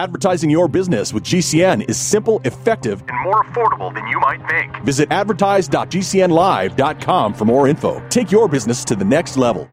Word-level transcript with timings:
Advertising 0.00 0.48
your 0.48 0.66
business 0.66 1.12
with 1.12 1.24
GCN 1.24 1.86
is 1.86 1.98
simple, 1.98 2.40
effective, 2.46 3.04
and 3.06 3.22
more 3.22 3.44
affordable 3.44 3.92
than 3.92 4.06
you 4.06 4.18
might 4.18 4.40
think. 4.48 4.74
Visit 4.82 5.12
advertise.gcnlive.com 5.12 7.34
for 7.34 7.44
more 7.44 7.68
info. 7.68 8.02
Take 8.08 8.32
your 8.32 8.48
business 8.48 8.82
to 8.86 8.96
the 8.96 9.04
next 9.04 9.36
level. 9.36 9.68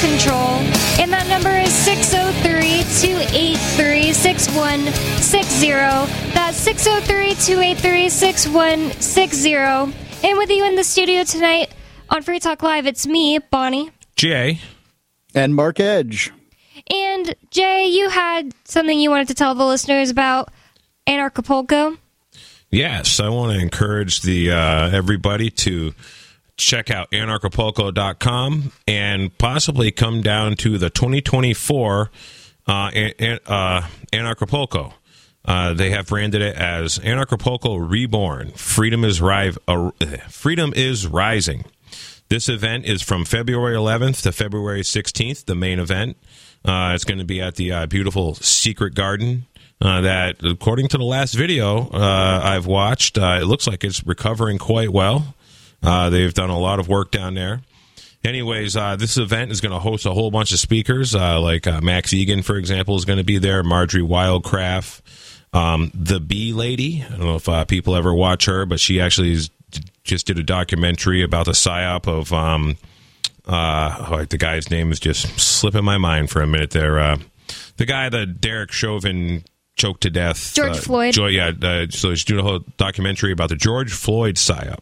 control. 0.00 0.62
And 0.98 1.12
that 1.12 1.26
number 1.28 1.50
is 1.50 1.72
603 1.72 2.84
283 3.00 4.12
6160. 4.12 5.70
That's 6.34 6.56
603 6.56 7.34
283 7.34 8.08
6160. 8.08 9.54
And 10.26 10.38
with 10.38 10.50
you 10.50 10.64
in 10.64 10.76
the 10.76 10.84
studio 10.84 11.24
tonight 11.24 11.74
on 12.10 12.22
Free 12.22 12.38
Talk 12.38 12.62
Live, 12.62 12.86
it's 12.86 13.06
me, 13.06 13.38
Bonnie. 13.38 13.90
Jay. 14.16 14.60
And 15.34 15.54
Mark 15.54 15.80
Edge. 15.80 16.32
And 16.90 17.34
Jay, 17.50 17.86
you 17.86 18.08
had 18.08 18.54
something 18.64 18.98
you 18.98 19.10
wanted 19.10 19.28
to 19.28 19.34
tell 19.34 19.54
the 19.54 19.66
listeners 19.66 20.10
about 20.10 20.50
Anarchapulco. 21.06 21.98
Yes, 22.70 23.18
I 23.20 23.28
want 23.30 23.52
to 23.52 23.58
encourage 23.58 24.22
the 24.22 24.52
uh, 24.52 24.90
everybody 24.90 25.50
to 25.50 25.94
check 26.58 26.90
out 26.90 27.10
anarchapulco.com 27.12 28.72
and 28.86 29.38
possibly 29.38 29.90
come 29.90 30.20
down 30.20 30.56
to 30.56 30.76
the 30.76 30.90
2024 30.90 32.10
uh, 32.66 32.90
An- 32.92 33.38
uh. 33.46 33.88
Uh, 35.44 35.72
they 35.72 35.90
have 35.90 36.08
branded 36.08 36.42
it 36.42 36.54
as 36.56 36.98
Anarchapulco 36.98 37.78
Reborn. 37.88 38.50
Freedom 38.50 39.02
is 39.02 39.22
ri- 39.22 39.54
uh, 39.66 39.90
Freedom 40.28 40.74
is 40.76 41.06
rising. 41.06 41.64
This 42.28 42.50
event 42.50 42.84
is 42.84 43.00
from 43.00 43.24
February 43.24 43.74
11th 43.74 44.22
to 44.24 44.32
February 44.32 44.82
16th. 44.82 45.46
The 45.46 45.54
main 45.54 45.78
event. 45.78 46.18
Uh, 46.64 46.92
it's 46.94 47.04
going 47.04 47.18
to 47.18 47.24
be 47.24 47.40
at 47.40 47.54
the 47.54 47.72
uh, 47.72 47.86
beautiful 47.86 48.34
Secret 48.34 48.94
Garden. 48.94 49.46
Uh, 49.80 50.00
that, 50.02 50.44
according 50.44 50.88
to 50.88 50.98
the 50.98 51.04
last 51.04 51.34
video 51.34 51.88
uh, 51.90 52.40
I've 52.42 52.66
watched, 52.66 53.16
it 53.16 53.46
looks 53.46 53.66
like 53.66 53.84
it's 53.84 54.04
recovering 54.04 54.58
quite 54.58 54.90
well. 54.90 55.34
Uh, 55.82 56.10
they've 56.10 56.34
done 56.34 56.50
a 56.50 56.58
lot 56.58 56.78
of 56.80 56.88
work 56.88 57.10
down 57.10 57.34
there. 57.34 57.60
Anyways, 58.24 58.76
uh, 58.76 58.96
this 58.96 59.16
event 59.16 59.52
is 59.52 59.60
going 59.60 59.72
to 59.72 59.78
host 59.78 60.04
a 60.04 60.10
whole 60.10 60.30
bunch 60.30 60.52
of 60.52 60.58
speakers, 60.58 61.14
uh, 61.14 61.40
like 61.40 61.66
uh, 61.66 61.80
Max 61.80 62.12
Igan, 62.12 62.44
for 62.44 62.56
example, 62.56 62.96
is 62.96 63.04
going 63.04 63.18
to 63.18 63.24
be 63.24 63.38
there. 63.38 63.62
Marjory 63.62 64.02
Wildcraft, 64.02 65.02
um, 65.52 65.92
the 65.94 66.18
Bee 66.18 66.52
Lady. 66.52 67.04
I 67.06 67.10
don't 67.10 67.20
know 67.20 67.36
if 67.36 67.48
uh, 67.48 67.64
people 67.64 67.94
ever 67.94 68.12
watch 68.12 68.46
her, 68.46 68.66
but 68.66 68.80
she 68.80 69.00
actually 69.00 69.32
is, 69.32 69.50
just 70.02 70.26
did 70.26 70.38
a 70.38 70.42
documentary 70.42 71.22
about 71.22 71.46
the 71.46 71.52
psyop 71.52 72.08
of 72.08 72.32
um, 72.32 72.76
uh, 73.46 74.06
oh, 74.10 74.24
the 74.24 74.36
guy's 74.36 74.68
name 74.68 74.90
is 74.90 74.98
just 74.98 75.38
slipping 75.38 75.84
my 75.84 75.96
mind 75.96 76.28
for 76.28 76.42
a 76.42 76.46
minute 76.46 76.70
there. 76.70 77.16
The 77.76 77.86
guy 77.86 78.08
that 78.08 78.40
Derek 78.40 78.72
Chauvin 78.72 79.44
choked 79.78 80.02
to 80.02 80.10
death. 80.10 80.52
George 80.54 80.70
uh, 80.72 80.80
Floyd. 80.80 81.14
Jo- 81.14 81.26
yeah, 81.26 81.52
uh, 81.62 81.86
so 81.90 82.10
she's 82.14 82.24
doing 82.24 82.40
a 82.40 82.42
whole 82.42 82.60
documentary 82.76 83.32
about 83.32 83.48
the 83.48 83.56
George 83.56 83.92
Floyd 83.92 84.34
psyop, 84.34 84.80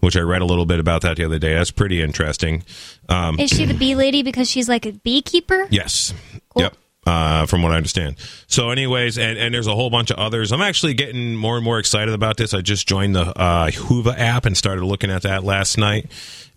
which 0.00 0.16
I 0.16 0.20
read 0.20 0.42
a 0.42 0.44
little 0.44 0.66
bit 0.66 0.78
about 0.78 1.02
that 1.02 1.16
the 1.16 1.24
other 1.24 1.38
day. 1.38 1.54
That's 1.54 1.70
pretty 1.70 2.00
interesting. 2.00 2.62
Um, 3.08 3.40
Is 3.40 3.50
she 3.50 3.64
the 3.64 3.74
bee 3.74 3.94
lady 3.94 4.22
because 4.22 4.48
she's 4.50 4.68
like 4.68 4.86
a 4.86 4.92
beekeeper? 4.92 5.66
Yes. 5.70 6.14
Cool. 6.50 6.62
Yep. 6.62 6.76
Uh, 7.06 7.44
from 7.44 7.62
what 7.62 7.70
I 7.70 7.76
understand. 7.76 8.16
So, 8.46 8.70
anyways, 8.70 9.18
and, 9.18 9.36
and 9.36 9.54
there's 9.54 9.66
a 9.66 9.74
whole 9.74 9.90
bunch 9.90 10.10
of 10.10 10.16
others. 10.16 10.52
I'm 10.52 10.62
actually 10.62 10.94
getting 10.94 11.36
more 11.36 11.56
and 11.56 11.62
more 11.62 11.78
excited 11.78 12.14
about 12.14 12.38
this. 12.38 12.54
I 12.54 12.62
just 12.62 12.88
joined 12.88 13.14
the 13.14 13.30
uh, 13.38 13.70
app 14.16 14.46
and 14.46 14.56
started 14.56 14.86
looking 14.86 15.10
at 15.10 15.20
that 15.20 15.44
last 15.44 15.76
night. 15.76 16.10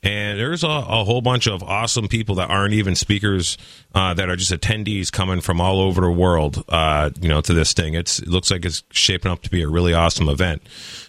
And 0.03 0.39
there's 0.39 0.63
a, 0.63 0.69
a 0.69 1.03
whole 1.03 1.21
bunch 1.21 1.47
of 1.47 1.63
awesome 1.63 2.07
people 2.07 2.35
that 2.35 2.49
aren't 2.49 2.73
even 2.73 2.95
speakers 2.95 3.57
uh, 3.95 4.13
that 4.13 4.29
are 4.29 4.35
just 4.35 4.51
attendees 4.51 5.11
coming 5.11 5.41
from 5.41 5.59
all 5.59 5.81
over 5.81 6.01
the 6.01 6.11
world, 6.11 6.63
uh, 6.69 7.09
you 7.19 7.27
know, 7.27 7.41
to 7.41 7.53
this 7.53 7.73
thing. 7.73 7.95
It's, 7.95 8.19
it 8.19 8.27
looks 8.27 8.51
like 8.51 8.63
it's 8.63 8.83
shaping 8.91 9.31
up 9.31 9.41
to 9.41 9.49
be 9.49 9.63
a 9.63 9.67
really 9.67 9.93
awesome 9.93 10.29
event. 10.29 10.61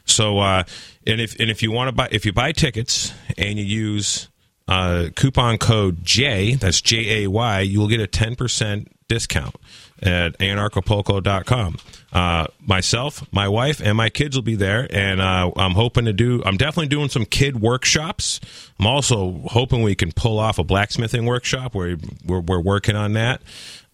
So, 0.05 0.39
uh, 0.39 0.65
and 1.07 1.21
if 1.21 1.39
and 1.39 1.51
if 1.51 1.63
you 1.63 1.71
want 1.71 1.89
to 1.89 1.93
buy, 1.93 2.09
if 2.11 2.27
you 2.27 2.33
buy 2.33 2.53
tickets 2.53 3.13
and 3.37 3.59
you 3.59 3.65
use 3.65 4.29
uh, 4.67 5.09
coupon 5.15 5.59
code 5.59 6.05
J, 6.05 6.55
that's 6.55 6.81
J 6.81 7.25
A 7.25 7.31
Y, 7.31 7.61
you 7.61 7.81
will 7.81 7.89
get 7.89 8.01
a 8.01 8.07
10% 8.07 8.89
discount 9.09 9.57
at 10.01 10.39
anarchapulco.com. 10.39 11.77
Uh, 12.13 12.47
myself, 12.67 13.27
my 13.33 13.49
wife, 13.49 13.81
and 13.81 13.97
my 13.97 14.09
kids 14.09 14.37
will 14.37 14.43
be 14.43 14.55
there, 14.55 14.87
and 14.91 15.21
uh, 15.21 15.51
I'm 15.57 15.73
hoping 15.73 16.05
to 16.05 16.13
do, 16.13 16.43
I'm 16.45 16.57
definitely 16.57 16.89
doing 16.89 17.09
some 17.09 17.25
kid 17.25 17.61
workshops. 17.61 18.41
I'm 18.79 18.87
also 18.87 19.43
hoping 19.47 19.83
we 19.83 19.95
can 19.95 20.13
pull 20.13 20.39
off 20.39 20.59
a 20.59 20.65
blacksmithing 20.65 21.27
workshop 21.27 21.75
where 21.75 21.97
we're, 22.25 22.41
we're 22.41 22.61
working 22.61 22.97
on 22.97 23.15
that. 23.15 23.43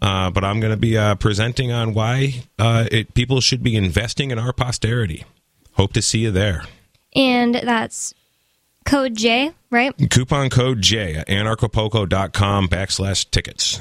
Uh, 0.02 0.30
but 0.30 0.44
I'm 0.44 0.60
going 0.60 0.72
to 0.72 0.76
be 0.76 0.98
uh, 0.98 1.14
presenting 1.14 1.72
on 1.72 1.94
why 1.94 2.42
uh, 2.58 2.86
it, 2.92 3.14
people 3.14 3.40
should 3.40 3.62
be 3.62 3.74
investing 3.74 4.30
in 4.30 4.38
our 4.38 4.52
posterity. 4.52 5.24
Hope 5.72 5.94
to 5.94 6.02
see 6.02 6.18
you 6.18 6.30
there. 6.30 6.64
And 7.16 7.54
that's 7.54 8.12
code 8.84 9.16
J, 9.16 9.52
right? 9.70 9.94
Coupon 10.10 10.50
code 10.50 10.82
J 10.82 11.14
at 11.14 11.28
anarchapulco.com 11.28 12.68
backslash 12.68 13.30
tickets. 13.30 13.80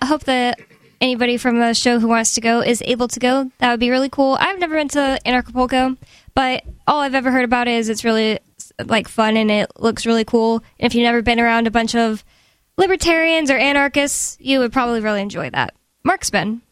I 0.00 0.06
hope 0.06 0.24
that 0.24 0.60
anybody 1.00 1.36
from 1.36 1.58
the 1.58 1.74
show 1.74 1.98
who 1.98 2.08
wants 2.08 2.34
to 2.34 2.40
go 2.40 2.60
is 2.60 2.82
able 2.86 3.08
to 3.08 3.20
go. 3.20 3.50
That 3.58 3.70
would 3.70 3.80
be 3.80 3.90
really 3.90 4.08
cool. 4.08 4.36
I've 4.40 4.58
never 4.58 4.76
been 4.76 4.88
to 4.88 5.18
Anarchapulco, 5.26 5.96
but 6.34 6.64
all 6.86 7.00
I've 7.00 7.14
ever 7.14 7.30
heard 7.30 7.44
about 7.44 7.68
it 7.68 7.72
is 7.72 7.88
it's 7.88 8.04
really 8.04 8.38
like 8.86 9.08
fun 9.08 9.36
and 9.36 9.50
it 9.50 9.70
looks 9.78 10.06
really 10.06 10.24
cool. 10.24 10.56
And 10.78 10.86
if 10.86 10.94
you've 10.94 11.04
never 11.04 11.22
been 11.22 11.40
around 11.40 11.66
a 11.66 11.70
bunch 11.70 11.94
of 11.94 12.24
libertarians 12.76 13.50
or 13.50 13.56
anarchists, 13.56 14.36
you 14.40 14.60
would 14.60 14.72
probably 14.72 15.00
really 15.00 15.20
enjoy 15.20 15.50
that. 15.50 15.74
Mark's 16.04 16.30
been. 16.30 16.62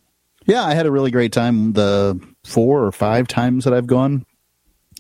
Yeah, 0.47 0.63
I 0.63 0.75
had 0.75 0.87
a 0.87 0.91
really 0.91 1.11
great 1.11 1.33
time 1.33 1.73
the 1.75 2.19
four 2.45 2.85
or 2.85 2.93
five 2.93 3.29
times 3.29 3.65
that 3.65 3.75
I've 3.75 3.87
gone. 3.87 4.25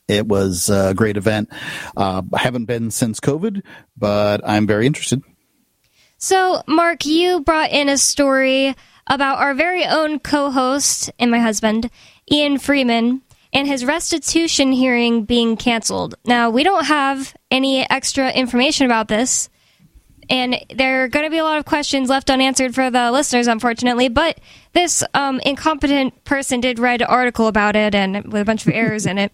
It 0.06 0.26
was 0.26 0.68
a 0.68 0.92
great 0.92 1.16
event. 1.16 1.50
Uh, 1.96 2.22
I 2.34 2.40
haven't 2.40 2.64
been 2.64 2.90
since 2.90 3.20
COVID, 3.20 3.62
but 3.96 4.40
I'm 4.44 4.66
very 4.66 4.86
interested. 4.86 5.22
So, 6.22 6.62
Mark, 6.66 7.06
you 7.06 7.40
brought 7.40 7.70
in 7.70 7.88
a 7.88 7.96
story 7.96 8.76
about 9.06 9.38
our 9.38 9.54
very 9.54 9.86
own 9.86 10.18
co 10.18 10.50
host 10.50 11.10
and 11.18 11.30
my 11.30 11.38
husband, 11.38 11.90
Ian 12.30 12.58
Freeman, 12.58 13.22
and 13.54 13.66
his 13.66 13.86
restitution 13.86 14.70
hearing 14.70 15.24
being 15.24 15.56
canceled. 15.56 16.16
Now, 16.26 16.50
we 16.50 16.62
don't 16.62 16.84
have 16.84 17.34
any 17.50 17.88
extra 17.88 18.30
information 18.32 18.84
about 18.84 19.08
this, 19.08 19.48
and 20.28 20.62
there 20.68 21.04
are 21.04 21.08
going 21.08 21.24
to 21.24 21.30
be 21.30 21.38
a 21.38 21.42
lot 21.42 21.56
of 21.56 21.64
questions 21.64 22.10
left 22.10 22.28
unanswered 22.28 22.74
for 22.74 22.90
the 22.90 23.10
listeners, 23.10 23.46
unfortunately, 23.46 24.10
but 24.10 24.38
this 24.74 25.02
um, 25.14 25.40
incompetent 25.40 26.22
person 26.24 26.60
did 26.60 26.78
write 26.78 27.00
an 27.00 27.06
article 27.06 27.46
about 27.46 27.76
it 27.76 27.94
and 27.94 28.30
with 28.30 28.42
a 28.42 28.44
bunch 28.44 28.66
of 28.66 28.74
errors 28.74 29.06
in 29.06 29.16
it. 29.16 29.32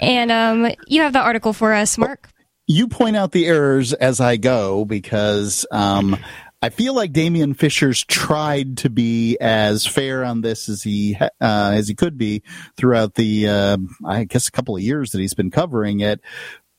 And 0.00 0.32
um, 0.32 0.72
you 0.88 1.02
have 1.02 1.12
the 1.12 1.20
article 1.20 1.52
for 1.52 1.72
us, 1.72 1.96
Mark. 1.96 2.33
You 2.66 2.88
point 2.88 3.16
out 3.16 3.32
the 3.32 3.46
errors 3.46 3.92
as 3.92 4.20
I 4.20 4.36
go 4.36 4.84
because 4.84 5.66
um, 5.70 6.16
I 6.62 6.70
feel 6.70 6.94
like 6.94 7.12
Damian 7.12 7.52
Fisher's 7.52 8.02
tried 8.04 8.78
to 8.78 8.90
be 8.90 9.36
as 9.38 9.86
fair 9.86 10.24
on 10.24 10.40
this 10.40 10.68
as 10.70 10.82
he 10.82 11.14
uh, 11.20 11.28
as 11.40 11.88
he 11.88 11.94
could 11.94 12.16
be 12.16 12.42
throughout 12.76 13.14
the 13.14 13.48
uh, 13.48 13.76
I 14.04 14.24
guess 14.24 14.48
a 14.48 14.50
couple 14.50 14.74
of 14.74 14.82
years 14.82 15.10
that 15.10 15.20
he's 15.20 15.34
been 15.34 15.50
covering 15.50 16.00
it. 16.00 16.20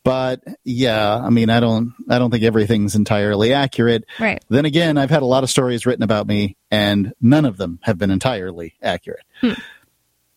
But 0.04 0.44
yeah, 0.64 1.18
I 1.18 1.32
mean, 1.32 1.50
I 1.50 1.60
don't, 1.60 1.94
I 2.08 2.20
don't 2.20 2.30
think 2.30 2.44
everything's 2.44 2.94
entirely 2.94 3.54
accurate. 3.54 4.06
Right. 4.20 4.44
Then 4.50 4.66
again, 4.66 5.00
I've 5.00 5.10
had 5.10 5.24
a 5.24 5.26
lot 5.26 5.44
of 5.44 5.50
stories 5.50 5.88
written 5.88 6.04
about 6.04 6.28
me, 6.28 6.58
and 6.70 7.14
none 7.20 7.44
of 7.44 7.58
them 7.58 7.80
have 7.82 7.98
been 7.98 8.12
entirely 8.12 8.76
accurate. 8.84 9.26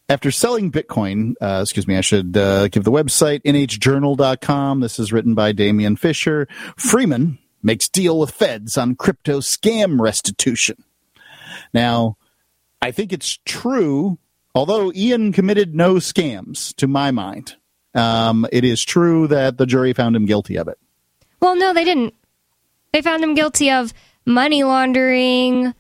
After 0.09 0.31
selling 0.31 0.73
Bitcoin, 0.73 1.35
uh, 1.41 1.61
excuse 1.63 1.87
me, 1.87 1.97
I 1.97 2.01
should 2.01 2.37
uh, 2.37 2.69
give 2.69 2.85
the 2.85 2.91
website 2.91 3.43
nhjournal.com. 3.43 4.81
This 4.81 4.99
is 4.99 5.13
written 5.13 5.35
by 5.35 5.53
Damian 5.53 5.97
Fisher. 5.97 6.49
Freeman 6.77 7.39
makes 7.63 7.89
deal 7.89 8.19
with 8.19 8.31
feds 8.31 8.79
on 8.79 8.97
crypto 8.97 9.41
scam 9.41 10.01
restitution. 10.01 10.83
Now, 11.75 12.17
I 12.81 12.91
think 12.91 13.13
it's 13.13 13.39
true 13.45 14.19
Although 14.59 14.93
Ian 14.93 15.33
committed 15.33 15.77
no 15.77 15.95
scams, 15.95 16.75
to 16.79 16.89
my 16.89 17.13
mind, 17.13 17.55
um, 17.95 18.45
it 18.51 18.65
is 18.65 18.85
true 18.85 19.29
that 19.29 19.57
the 19.57 19.67
jury 19.67 19.93
found 19.93 20.17
him 20.17 20.27
guilty 20.27 20.57
of 20.57 20.67
it. 20.67 20.79
Well, 21.39 21.55
no, 21.55 21.73
they 21.73 21.85
didn't. 21.85 22.13
They 22.93 23.01
found 23.01 23.23
him 23.23 23.35
guilty 23.35 23.71
of 23.71 23.95
money 24.27 24.65
laundering, 24.65 25.75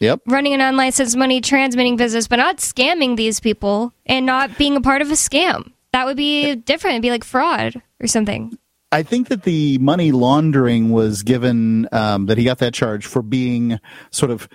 Yep. 0.00 0.22
running 0.26 0.54
an 0.54 0.62
unlicensed 0.62 1.16
money 1.16 1.42
transmitting 1.42 1.96
business, 1.96 2.26
but 2.26 2.36
not 2.36 2.56
scamming 2.56 3.16
these 3.16 3.38
people 3.38 3.92
and 4.06 4.24
not 4.24 4.56
being 4.56 4.76
a 4.76 4.80
part 4.80 5.02
of 5.02 5.10
a 5.10 5.14
scam. 5.14 5.72
That 5.92 6.06
would 6.06 6.16
be 6.16 6.54
different. 6.54 6.94
It'd 6.94 7.02
be 7.02 7.10
like 7.10 7.24
fraud 7.24 7.82
or 8.00 8.06
something. 8.06 8.56
I 8.92 9.02
think 9.02 9.28
that 9.28 9.44
the 9.44 9.78
money 9.78 10.10
laundering 10.10 10.90
was 10.90 11.22
given 11.22 11.88
um, 11.92 12.26
that 12.26 12.38
he 12.38 12.44
got 12.44 12.58
that 12.58 12.74
charge 12.74 13.06
for 13.06 13.22
being 13.22 13.78
sort 14.10 14.30
of 14.30 14.48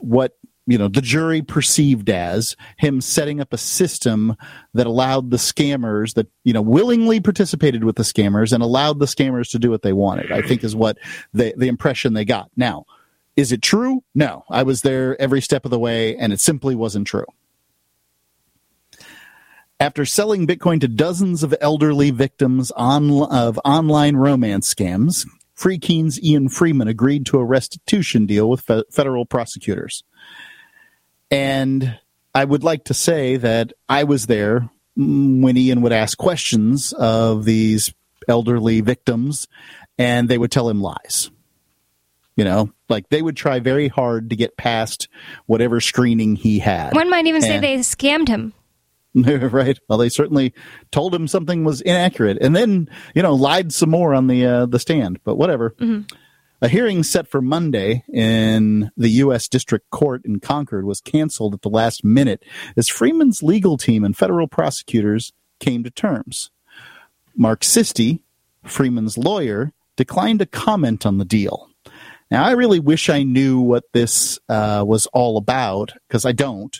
what 0.00 0.36
you 0.66 0.78
know 0.78 0.88
the 0.88 1.00
jury 1.00 1.42
perceived 1.42 2.08
as 2.10 2.56
him 2.76 3.00
setting 3.00 3.40
up 3.40 3.52
a 3.52 3.58
system 3.58 4.36
that 4.74 4.86
allowed 4.86 5.30
the 5.30 5.36
scammers 5.36 6.14
that 6.14 6.28
you 6.44 6.52
know 6.52 6.62
willingly 6.62 7.18
participated 7.20 7.82
with 7.84 7.96
the 7.96 8.02
scammers 8.02 8.52
and 8.52 8.62
allowed 8.62 8.98
the 8.98 9.06
scammers 9.06 9.50
to 9.50 9.58
do 9.58 9.70
what 9.70 9.82
they 9.82 9.92
wanted. 9.92 10.30
I 10.30 10.42
think 10.42 10.62
is 10.62 10.76
what 10.76 10.98
the 11.32 11.54
the 11.56 11.68
impression 11.68 12.12
they 12.12 12.24
got. 12.24 12.50
Now, 12.56 12.84
is 13.36 13.52
it 13.52 13.62
true? 13.62 14.02
No, 14.14 14.44
I 14.50 14.62
was 14.62 14.82
there 14.82 15.20
every 15.20 15.40
step 15.40 15.64
of 15.64 15.70
the 15.70 15.78
way, 15.78 16.16
and 16.16 16.32
it 16.32 16.40
simply 16.40 16.74
wasn't 16.74 17.06
true. 17.06 17.26
After 19.80 20.04
selling 20.04 20.46
Bitcoin 20.46 20.80
to 20.80 20.88
dozens 20.88 21.42
of 21.42 21.54
elderly 21.60 22.10
victims 22.10 22.70
on, 22.72 23.10
of 23.24 23.58
online 23.64 24.16
romance 24.16 24.72
scams, 24.72 25.26
Free 25.54 25.78
Keene's 25.78 26.22
Ian 26.22 26.48
Freeman 26.48 26.88
agreed 26.88 27.26
to 27.26 27.38
a 27.38 27.44
restitution 27.44 28.26
deal 28.26 28.48
with 28.48 28.60
fe- 28.60 28.84
federal 28.90 29.26
prosecutors. 29.26 30.04
And 31.30 31.98
I 32.34 32.44
would 32.44 32.62
like 32.62 32.84
to 32.84 32.94
say 32.94 33.36
that 33.36 33.72
I 33.88 34.04
was 34.04 34.26
there 34.26 34.70
mm, 34.96 35.42
when 35.42 35.56
Ian 35.56 35.82
would 35.82 35.92
ask 35.92 36.16
questions 36.16 36.92
of 36.92 37.44
these 37.44 37.92
elderly 38.28 38.80
victims, 38.82 39.48
and 39.98 40.28
they 40.28 40.38
would 40.38 40.52
tell 40.52 40.68
him 40.68 40.80
lies. 40.80 41.30
You 42.36 42.44
know, 42.44 42.72
like 42.92 43.08
they 43.08 43.22
would 43.22 43.36
try 43.36 43.58
very 43.58 43.88
hard 43.88 44.30
to 44.30 44.36
get 44.36 44.56
past 44.56 45.08
whatever 45.46 45.80
screening 45.80 46.36
he 46.36 46.60
had. 46.60 46.94
One 46.94 47.10
might 47.10 47.26
even 47.26 47.42
say 47.42 47.58
they 47.58 47.78
scammed 47.78 48.28
him. 48.28 48.52
right. 49.14 49.78
Well, 49.88 49.98
they 49.98 50.08
certainly 50.08 50.54
told 50.90 51.14
him 51.14 51.26
something 51.26 51.64
was 51.64 51.80
inaccurate, 51.80 52.38
and 52.40 52.54
then 52.54 52.88
you 53.14 53.22
know 53.22 53.34
lied 53.34 53.72
some 53.72 53.90
more 53.90 54.14
on 54.14 54.26
the 54.28 54.46
uh, 54.46 54.66
the 54.66 54.78
stand. 54.78 55.18
But 55.24 55.36
whatever. 55.36 55.74
A 56.60 56.68
hearing 56.68 57.02
set 57.02 57.26
for 57.26 57.42
Monday 57.42 58.04
in 58.12 58.92
the 58.96 59.08
U.S. 59.08 59.48
District 59.48 59.90
Court 59.90 60.22
in 60.24 60.38
Concord 60.38 60.84
was 60.84 61.00
canceled 61.00 61.54
at 61.54 61.62
the 61.62 61.68
last 61.68 62.04
minute 62.04 62.44
as 62.76 62.86
Freeman's 62.86 63.42
legal 63.42 63.76
team 63.76 64.04
and 64.04 64.16
federal 64.16 64.46
prosecutors 64.46 65.32
came 65.58 65.82
to 65.82 65.90
terms. 65.90 66.52
Mark 67.34 67.62
Sisti, 67.62 68.20
Freeman's 68.62 69.18
lawyer, 69.18 69.72
declined 69.96 70.38
to 70.38 70.46
comment 70.46 71.04
on 71.04 71.18
the 71.18 71.24
deal. 71.24 71.68
Now, 72.32 72.44
I 72.44 72.52
really 72.52 72.80
wish 72.80 73.08
I 73.08 73.22
knew 73.22 73.60
what 73.60 73.84
this 73.92 74.38
uh, 74.48 74.82
was 74.86 75.06
all 75.12 75.36
about 75.36 75.92
because 76.08 76.24
I 76.24 76.32
don't 76.32 76.76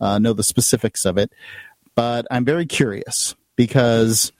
uh, 0.00 0.18
know 0.18 0.32
the 0.34 0.42
specifics 0.42 1.04
of 1.04 1.16
it 1.16 1.32
but 1.96 2.26
I'm 2.30 2.44
very 2.44 2.66
curious 2.66 3.34
because, 3.56 4.30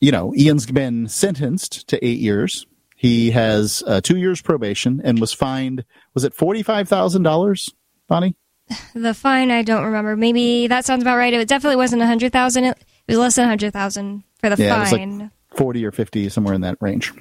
you 0.00 0.10
know, 0.12 0.32
Ian's 0.34 0.64
been 0.64 1.08
sentenced 1.08 1.88
to 1.88 2.02
eight 2.02 2.20
years. 2.20 2.66
He 2.96 3.32
has 3.32 3.82
uh, 3.86 4.00
two 4.00 4.16
years 4.16 4.40
probation 4.40 5.02
and 5.04 5.20
was 5.20 5.32
fined. 5.34 5.84
Was 6.14 6.24
it 6.24 6.32
forty 6.32 6.62
five 6.62 6.88
thousand 6.88 7.24
dollars, 7.24 7.68
Bonnie? 8.08 8.36
The 8.94 9.12
fine, 9.12 9.50
I 9.50 9.62
don't 9.62 9.84
remember. 9.84 10.16
Maybe 10.16 10.68
that 10.68 10.86
sounds 10.86 11.02
about 11.02 11.16
right. 11.18 11.34
It 11.34 11.48
definitely 11.48 11.76
wasn't 11.76 12.00
a 12.00 12.06
hundred 12.06 12.32
thousand. 12.32 12.64
It 12.64 12.76
was 13.08 13.18
less 13.18 13.34
than 13.36 13.44
a 13.44 13.48
hundred 13.48 13.72
thousand 13.72 14.22
for 14.38 14.48
the 14.48 14.62
Yeah, 14.62 14.76
it 14.76 14.80
was 14.80 14.92
like- 14.92 15.00
fine. 15.02 15.30
Forty 15.56 15.84
or 15.84 15.92
fifty, 15.92 16.28
somewhere 16.28 16.54
in 16.54 16.62
that 16.62 16.78
range. 16.80 17.12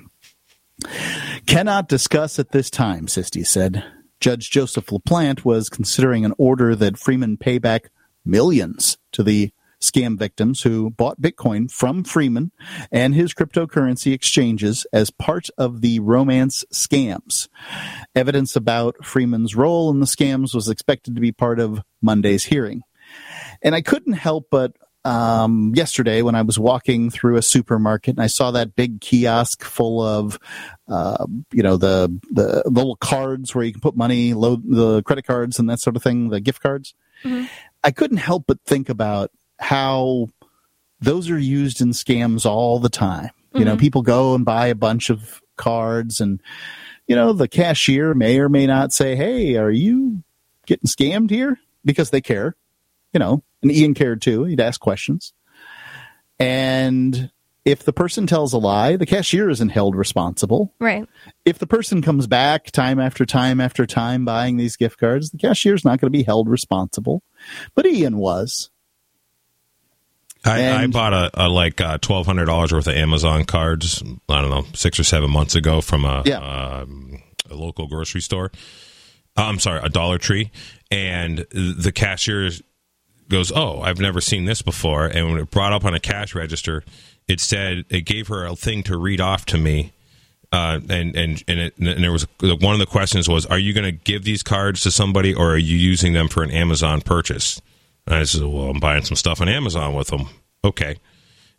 Cannot 1.46 1.88
discuss 1.88 2.40
at 2.40 2.52
this 2.52 2.70
time, 2.70 3.08
Sisti 3.08 3.46
said. 3.46 3.84
Judge 4.20 4.50
Joseph 4.50 4.88
LaPlante 4.88 5.44
was 5.44 5.70
considering 5.70 6.24
an 6.24 6.34
order 6.38 6.76
that 6.76 6.98
Freeman 6.98 7.38
pay 7.38 7.58
back 7.58 7.92
millions 8.26 8.98
to 9.12 9.24
the 9.24 9.52
scam 9.82 10.18
victims 10.18 10.62
who 10.62 10.90
bought 10.90 11.22
Bitcoin 11.22 11.70
from 11.70 12.06
Freeman 12.06 12.52
and 12.92 13.14
his 13.14 13.34
cryptocurrency 13.34 14.14
exchanges 14.14 14.88
as 14.94 15.12
part 15.12 15.50
of 15.58 15.82
the 15.82 16.00
romance 16.00 16.64
scams. 16.74 17.50
Evidence 18.16 18.56
about 18.56 19.04
Freeman's 19.04 19.56
role 19.56 19.90
in 19.92 20.00
the 20.00 20.06
scams 20.06 20.56
was 20.56 20.70
expected 20.70 21.16
to 21.16 21.22
be 21.22 21.34
part 21.34 21.60
of 21.60 21.82
Monday's 22.02 22.46
hearing. 22.46 22.82
And 23.62 23.76
I 23.76 23.82
couldn't 23.82 24.14
help 24.14 24.48
but 24.50 24.78
um, 25.06 25.74
yesterday 25.76 26.22
when 26.22 26.36
I 26.36 26.42
was 26.42 26.58
walking 26.58 27.10
through 27.10 27.36
a 27.38 27.42
supermarket 27.42 28.16
and 28.16 28.24
I 28.24 28.28
saw 28.28 28.52
that 28.52 28.76
big 28.76 29.02
kiosk 29.02 29.64
full 29.64 30.02
of, 30.02 30.40
uh, 30.88 31.26
you 31.52 31.64
know, 31.64 31.78
the 31.78 32.20
the 32.32 32.64
little 32.66 32.96
cards 32.96 33.54
where 33.54 33.66
you 33.66 33.72
can 33.72 33.82
put 33.82 33.98
money, 33.98 34.34
load 34.34 34.64
the 34.66 35.04
credit 35.04 35.26
cards 35.26 35.60
and 35.60 35.70
that 35.70 35.80
sort 35.80 35.96
of 35.96 36.04
thing, 36.04 36.30
the 36.30 36.40
gift 36.40 36.62
cards. 36.62 36.94
I 37.84 37.92
couldn't 37.92 38.18
help 38.18 38.46
but 38.48 38.60
think 38.66 38.90
about 38.90 39.32
how 39.60 40.28
those 41.00 41.30
are 41.30 41.40
used 41.40 41.82
in 41.82 41.90
scams 41.90 42.46
all 42.46 42.80
the 42.80 42.90
time. 42.90 43.32
You 43.54 43.66
know, 43.66 43.78
people 43.78 44.02
go 44.02 44.36
and 44.36 44.44
buy 44.46 44.68
a 44.68 44.76
bunch 44.76 45.10
of 45.10 45.42
cards 45.58 46.20
and, 46.20 46.42
you 47.08 47.16
know, 47.16 47.34
the 47.34 47.48
cashier 47.48 48.14
may 48.14 48.40
or 48.40 48.50
may 48.50 48.66
not 48.66 48.94
say, 48.94 49.16
Hey, 49.16 49.58
are 49.58 49.70
you 49.70 50.24
getting 50.66 50.88
scammed 50.88 51.30
here? 51.30 51.60
Because 51.86 52.10
they 52.10 52.22
care, 52.22 52.56
you 53.14 53.20
know, 53.20 53.44
and 53.64 53.72
Ian 53.72 53.94
cared 53.96 54.22
too. 54.22 54.44
He'd 54.44 54.60
ask 54.60 54.80
questions. 54.80 55.34
And 56.40 57.32
if 57.66 57.84
the 57.84 57.94
person 57.94 58.28
tells 58.28 58.52
a 58.54 58.58
lie, 58.58 58.98
the 58.98 59.06
cashier 59.06 59.50
isn't 59.50 59.70
held 59.70 59.96
responsible. 59.96 60.74
Right. 60.80 61.08
If 61.46 61.60
the 61.60 61.68
person 61.68 62.02
comes 62.02 62.28
back 62.28 62.72
time 62.72 63.00
after 63.00 63.26
time 63.26 63.62
after 63.62 63.86
time 63.86 64.26
buying 64.26 64.58
these 64.58 64.76
gift 64.76 64.98
cards, 65.00 65.30
the 65.32 65.38
cashier's 65.38 65.86
not 65.86 66.00
going 66.02 66.12
to 66.12 66.18
be 66.18 66.24
held 66.24 66.50
responsible. 66.50 67.24
But 67.74 67.86
Ian 67.86 68.18
was. 68.18 68.70
I, 70.46 70.84
I 70.84 70.88
bought 70.88 71.14
a, 71.14 71.32
a 71.36 71.48
like 71.48 71.80
uh, 71.80 72.00
twelve 72.00 72.26
hundred 72.26 72.46
dollars 72.46 72.74
worth 72.74 72.88
of 72.88 72.96
Amazon 72.96 73.46
cards. 73.46 74.04
I 74.28 74.42
don't 74.42 74.50
know 74.50 74.66
six 74.74 75.00
or 75.00 75.06
seven 75.06 75.32
months 75.32 75.56
ago 75.56 75.80
from 75.80 76.04
a, 76.04 76.22
Yeah. 76.26 76.40
um, 76.82 77.24
a 77.50 77.56
local 77.56 77.88
grocery 77.88 78.20
store. 78.20 78.52
Uh, 79.38 79.44
I'm 79.44 79.60
sorry, 79.60 79.80
a 79.82 79.88
Dollar 79.88 80.18
Tree, 80.18 80.52
and 80.92 81.46
the 81.52 81.94
cashier 81.96 82.50
goes, 83.30 83.52
"Oh, 83.54 83.82
I've 83.82 84.00
never 84.00 84.22
seen 84.22 84.46
this 84.46 84.62
before." 84.62 85.06
And 85.06 85.32
when 85.32 85.40
it 85.40 85.52
brought 85.52 85.74
up 85.74 85.86
on 85.86 85.94
a 85.94 86.00
cash 86.00 86.36
register, 86.36 86.84
it 87.28 87.40
said 87.40 87.86
it 87.90 88.02
gave 88.02 88.28
her 88.28 88.46
a 88.46 88.56
thing 88.56 88.84
to 88.84 88.98
read 88.98 89.22
off 89.22 89.46
to 89.48 89.58
me. 89.58 89.92
Uh, 90.52 90.80
and 90.90 91.16
and 91.16 91.44
and, 91.48 91.60
it, 91.60 91.78
and 91.78 92.04
there 92.04 92.12
was 92.12 92.28
one 92.40 92.74
of 92.74 92.80
the 92.80 92.86
questions 92.86 93.28
was, 93.28 93.46
"Are 93.48 93.58
you 93.58 93.74
going 93.74 93.86
to 93.86 93.92
give 93.92 94.24
these 94.24 94.44
cards 94.44 94.82
to 94.82 94.92
somebody, 94.92 95.34
or 95.34 95.54
are 95.54 95.58
you 95.58 95.78
using 95.78 96.14
them 96.14 96.28
for 96.28 96.44
an 96.44 96.52
Amazon 96.52 97.02
purchase?" 97.02 97.60
And 98.06 98.16
I 98.16 98.24
said, 98.24 98.44
"Well, 98.44 98.70
I'm 98.70 98.80
buying 98.80 99.04
some 99.04 99.16
stuff 99.16 99.42
on 99.42 99.50
Amazon 99.50 99.96
with 99.96 100.10
them." 100.10 100.28
Okay, 100.64 100.98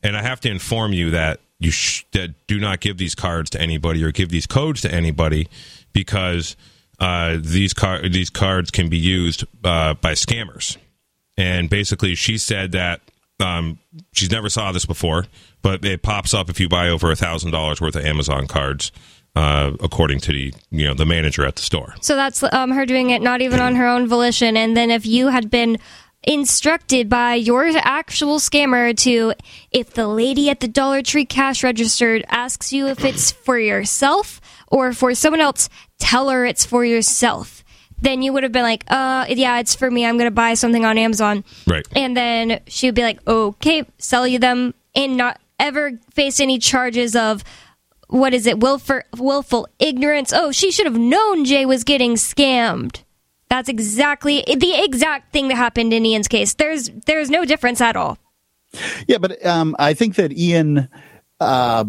and 0.02 0.16
I 0.16 0.22
have 0.22 0.40
to 0.42 0.50
inform 0.50 0.92
you 0.92 1.10
that 1.10 1.40
you 1.58 1.70
sh- 1.72 2.04
that 2.12 2.46
do 2.46 2.60
not 2.60 2.80
give 2.80 2.96
these 2.98 3.14
cards 3.16 3.50
to 3.50 3.60
anybody 3.60 4.04
or 4.04 4.12
give 4.12 4.28
these 4.28 4.46
codes 4.46 4.80
to 4.82 4.94
anybody 4.94 5.48
because 5.92 6.54
uh, 7.00 7.38
these 7.40 7.72
car- 7.72 8.08
these 8.08 8.30
cards 8.30 8.70
can 8.70 8.88
be 8.88 8.98
used 8.98 9.44
uh, 9.64 9.94
by 9.94 10.12
scammers. 10.12 10.76
And 11.36 11.68
basically, 11.68 12.14
she 12.14 12.38
said 12.38 12.72
that 12.72 13.00
um, 13.40 13.78
she's 14.12 14.30
never 14.30 14.48
saw 14.48 14.72
this 14.72 14.86
before, 14.86 15.26
but 15.62 15.84
it 15.84 16.02
pops 16.02 16.32
up 16.34 16.48
if 16.48 16.60
you 16.60 16.68
buy 16.68 16.88
over 16.88 17.10
a 17.10 17.16
thousand 17.16 17.50
dollars 17.50 17.80
worth 17.80 17.96
of 17.96 18.04
Amazon 18.04 18.46
cards, 18.46 18.92
uh, 19.34 19.72
according 19.80 20.20
to 20.20 20.32
the 20.32 20.54
you 20.70 20.86
know 20.86 20.94
the 20.94 21.06
manager 21.06 21.44
at 21.44 21.56
the 21.56 21.62
store. 21.62 21.94
So 22.00 22.14
that's 22.14 22.42
um, 22.42 22.70
her 22.70 22.86
doing 22.86 23.10
it 23.10 23.22
not 23.22 23.40
even 23.40 23.60
on 23.60 23.74
her 23.74 23.86
own 23.86 24.06
volition. 24.06 24.56
And 24.56 24.76
then 24.76 24.90
if 24.90 25.06
you 25.06 25.28
had 25.28 25.50
been 25.50 25.78
instructed 26.22 27.08
by 27.08 27.34
your 27.34 27.66
actual 27.76 28.38
scammer 28.38 28.96
to, 28.98 29.34
if 29.70 29.92
the 29.94 30.08
lady 30.08 30.48
at 30.48 30.60
the 30.60 30.68
Dollar 30.68 31.02
Tree 31.02 31.26
cash 31.26 31.62
register 31.62 32.22
asks 32.28 32.72
you 32.72 32.86
if 32.86 33.04
it's 33.04 33.32
for 33.32 33.58
yourself 33.58 34.40
or 34.68 34.92
for 34.92 35.14
someone 35.14 35.40
else, 35.40 35.68
tell 35.98 36.30
her 36.30 36.46
it's 36.46 36.64
for 36.64 36.84
yourself. 36.84 37.63
Then 38.04 38.20
you 38.20 38.34
would 38.34 38.42
have 38.42 38.52
been 38.52 38.62
like, 38.62 38.84
uh, 38.88 39.24
yeah, 39.30 39.58
it's 39.60 39.74
for 39.74 39.90
me. 39.90 40.04
I'm 40.04 40.18
going 40.18 40.26
to 40.26 40.34
buy 40.34 40.52
something 40.52 40.84
on 40.84 40.98
Amazon. 40.98 41.42
Right. 41.66 41.86
And 41.96 42.14
then 42.14 42.60
she 42.66 42.86
would 42.86 42.94
be 42.94 43.02
like, 43.02 43.26
okay, 43.26 43.86
sell 43.96 44.28
you 44.28 44.38
them 44.38 44.74
and 44.94 45.16
not 45.16 45.40
ever 45.58 45.92
face 46.12 46.38
any 46.38 46.58
charges 46.58 47.16
of 47.16 47.42
what 48.08 48.34
is 48.34 48.46
it, 48.46 48.60
willful, 48.60 49.00
willful 49.16 49.66
ignorance. 49.78 50.34
Oh, 50.34 50.52
she 50.52 50.70
should 50.70 50.84
have 50.84 50.98
known 50.98 51.46
Jay 51.46 51.64
was 51.64 51.82
getting 51.82 52.16
scammed. 52.16 53.02
That's 53.48 53.70
exactly 53.70 54.44
the 54.46 54.74
exact 54.84 55.32
thing 55.32 55.48
that 55.48 55.56
happened 55.56 55.94
in 55.94 56.04
Ian's 56.04 56.28
case. 56.28 56.52
There's 56.54 56.90
there's 57.06 57.30
no 57.30 57.46
difference 57.46 57.80
at 57.80 57.96
all. 57.96 58.18
Yeah, 59.06 59.18
but 59.18 59.44
um, 59.46 59.74
I 59.78 59.94
think 59.94 60.16
that 60.16 60.36
Ian 60.36 60.88
uh, 61.40 61.84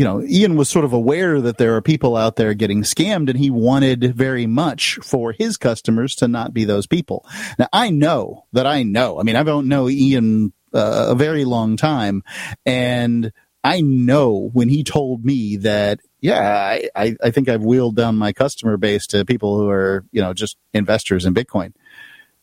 you 0.00 0.06
know, 0.06 0.22
Ian 0.22 0.56
was 0.56 0.70
sort 0.70 0.86
of 0.86 0.94
aware 0.94 1.42
that 1.42 1.58
there 1.58 1.76
are 1.76 1.82
people 1.82 2.16
out 2.16 2.36
there 2.36 2.54
getting 2.54 2.84
scammed, 2.84 3.28
and 3.28 3.38
he 3.38 3.50
wanted 3.50 4.14
very 4.16 4.46
much 4.46 4.98
for 5.02 5.32
his 5.32 5.58
customers 5.58 6.14
to 6.14 6.26
not 6.26 6.54
be 6.54 6.64
those 6.64 6.86
people. 6.86 7.26
Now, 7.58 7.68
I 7.70 7.90
know 7.90 8.46
that 8.54 8.66
I 8.66 8.82
know. 8.82 9.20
I 9.20 9.24
mean, 9.24 9.36
I 9.36 9.42
don't 9.42 9.68
know 9.68 9.90
Ian 9.90 10.54
uh, 10.72 11.08
a 11.10 11.14
very 11.14 11.44
long 11.44 11.76
time, 11.76 12.22
and 12.64 13.30
I 13.62 13.82
know 13.82 14.48
when 14.54 14.70
he 14.70 14.84
told 14.84 15.22
me 15.22 15.58
that, 15.58 16.00
yeah, 16.22 16.80
I, 16.96 17.16
I 17.22 17.30
think 17.30 17.50
I've 17.50 17.62
wheeled 17.62 17.96
down 17.96 18.16
my 18.16 18.32
customer 18.32 18.78
base 18.78 19.06
to 19.08 19.26
people 19.26 19.58
who 19.58 19.68
are, 19.68 20.06
you 20.12 20.22
know, 20.22 20.32
just 20.32 20.56
investors 20.72 21.26
in 21.26 21.34
Bitcoin, 21.34 21.74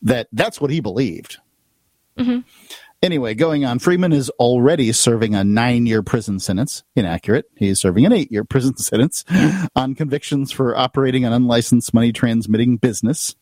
that 0.04 0.28
that's 0.32 0.62
what 0.62 0.70
he 0.70 0.80
believed. 0.80 1.38
Mm-hmm. 2.20 2.42
Anyway, 3.04 3.36
going 3.36 3.64
on, 3.64 3.78
Freeman 3.78 4.12
is 4.12 4.30
already 4.32 4.92
serving 4.92 5.36
a 5.36 5.44
nine 5.44 5.86
year 5.86 6.02
prison 6.02 6.40
sentence. 6.40 6.84
Inaccurate. 6.96 7.46
He's 7.56 7.80
serving 7.80 8.06
an 8.06 8.12
eight 8.14 8.32
year 8.32 8.44
prison 8.44 8.76
sentence 8.78 9.24
on 9.76 9.94
convictions 9.94 10.52
for 10.52 10.76
operating 10.76 11.24
an 11.24 11.32
unlicensed 11.32 11.94
money 11.94 12.12
transmitting 12.12 12.78
business, 12.78 13.36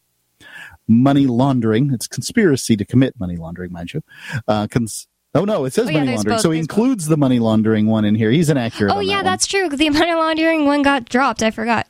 money 0.87 1.25
laundering. 1.25 1.91
It's 1.93 2.07
conspiracy 2.07 2.75
to 2.75 2.85
commit 2.85 3.17
money 3.19 3.37
laundering, 3.37 3.71
mind 3.71 3.93
you. 3.93 4.01
Uh, 4.45 4.67
cons- 4.69 5.07
oh, 5.33 5.45
no, 5.45 5.63
it 5.63 5.73
says 5.73 5.87
Oh, 5.87 5.89
yeah, 5.89 5.99
money 5.99 6.15
laundering. 6.15 6.35
both, 6.35 6.41
so 6.41 6.51
he 6.51 6.57
there's 6.57 6.67
both. 6.67 6.77
includes 6.77 7.07
the 7.07 7.17
money 7.17 7.39
laundering 7.39 7.87
one 7.87 8.03
in 8.03 8.15
here. 8.15 8.31
He's 8.31 8.49
inaccurate. 8.49 8.93
Oh 8.93 8.99
yeah, 8.99 9.17
that 9.17 9.23
that's 9.23 9.47
true. 9.47 9.69
The 9.69 9.89
money 9.91 10.13
laundering 10.13 10.65
one 10.65 10.81
got 10.81 11.05
dropped. 11.05 11.41
I 11.41 11.51
forgot. 11.51 11.87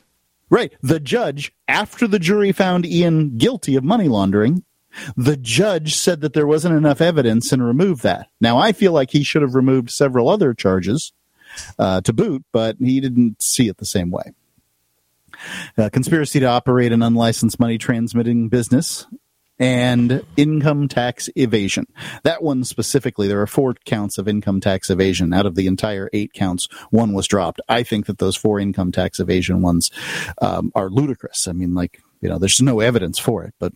Right. 0.50 0.72
The 0.82 1.00
judge, 1.00 1.52
after 1.66 2.06
the 2.06 2.20
jury 2.20 2.52
found 2.52 2.86
Ian 2.86 3.36
guilty 3.38 3.74
of 3.74 3.82
money 3.82 4.06
laundering, 4.06 4.62
the 5.16 5.36
judge 5.36 5.94
said 5.94 6.20
that 6.20 6.32
there 6.32 6.46
wasn't 6.46 6.76
enough 6.76 7.00
evidence 7.00 7.52
and 7.52 7.64
removed 7.64 8.02
that. 8.02 8.28
Now, 8.40 8.58
I 8.58 8.72
feel 8.72 8.92
like 8.92 9.10
he 9.10 9.22
should 9.22 9.42
have 9.42 9.54
removed 9.54 9.90
several 9.90 10.28
other 10.28 10.54
charges 10.54 11.12
uh, 11.78 12.00
to 12.02 12.12
boot, 12.12 12.44
but 12.52 12.76
he 12.78 13.00
didn't 13.00 13.42
see 13.42 13.68
it 13.68 13.78
the 13.78 13.84
same 13.84 14.10
way. 14.10 14.32
Uh, 15.76 15.90
conspiracy 15.90 16.40
to 16.40 16.46
operate 16.46 16.92
an 16.92 17.02
unlicensed 17.02 17.60
money 17.60 17.78
transmitting 17.78 18.48
business 18.48 19.06
and 19.58 20.22
income 20.36 20.86
tax 20.88 21.30
evasion. 21.34 21.86
That 22.24 22.42
one 22.42 22.64
specifically, 22.64 23.26
there 23.26 23.40
are 23.40 23.46
four 23.46 23.74
counts 23.84 24.18
of 24.18 24.28
income 24.28 24.60
tax 24.60 24.90
evasion. 24.90 25.32
Out 25.32 25.46
of 25.46 25.54
the 25.54 25.66
entire 25.66 26.10
eight 26.12 26.32
counts, 26.32 26.68
one 26.90 27.12
was 27.12 27.26
dropped. 27.26 27.60
I 27.68 27.82
think 27.82 28.06
that 28.06 28.18
those 28.18 28.36
four 28.36 28.60
income 28.60 28.92
tax 28.92 29.18
evasion 29.18 29.62
ones 29.62 29.90
um, 30.42 30.72
are 30.74 30.90
ludicrous. 30.90 31.48
I 31.48 31.52
mean, 31.52 31.74
like, 31.74 32.02
you 32.20 32.28
know, 32.28 32.38
there's 32.38 32.60
no 32.60 32.80
evidence 32.80 33.18
for 33.18 33.44
it. 33.44 33.54
But 33.58 33.72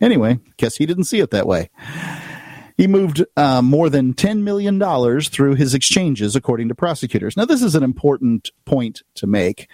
anyway, 0.00 0.38
guess 0.56 0.76
he 0.76 0.86
didn't 0.86 1.04
see 1.04 1.20
it 1.20 1.30
that 1.30 1.46
way. 1.46 1.70
He 2.76 2.86
moved 2.86 3.24
uh, 3.36 3.62
more 3.62 3.88
than 3.88 4.12
$10 4.12 4.42
million 4.42 4.78
through 5.22 5.54
his 5.54 5.72
exchanges, 5.74 6.36
according 6.36 6.68
to 6.68 6.74
prosecutors. 6.74 7.36
Now, 7.36 7.46
this 7.46 7.62
is 7.62 7.74
an 7.74 7.82
important 7.82 8.50
point 8.66 9.02
to 9.14 9.26
make. 9.26 9.68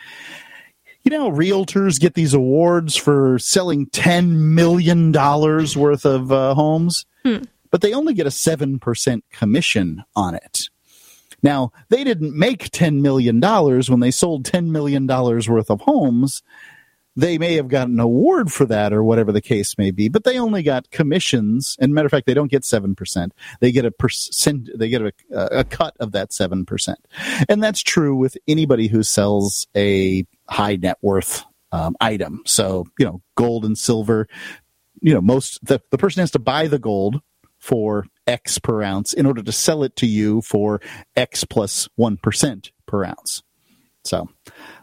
You 1.02 1.10
know, 1.10 1.30
realtors 1.32 1.98
get 1.98 2.14
these 2.14 2.32
awards 2.32 2.96
for 2.96 3.40
selling 3.40 3.86
$10 3.86 4.28
million 4.28 5.10
worth 5.12 6.06
of 6.06 6.30
uh, 6.30 6.54
homes, 6.54 7.04
but 7.72 7.80
they 7.80 7.92
only 7.92 8.14
get 8.14 8.26
a 8.28 8.30
7% 8.30 9.22
commission 9.32 10.04
on 10.14 10.36
it. 10.36 10.68
Now, 11.42 11.72
they 11.88 12.04
didn't 12.04 12.38
make 12.38 12.70
$10 12.70 13.00
million 13.00 13.40
when 13.40 13.98
they 13.98 14.12
sold 14.12 14.44
$10 14.44 14.68
million 14.68 15.08
worth 15.08 15.70
of 15.70 15.80
homes. 15.80 16.40
They 17.14 17.36
may 17.36 17.54
have 17.54 17.68
gotten 17.68 17.94
an 17.94 18.00
award 18.00 18.50
for 18.50 18.64
that 18.66 18.92
or 18.92 19.04
whatever 19.04 19.32
the 19.32 19.42
case 19.42 19.76
may 19.76 19.90
be, 19.90 20.08
but 20.08 20.24
they 20.24 20.38
only 20.38 20.62
got 20.62 20.90
commissions. 20.90 21.76
And 21.78 21.92
matter 21.92 22.06
of 22.06 22.10
fact, 22.10 22.26
they 22.26 22.34
don't 22.34 22.50
get 22.50 22.62
7%. 22.62 23.30
They 23.60 23.70
get 23.70 23.84
a 23.84 23.90
percent, 23.90 24.70
they 24.74 24.88
get 24.88 25.02
a, 25.02 25.12
a 25.30 25.64
cut 25.64 25.94
of 26.00 26.12
that 26.12 26.30
7%. 26.30 26.94
And 27.48 27.62
that's 27.62 27.82
true 27.82 28.16
with 28.16 28.38
anybody 28.48 28.88
who 28.88 29.02
sells 29.02 29.66
a 29.76 30.26
high 30.48 30.76
net 30.76 30.98
worth 31.02 31.44
um, 31.70 31.96
item. 32.00 32.42
So, 32.46 32.86
you 32.98 33.04
know, 33.04 33.22
gold 33.34 33.64
and 33.64 33.76
silver, 33.76 34.26
you 35.00 35.12
know, 35.12 35.20
most, 35.20 35.64
the, 35.64 35.80
the 35.90 35.98
person 35.98 36.20
has 36.20 36.30
to 36.32 36.38
buy 36.38 36.66
the 36.66 36.78
gold 36.78 37.20
for 37.58 38.06
X 38.26 38.58
per 38.58 38.82
ounce 38.82 39.12
in 39.12 39.26
order 39.26 39.42
to 39.42 39.52
sell 39.52 39.82
it 39.82 39.96
to 39.96 40.06
you 40.06 40.40
for 40.42 40.80
X 41.16 41.44
plus 41.44 41.88
1 41.96 42.18
per 42.86 43.04
ounce. 43.04 43.42
So 44.04 44.28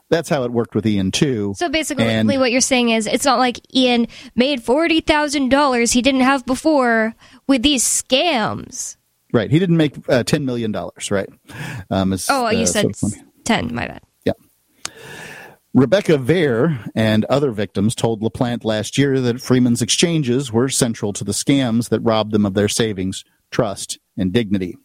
that's 0.10 0.30
how 0.30 0.44
it 0.44 0.51
worked 0.51 0.75
with 0.75 0.86
Ian 0.86 1.12
too. 1.12 1.54
So 1.58 1.70
basically, 1.70 2.06
And- 2.06 2.28
what 2.28 2.51
you're 2.51 2.62
saying 2.62 2.89
is 2.89 3.08
it's 3.08 3.25
not 3.25 3.39
like 3.39 3.60
Ian 3.75 4.08
made 4.36 4.63
forty 4.63 5.01
thousand 5.01 5.50
dollars 5.50 5.92
he 5.92 6.01
didn't 6.01 6.22
have 6.22 6.46
before 6.46 7.16
with 7.48 7.62
these 7.63 7.84
scams. 7.84 8.98
Right. 9.32 9.51
He 9.51 9.60
didn't 9.60 9.78
make 9.78 9.96
uh, 10.10 10.24
$10 10.24 10.44
million, 10.44 10.72
right? 11.12 11.30
Um, 11.92 12.16
Oh, 12.30 12.48
uh, 12.48 12.50
you 12.50 12.66
said 12.66 12.96
sort 12.96 13.13
of 13.13 13.20
ten. 13.44 13.75
My 13.75 13.88
bad. 13.88 14.01
Yeah. 14.25 14.34
Rebecca 15.74 16.18
Vare 16.18 16.84
and 16.96 17.25
other 17.25 17.51
victims 17.51 17.94
told 17.94 18.22
LaPlante 18.24 18.66
last 18.66 18.98
year 18.98 19.20
that 19.22 19.39
Freeman's 19.39 19.84
exchanges 19.84 20.51
were 20.51 20.68
central 20.68 21.13
to 21.13 21.24
the 21.24 21.32
scams 21.32 21.89
that 21.89 22.00
robbed 22.00 22.32
them 22.32 22.44
of 22.46 22.56
their 22.56 22.68
savings, 22.68 23.24
trust, 23.51 24.00
and 24.18 24.34
dignity. 24.34 24.75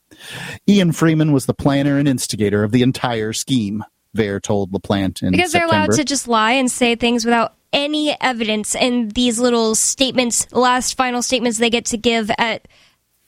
Ian 0.69 0.93
Freeman 0.93 1.33
was 1.33 1.47
the 1.47 1.54
planner 1.54 1.97
and 1.99 2.07
instigator 2.07 2.62
of 2.62 2.71
the 2.71 2.83
entire 2.83 3.33
scheme, 3.33 3.83
Vare 4.14 4.40
told 4.40 4.73
LaPlante 4.73 5.23
in 5.23 5.33
Because 5.33 5.52
they're 5.52 5.66
allowed 5.66 5.92
to 5.92 6.04
just 6.04 6.28
lie 6.28 6.52
and 6.52 6.71
say 6.71 6.94
things 6.94 7.25
without 7.25 7.54
any 7.73 8.16
evidence, 8.21 8.75
and 8.76 9.11
these 9.12 9.38
little 9.40 9.75
statements, 9.75 10.47
last 10.52 10.97
final 10.97 11.21
statements 11.23 11.59
they 11.59 11.71
get 11.71 11.87
to 11.87 11.97
give 11.97 12.30
at 12.38 12.68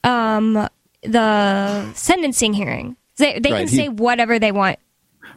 um, 0.05 0.69
the 1.03 1.93
sentencing 1.95 2.55
hearing. 2.55 2.97
They, 3.17 3.41
they 3.41 3.51
Right, 3.51 3.59
can 3.61 3.69
he- 3.69 3.77
say 3.77 3.89
whatever 3.89 4.39
they 4.39 4.53
want. 4.53 4.79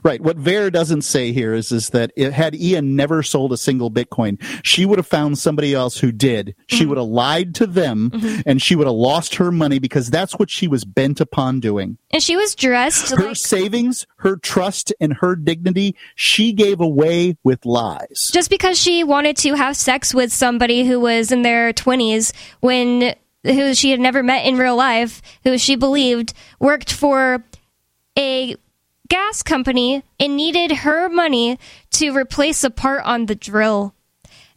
Right. 0.04 0.22
What 0.22 0.38
Vare 0.38 0.70
doesn't 0.72 1.02
say 1.02 1.32
here 1.32 1.54
is 1.54 1.72
is 1.72 1.90
that 1.90 2.12
it, 2.16 2.32
had 2.34 2.56
Ian 2.56 2.96
never 2.96 3.22
sold 3.24 3.52
a 3.54 3.58
single 3.58 3.92
Bitcoin, 3.92 4.42
she 4.64 4.86
would 4.86 4.98
have 4.98 5.08
found 5.08 5.38
somebody 5.38 5.74
else 5.74 5.98
who 6.00 6.12
did. 6.12 6.56
She 6.68 6.80
Mm-hmm. 6.80 6.90
would 6.90 6.98
have 6.98 7.08
lied 7.08 7.56
to 7.56 7.68
them, 7.68 8.12
and 8.46 8.62
she 8.62 8.76
would 8.76 8.88
have 8.88 8.96
lost 8.96 9.36
her 9.36 9.52
money 9.52 9.80
because 9.80 10.10
that's 10.10 10.40
what 10.40 10.50
she 10.50 10.68
was 10.68 10.86
bent 10.86 11.20
upon 11.20 11.60
doing. 11.60 11.98
And 12.12 12.24
she 12.24 12.36
was 12.38 12.56
dressed 12.56 13.10
Her 13.12 13.28
like 13.28 13.36
savings, 13.36 14.08
her 14.18 14.38
trust, 14.38 14.94
and 15.02 15.14
her 15.16 15.36
dignity, 15.36 15.96
she 16.16 16.54
gave 16.54 16.80
away 16.80 17.38
with 17.44 17.66
lies. 17.66 18.30
just 18.34 18.50
because 18.50 18.80
she 18.80 19.04
wanted 19.04 19.36
to 19.38 19.54
have 19.56 19.76
sex 19.76 20.14
with 20.14 20.32
somebody 20.32 20.86
who 20.86 21.00
was 21.00 21.32
in 21.32 21.42
their 21.42 21.74
20s 21.74 22.32
when 22.62 23.16
who 23.44 23.74
she 23.74 23.92
had 23.92 24.00
never 24.00 24.22
met 24.24 24.46
in 24.46 24.58
real 24.58 24.76
life 24.76 25.22
who 25.44 25.58
she 25.58 25.76
believed 25.76 26.34
worked 26.60 26.92
for 26.92 27.44
a 28.18 28.56
gas 29.10 29.44
company 29.44 30.04
and 30.20 30.36
needed 30.36 30.72
her 30.78 31.10
money 31.10 31.58
to 31.92 32.16
replace 32.16 32.64
a 32.64 32.70
part 32.70 33.04
on 33.04 33.26
the 33.26 33.36
drill 33.36 33.94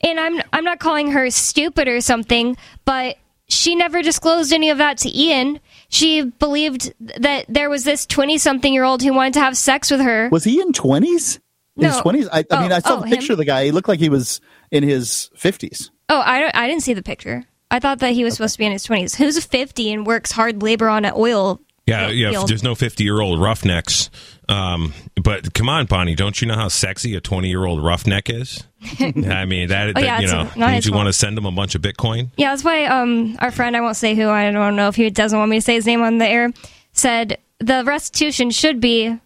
and 0.02 0.20
i'm 0.20 0.40
i'm 0.52 0.64
not 0.64 0.78
calling 0.78 1.10
her 1.10 1.30
stupid 1.30 1.88
or 1.88 2.00
something 2.00 2.56
but 2.84 3.16
she 3.48 3.74
never 3.74 4.02
disclosed 4.02 4.52
any 4.52 4.70
of 4.70 4.78
that 4.78 4.96
to 4.98 5.14
Ian. 5.14 5.60
She 5.90 6.22
believed 6.22 6.94
that 7.18 7.44
there 7.48 7.68
was 7.68 7.84
this 7.84 8.06
20 8.06 8.38
something 8.38 8.72
year 8.72 8.84
old 8.84 9.02
who 9.02 9.12
wanted 9.12 9.34
to 9.34 9.40
have 9.40 9.58
sex 9.58 9.90
with 9.90 10.00
her. 10.00 10.30
Was 10.30 10.44
he 10.44 10.58
in 10.60 10.72
twenties? 10.72 11.38
In 11.76 11.84
his 11.84 11.96
No. 11.96 12.02
twenties? 12.02 12.28
I, 12.32 12.38
I 12.38 12.44
oh, 12.50 12.60
mean, 12.62 12.72
Oh, 12.72 12.76
I 12.76 12.78
saw 12.78 12.96
oh, 12.96 13.00
the 13.00 13.08
picture 13.08 13.32
him? 13.32 13.32
of 13.32 13.38
the 13.38 13.44
guy. 13.44 13.64
He 13.66 13.70
looked 13.70 13.88
like 13.88 14.00
he 14.00 14.08
was 14.08 14.40
in 14.70 14.82
his 14.82 15.30
fifties. 15.36 15.90
Oh, 16.08 16.22
I, 16.24 16.40
don't, 16.40 16.56
I 16.56 16.66
didn't 16.66 16.82
see 16.82 16.94
the 16.94 17.02
picture. 17.02 17.44
I 17.70 17.78
thought 17.78 17.98
that 17.98 18.12
he 18.12 18.24
was 18.24 18.34
supposed 18.34 18.54
to 18.54 18.58
be 18.58 18.66
in 18.66 18.72
his 18.72 18.86
20s. 18.86 19.16
Who's 19.16 19.42
50 19.44 19.92
and 19.92 20.06
works 20.06 20.32
hard 20.32 20.62
labor 20.62 20.88
on 20.88 21.04
an 21.04 21.12
oil? 21.14 21.60
Yeah, 21.86 22.08
yeah. 22.08 22.30
field? 22.30 22.48
There's 22.48 22.62
no 22.62 22.74
50 22.74 23.04
year 23.04 23.20
old 23.20 23.40
roughnecks. 23.40 24.10
Um, 24.48 24.92
but 25.22 25.54
come 25.54 25.68
on, 25.68 25.86
Bonnie, 25.86 26.14
don't 26.14 26.40
you 26.40 26.48
know 26.48 26.54
how 26.56 26.68
sexy 26.68 27.14
a 27.14 27.20
20 27.20 27.48
year 27.48 27.64
old 27.64 27.82
roughneck 27.82 28.28
is? 28.28 28.64
I 29.00 29.44
mean, 29.44 29.68
that, 29.68 29.94
that 29.94 29.96
Oh, 29.96 30.00
yeah, 30.00 30.20
you 30.20 30.26
know, 30.26 30.50
not 30.56 30.72
means 30.72 30.86
you 30.86 30.92
want 30.92 31.06
to 31.06 31.12
send 31.12 31.38
him 31.38 31.46
a 31.46 31.52
bunch 31.52 31.74
of 31.74 31.82
Bitcoin. 31.82 32.30
Yeah, 32.36 32.50
that's 32.50 32.64
why 32.64 32.86
um, 32.86 33.36
our 33.40 33.50
friend, 33.50 33.76
I 33.76 33.80
won't 33.80 33.96
say 33.96 34.14
who, 34.14 34.28
I 34.28 34.50
don't 34.50 34.76
know 34.76 34.88
if 34.88 34.96
he 34.96 35.08
doesn't 35.10 35.38
want 35.38 35.50
me 35.50 35.58
to 35.58 35.62
say 35.62 35.74
his 35.74 35.86
name 35.86 36.02
on 36.02 36.18
the 36.18 36.26
air, 36.26 36.52
said 36.92 37.38
the 37.58 37.84
restitution 37.84 38.50
should 38.50 38.80
be 38.80 39.18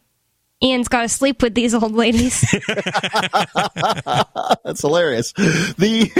Ian's 0.62 0.88
got 0.88 1.02
to 1.02 1.08
sleep 1.08 1.42
with 1.42 1.54
these 1.54 1.74
old 1.74 1.92
ladies. 1.92 2.40
That's 4.64 4.80
hilarious. 4.80 5.32
The 5.32 6.10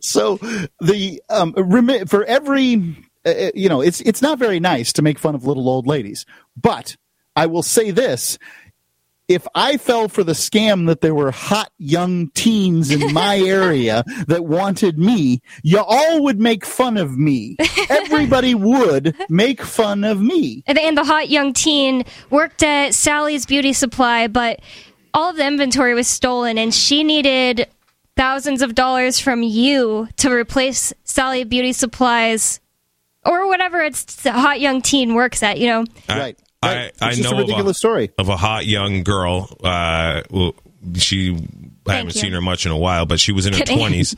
so 0.00 0.36
the 0.80 1.22
um 1.28 1.54
remi- 1.56 2.04
for 2.06 2.24
every 2.24 2.96
uh, 3.26 3.50
you 3.54 3.68
know 3.68 3.80
it's 3.80 4.00
it's 4.02 4.22
not 4.22 4.38
very 4.38 4.60
nice 4.60 4.92
to 4.94 5.02
make 5.02 5.18
fun 5.18 5.34
of 5.34 5.44
little 5.46 5.68
old 5.68 5.86
ladies, 5.86 6.24
but 6.56 6.96
I 7.34 7.46
will 7.46 7.62
say 7.62 7.90
this. 7.90 8.38
If 9.28 9.44
I 9.56 9.76
fell 9.76 10.08
for 10.08 10.22
the 10.22 10.34
scam 10.34 10.86
that 10.86 11.00
there 11.00 11.14
were 11.14 11.32
hot 11.32 11.72
young 11.78 12.30
teens 12.30 12.92
in 12.92 13.12
my 13.12 13.38
area 13.44 14.04
that 14.28 14.44
wanted 14.44 15.00
me, 15.00 15.40
you 15.64 15.80
all 15.80 16.22
would 16.22 16.38
make 16.38 16.64
fun 16.64 16.96
of 16.96 17.18
me. 17.18 17.56
Everybody 17.88 18.54
would 18.54 19.16
make 19.28 19.62
fun 19.62 20.04
of 20.04 20.20
me. 20.20 20.62
and 20.68 20.78
and 20.78 20.96
the 20.96 21.02
hot 21.02 21.28
young 21.28 21.52
teen 21.52 22.04
worked 22.30 22.62
at 22.62 22.94
Sally's 22.94 23.46
Beauty 23.46 23.72
Supply, 23.72 24.28
but 24.28 24.60
all 25.12 25.30
of 25.30 25.36
the 25.36 25.46
inventory 25.46 25.94
was 25.94 26.06
stolen, 26.06 26.56
and 26.56 26.72
she 26.72 27.02
needed 27.02 27.66
thousands 28.16 28.62
of 28.62 28.74
dollars 28.76 29.18
from 29.18 29.42
you 29.42 30.08
to 30.18 30.30
replace 30.30 30.92
Sally 31.04 31.42
Beauty 31.42 31.72
Supplies 31.72 32.60
or 33.26 33.48
whatever 33.48 33.80
its 33.82 34.24
hot 34.26 34.60
young 34.60 34.82
teen 34.82 35.14
works 35.14 35.42
at. 35.42 35.58
You 35.58 35.66
know, 35.68 35.84
I- 36.08 36.18
Right. 36.18 36.38
I, 36.62 36.90
I 37.00 37.08
It's 37.08 37.18
just 37.18 37.30
know 37.30 37.36
a 37.36 37.40
ridiculous 37.42 37.64
of 37.64 37.70
a, 37.70 37.74
story. 37.74 38.10
of 38.18 38.28
a 38.28 38.36
hot 38.36 38.66
young 38.66 39.04
girl. 39.04 39.56
Uh, 39.62 40.22
well, 40.30 40.54
she 40.94 41.36
I 41.86 41.94
haven't 41.96 42.14
you. 42.14 42.20
seen 42.22 42.32
her 42.32 42.40
much 42.40 42.64
in 42.66 42.72
a 42.72 42.76
while, 42.78 43.06
but 43.06 43.20
she 43.20 43.30
was 43.30 43.46
in 43.46 43.52
her 43.52 43.60
twenties, 43.64 44.16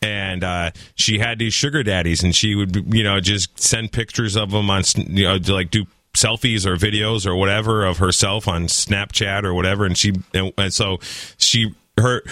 and 0.00 0.42
uh, 0.44 0.70
she 0.94 1.18
had 1.18 1.38
these 1.38 1.52
sugar 1.52 1.82
daddies, 1.82 2.22
and 2.22 2.34
she 2.34 2.54
would 2.54 2.94
you 2.94 3.02
know 3.02 3.20
just 3.20 3.58
send 3.60 3.92
pictures 3.92 4.36
of 4.36 4.52
them 4.52 4.70
on 4.70 4.84
you 4.96 5.24
know 5.24 5.38
to 5.38 5.52
like 5.52 5.70
do 5.70 5.84
selfies 6.14 6.64
or 6.66 6.76
videos 6.76 7.26
or 7.26 7.34
whatever 7.34 7.84
of 7.84 7.98
herself 7.98 8.46
on 8.48 8.66
Snapchat 8.68 9.42
or 9.44 9.52
whatever, 9.52 9.84
and 9.84 9.98
she 9.98 10.12
and, 10.32 10.52
and 10.56 10.72
so 10.72 10.98
she 11.36 11.74
her. 11.98 12.22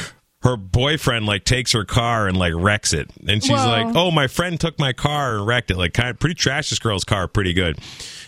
Her 0.43 0.57
boyfriend 0.57 1.27
like 1.27 1.45
takes 1.45 1.73
her 1.73 1.85
car 1.85 2.27
and 2.27 2.37
like 2.37 2.55
wrecks 2.57 2.95
it, 2.95 3.11
and 3.29 3.43
she's 3.43 3.59
Whoa. 3.59 3.69
like, 3.69 3.95
"Oh, 3.95 4.11
my 4.11 4.27
friend 4.27 4.59
took 4.59 4.79
my 4.79 4.95
car 4.95 5.37
and 5.37 5.47
wrecked 5.47 5.71
it. 5.71 5.77
Like, 5.77 5.93
kind 5.93 6.09
of 6.09 6.19
pretty 6.19 6.35
trash. 6.35 6.71
This 6.71 6.79
girl's 6.79 7.05
car, 7.05 7.29
pretty 7.29 7.53
good." 7.53 7.79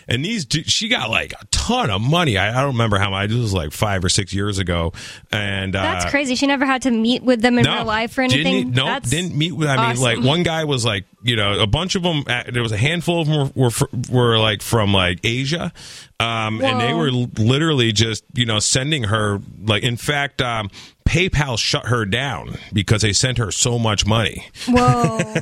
And 0.07 0.23
these, 0.23 0.45
she 0.65 0.87
got 0.87 1.09
like 1.09 1.33
a 1.39 1.45
ton 1.51 1.89
of 1.89 2.01
money. 2.01 2.37
I, 2.37 2.49
I 2.57 2.61
don't 2.61 2.73
remember 2.73 2.97
how 2.97 3.09
much. 3.09 3.29
This 3.29 3.39
was 3.39 3.53
like 3.53 3.71
five 3.71 4.03
or 4.03 4.09
six 4.09 4.33
years 4.33 4.59
ago, 4.59 4.93
and 5.31 5.75
uh, 5.75 5.81
That's 5.81 6.09
crazy. 6.11 6.35
She 6.35 6.47
never 6.47 6.65
had 6.65 6.81
to 6.83 6.91
meet 6.91 7.23
with 7.23 7.41
them 7.41 7.57
in 7.57 7.65
real 7.65 7.85
life 7.85 8.17
or 8.17 8.21
anything. 8.21 8.71
no, 8.71 8.85
That's 8.85 9.09
didn't 9.09 9.37
meet 9.37 9.53
with. 9.53 9.67
I 9.69 9.75
mean, 9.77 9.85
awesome. 9.91 10.03
like 10.03 10.19
one 10.23 10.43
guy 10.43 10.63
was 10.65 10.83
like, 10.85 11.05
you 11.23 11.35
know, 11.35 11.59
a 11.59 11.67
bunch 11.67 11.95
of 11.95 12.03
them. 12.03 12.23
uh, 12.27 12.43
There 12.51 12.63
was 12.63 12.71
a 12.71 12.77
handful 12.77 13.21
of 13.21 13.27
them 13.27 13.51
were 13.55 13.69
were, 13.69 13.89
were 14.11 14.39
like 14.39 14.61
from 14.61 14.93
like 14.93 15.19
Asia, 15.23 15.71
um, 16.19 16.61
and 16.61 16.79
they 16.81 16.93
were 16.93 17.11
literally 17.11 17.91
just 17.91 18.23
you 18.33 18.45
know 18.45 18.59
sending 18.59 19.03
her 19.05 19.39
like. 19.63 19.83
In 19.83 19.95
fact, 19.97 20.41
um, 20.41 20.69
PayPal 21.05 21.57
shut 21.57 21.85
her 21.87 22.05
down 22.05 22.57
because 22.73 23.01
they 23.01 23.13
sent 23.13 23.37
her 23.37 23.51
so 23.51 23.77
much 23.79 24.05
money. 24.05 24.47
Whoa. 24.67 25.19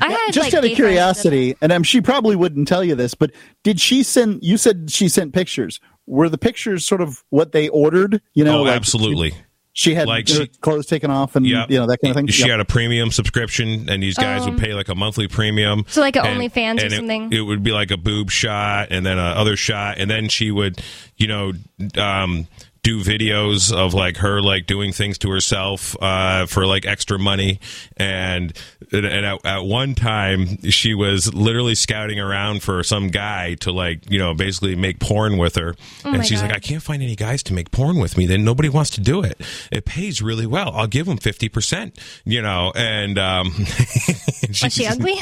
I 0.00 0.10
had, 0.10 0.32
Just 0.32 0.46
like, 0.46 0.54
out 0.54 0.58
of 0.64 0.70
gay 0.70 0.74
friends 0.74 0.76
that- 0.76 0.76
curiosity, 0.76 1.56
and 1.60 1.72
um, 1.72 1.82
she 1.82 2.00
probably 2.00 2.36
wouldn't 2.36 2.68
tell 2.68 2.82
you 2.84 2.94
this, 2.94 3.14
but 3.14 3.30
did 3.62 3.80
she 3.80 4.02
send? 4.02 4.42
You 4.42 4.56
said 4.56 4.90
she 4.90 5.08
sent 5.08 5.32
pictures. 5.34 5.80
Were 6.06 6.28
the 6.28 6.38
pictures 6.38 6.84
sort 6.84 7.00
of 7.00 7.22
what 7.30 7.52
they 7.52 7.68
ordered? 7.68 8.20
You 8.34 8.44
know, 8.44 8.58
oh, 8.60 8.62
like, 8.62 8.74
absolutely. 8.76 9.34
She 9.74 9.94
had 9.94 10.06
Like 10.06 10.28
her 10.28 10.34
she- 10.34 10.46
clothes 10.60 10.84
taken 10.84 11.10
off 11.10 11.34
and 11.34 11.46
Yep. 11.46 11.70
you 11.70 11.78
know 11.78 11.86
that 11.86 11.98
kind 12.02 12.10
of 12.10 12.16
thing. 12.16 12.26
She 12.26 12.42
Yep. 12.42 12.50
had 12.50 12.60
a 12.60 12.64
premium 12.66 13.10
subscription, 13.10 13.88
and 13.88 14.02
these 14.02 14.16
guys 14.18 14.44
would 14.44 14.58
pay 14.58 14.74
like 14.74 14.88
a 14.90 14.94
monthly 14.94 15.28
premium. 15.28 15.78
Um, 15.80 15.84
So 15.88 16.00
like 16.02 16.16
a 16.16 16.22
and- 16.22 16.38
OnlyFans 16.40 16.80
or 16.80 16.84
and 16.84 16.92
it- 16.92 16.96
something? 16.96 17.32
It, 17.32 17.40
would 17.40 17.62
be 17.62 17.72
like 17.72 17.90
a 17.90 17.96
boob 17.96 18.30
shot, 18.30 18.88
and 18.90 19.06
then 19.06 19.18
a 19.18 19.22
other 19.22 19.56
shot, 19.56 19.96
and 19.98 20.10
then 20.10 20.28
she 20.28 20.50
would, 20.50 20.82
you 21.16 21.26
know, 21.26 21.52
um, 21.96 22.46
do 22.82 23.00
videos 23.00 23.72
of 23.72 23.94
like 23.94 24.16
her 24.16 24.40
like 24.42 24.66
doing 24.66 24.92
things 24.92 25.16
to 25.18 25.30
herself 25.30 25.96
uh, 26.02 26.46
for 26.46 26.66
like 26.66 26.84
extra 26.84 27.16
money, 27.18 27.60
and 27.96 28.52
and 28.90 29.06
at, 29.06 29.46
at 29.46 29.58
one 29.64 29.94
time 29.94 30.58
she 30.70 30.92
was 30.92 31.32
literally 31.32 31.76
scouting 31.76 32.18
around 32.18 32.62
for 32.62 32.82
some 32.82 33.08
guy 33.08 33.54
to 33.54 33.70
like 33.70 34.10
you 34.10 34.18
know 34.18 34.34
basically 34.34 34.74
make 34.74 34.98
porn 34.98 35.38
with 35.38 35.54
her, 35.54 35.68
and 35.68 35.76
Oh 36.04 36.10
my 36.18 36.22
she's 36.24 36.40
God. 36.40 36.48
like, 36.48 36.56
I 36.56 36.60
can't 36.60 36.82
find 36.82 37.02
any 37.04 37.14
guys 37.14 37.42
to 37.44 37.52
make 37.54 37.70
porn 37.70 37.98
with 38.00 38.18
me. 38.18 38.26
Then 38.26 38.44
nobody 38.44 38.68
wants 38.68 38.90
to 38.90 39.00
do 39.00 39.22
it. 39.22 39.40
It 39.70 39.84
pays 39.84 40.20
really 40.20 40.46
well. 40.46 40.72
I'll 40.74 40.88
give 40.88 41.06
them 41.06 41.18
fifty 41.18 41.48
percent. 41.48 41.96
You 42.24 42.42
know, 42.42 42.72
and 42.74 43.16
um, 43.16 43.54
Was 44.48 44.72
she 44.72 44.86
ugly? 44.88 45.14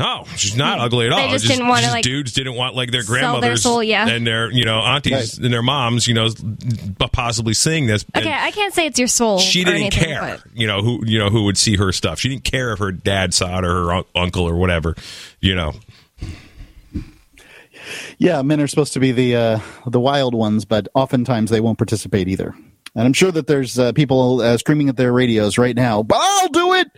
No, 0.00 0.24
she's 0.36 0.56
not 0.56 0.78
ugly 0.78 1.06
at 1.06 1.12
all. 1.12 1.18
They 1.18 1.28
just 1.32 1.46
didn't 1.46 1.68
wanna, 1.68 1.88
like, 1.88 2.02
dudes 2.04 2.32
didn't 2.32 2.54
want 2.54 2.74
like 2.74 2.90
their 2.90 3.02
sell 3.02 3.12
their 3.14 3.22
grandmothers 3.22 3.62
soul, 3.62 3.82
yeah. 3.82 4.08
and 4.08 4.26
their 4.26 4.50
you 4.50 4.64
know 4.64 4.78
aunties 4.80 5.38
and 5.38 5.52
their 5.52 5.62
moms, 5.62 6.08
you 6.08 6.14
know, 6.14 6.28
possibly 7.12 7.52
seeing 7.52 7.86
this. 7.86 8.04
And 8.14 8.24
Okay, 8.24 8.34
I 8.34 8.50
can't 8.50 8.72
say 8.72 8.86
it's 8.86 8.98
your 8.98 9.08
soul. 9.08 9.38
she 9.38 9.62
didn't 9.64 9.80
anything, 9.82 10.04
care, 10.04 10.20
but- 10.20 10.42
you 10.58 10.66
know 10.66 10.80
who 10.82 11.04
you 11.04 11.18
know 11.18 11.28
who 11.28 11.44
would 11.44 11.58
see 11.58 11.76
her 11.76 11.92
stuff. 11.92 12.18
She 12.18 12.30
didn't 12.30 12.44
care 12.44 12.72
if 12.72 12.78
her 12.78 12.92
dad 12.92 13.34
saw 13.34 13.58
it 13.58 13.64
or 13.64 13.68
her 13.86 13.92
un- 13.92 14.04
uncle 14.14 14.44
or 14.44 14.56
whatever, 14.56 14.94
you 15.40 15.54
know. 15.54 15.74
Yeah, 18.18 18.42
men 18.42 18.60
are 18.60 18.66
supposed 18.66 18.92
to 18.94 19.00
be 19.00 19.12
the 19.12 19.36
uh, 19.36 19.60
the 19.86 20.00
wild 20.00 20.34
ones, 20.34 20.64
but 20.64 20.88
oftentimes 20.94 21.50
they 21.50 21.60
won't 21.60 21.78
participate 21.78 22.28
either. 22.28 22.54
And 22.94 23.04
I'm 23.06 23.12
sure 23.12 23.30
that 23.30 23.46
there's 23.46 23.78
uh, 23.78 23.92
people 23.92 24.40
uh, 24.40 24.58
screaming 24.58 24.88
at 24.88 24.96
their 24.96 25.12
radios 25.12 25.58
right 25.58 25.76
now, 25.76 26.02
but 26.02 26.18
I'll 26.20 26.48
do 26.48 26.74
it 26.74 26.88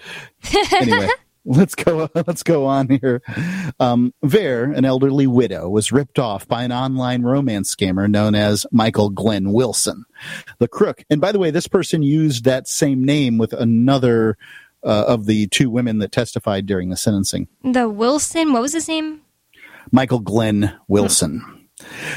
anyway. 0.73 1.09
Let's 1.45 1.75
go. 1.75 2.09
Let's 2.15 2.45
go 2.45 2.67
on 2.67 2.89
here. 2.89 3.21
Um, 3.81 4.15
Vare, 4.23 4.65
an 4.65 4.85
elderly 4.85 5.27
widow, 5.27 5.69
was 5.69 5.91
ripped 5.91 6.21
off 6.21 6.47
by 6.47 6.63
an 6.63 6.71
online 6.71 7.23
romance 7.23 7.75
scammer 7.75 8.09
known 8.09 8.37
as 8.37 8.65
Michael 8.71 9.11
Glenn 9.11 9.53
Wilson, 9.53 10.05
the 10.59 10.69
crook. 10.69 11.05
And 11.11 11.21
by 11.21 11.33
the 11.33 11.41
way, 11.41 11.51
this 11.51 11.67
person 11.67 12.05
used 12.05 12.45
that 12.45 12.69
same 12.69 13.05
name 13.05 13.39
with 13.39 13.53
another 13.53 14.39
uh, 14.85 15.05
of 15.09 15.27
the 15.27 15.49
two 15.49 15.69
women 15.69 15.99
that 15.99 16.13
testified 16.13 16.67
during 16.67 16.91
the 16.91 16.97
sentencing. 16.97 17.49
The 17.65 17.89
Wilson, 17.89 18.53
what 18.53 18.63
was 18.63 18.73
his 18.73 18.87
name? 18.87 19.23
Michael 19.91 20.21
Glenn 20.21 20.79
Wilson. 20.87 21.62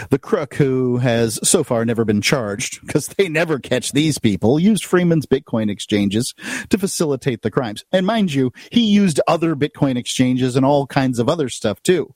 The 0.09 0.19
crook, 0.19 0.55
who 0.55 0.97
has 0.97 1.39
so 1.47 1.63
far 1.63 1.85
never 1.85 2.05
been 2.05 2.21
charged 2.21 2.81
because 2.85 3.07
they 3.07 3.29
never 3.29 3.59
catch 3.59 3.91
these 3.91 4.17
people, 4.17 4.59
used 4.59 4.85
Freeman's 4.85 5.25
Bitcoin 5.25 5.69
exchanges 5.69 6.33
to 6.69 6.77
facilitate 6.77 7.41
the 7.41 7.51
crimes. 7.51 7.83
And 7.91 8.05
mind 8.05 8.33
you, 8.33 8.51
he 8.71 8.81
used 8.81 9.19
other 9.27 9.55
Bitcoin 9.55 9.97
exchanges 9.97 10.55
and 10.55 10.65
all 10.65 10.88
kinds 10.88 11.19
of 11.19 11.29
other 11.29 11.49
stuff 11.49 11.81
too. 11.83 12.13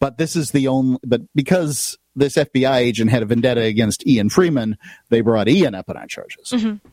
But 0.00 0.18
this 0.18 0.36
is 0.36 0.52
the 0.52 0.68
only, 0.68 0.98
but 1.04 1.22
because 1.34 1.98
this 2.14 2.36
FBI 2.36 2.76
agent 2.76 3.10
had 3.10 3.22
a 3.22 3.26
vendetta 3.26 3.62
against 3.62 4.06
Ian 4.06 4.28
Freeman, 4.28 4.76
they 5.08 5.20
brought 5.20 5.48
Ian 5.48 5.74
up 5.74 5.88
on 5.88 6.08
charges. 6.08 6.50
Mm-hmm. 6.50 6.88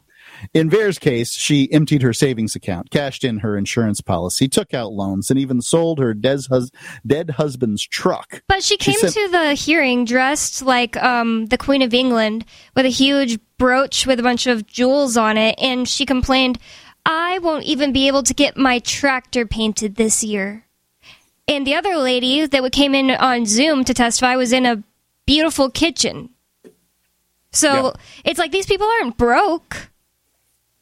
In 0.54 0.70
Vera's 0.70 1.00
case, 1.00 1.32
she 1.34 1.72
emptied 1.72 2.02
her 2.02 2.14
savings 2.14 2.56
account, 2.56 2.90
cashed 2.92 3.24
in 3.24 3.40
her 3.40 3.58
insurance 3.58 4.02
policy, 4.02 4.48
took 4.48 4.74
out 4.74 4.94
loans, 4.94 5.30
and 5.30 5.40
even 5.40 5.62
sold 5.62 6.00
her 6.00 6.16
hus- 6.24 6.72
dead 7.06 7.32
husband's 7.32 7.86
truck. 7.86 8.42
But 8.48 8.64
she 8.64 8.78
came 8.78 8.96
said- 8.96 9.12
to 9.14 9.28
the 9.30 9.54
hearing 9.54 10.06
dressed 10.06 10.62
like 10.62 10.96
um, 10.98 11.48
the 11.48 11.58
Queen 11.58 11.82
of 11.82 11.94
England 11.94 12.46
with 12.76 12.86
a 12.86 12.90
huge 12.90 13.40
brooch 13.58 14.06
with 14.06 14.20
a 14.20 14.24
bunch 14.24 14.48
of 14.48 14.66
jewels 14.68 15.18
on 15.18 15.38
it, 15.38 15.56
and 15.60 15.88
she 15.88 16.06
complained, 16.06 16.58
I 17.06 17.40
won't 17.40 17.66
even 17.66 17.94
be 17.94 18.08
able 18.08 18.24
to 18.24 18.34
get 18.34 18.58
my 18.58 18.80
tractor 18.80 19.46
painted 19.46 19.96
this 19.96 20.24
year. 20.24 20.66
And 21.48 21.66
the 21.68 21.76
other 21.76 21.96
lady 21.98 22.46
that 22.48 22.72
came 22.72 22.96
in 22.96 23.12
on 23.12 23.46
Zoom 23.46 23.84
to 23.86 23.94
testify 23.94 24.36
was 24.36 24.52
in 24.52 24.66
a 24.66 24.82
beautiful 25.28 25.70
kitchen. 25.70 26.30
So 27.52 27.72
Yeah. 27.72 27.92
it's 28.26 28.40
like 28.40 28.52
these 28.52 28.66
people 28.66 28.88
aren't 28.88 29.18
broke. 29.18 29.92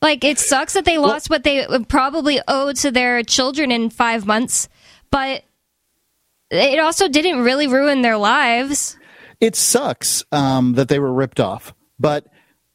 Like 0.03 0.25
it 0.25 0.37
sucks 0.37 0.73
that 0.73 0.83
they 0.83 0.97
lost 0.97 1.29
what 1.29 1.45
they 1.45 1.65
probably 1.87 2.41
owed 2.45 2.75
to 2.77 2.91
their 2.91 3.23
children 3.23 3.71
in 3.71 3.89
five 3.89 4.25
months, 4.25 4.67
but 5.09 5.45
it 6.51 6.77
also 6.79 7.07
didn't 7.07 7.39
really 7.39 7.67
ruin 7.67 8.01
their 8.01 8.17
lives. 8.17 8.97
It 9.39 9.55
sucks 9.55 10.25
um, 10.33 10.73
that 10.73 10.89
they 10.89 10.99
were 10.99 11.13
ripped 11.13 11.39
off, 11.39 11.73
but 11.97 12.27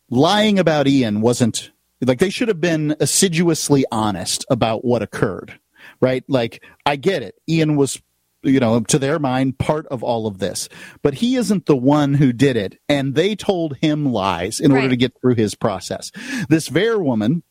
lying 0.08 0.58
about 0.58 0.88
Ian 0.88 1.20
wasn't 1.20 1.70
like 2.00 2.18
they 2.18 2.30
should 2.30 2.48
have 2.48 2.62
been 2.62 2.96
assiduously 2.98 3.84
honest 3.92 4.46
about 4.48 4.82
what 4.82 5.02
occurred, 5.02 5.58
right? 6.00 6.24
Like, 6.28 6.62
I 6.86 6.96
get 6.96 7.22
it. 7.22 7.34
Ian 7.46 7.76
was, 7.76 8.00
you 8.48 8.60
know, 8.60 8.80
to 8.80 8.98
their 8.98 9.18
mind, 9.18 9.58
part 9.58 9.86
of 9.88 10.02
all 10.02 10.26
of 10.26 10.38
this, 10.38 10.68
but 11.02 11.14
he 11.14 11.36
isn't 11.36 11.66
the 11.66 11.76
one 11.76 12.14
who 12.14 12.32
did 12.32 12.56
it. 12.56 12.78
And 12.88 13.14
they 13.14 13.36
told 13.36 13.76
him 13.76 14.12
lies 14.12 14.60
in 14.60 14.72
order 14.72 14.88
to 14.88 14.96
get 14.96 15.12
through 15.20 15.34
his 15.34 15.54
process. 15.54 16.10
This 16.48 16.68
Vare 16.68 16.98
woman 16.98 17.42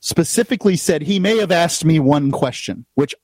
specifically 0.00 0.76
said 0.76 1.02
he 1.02 1.18
may 1.18 1.38
have 1.38 1.52
asked 1.52 1.84
me 1.84 2.00
one 2.00 2.30
question, 2.30 2.86
which 2.94 3.14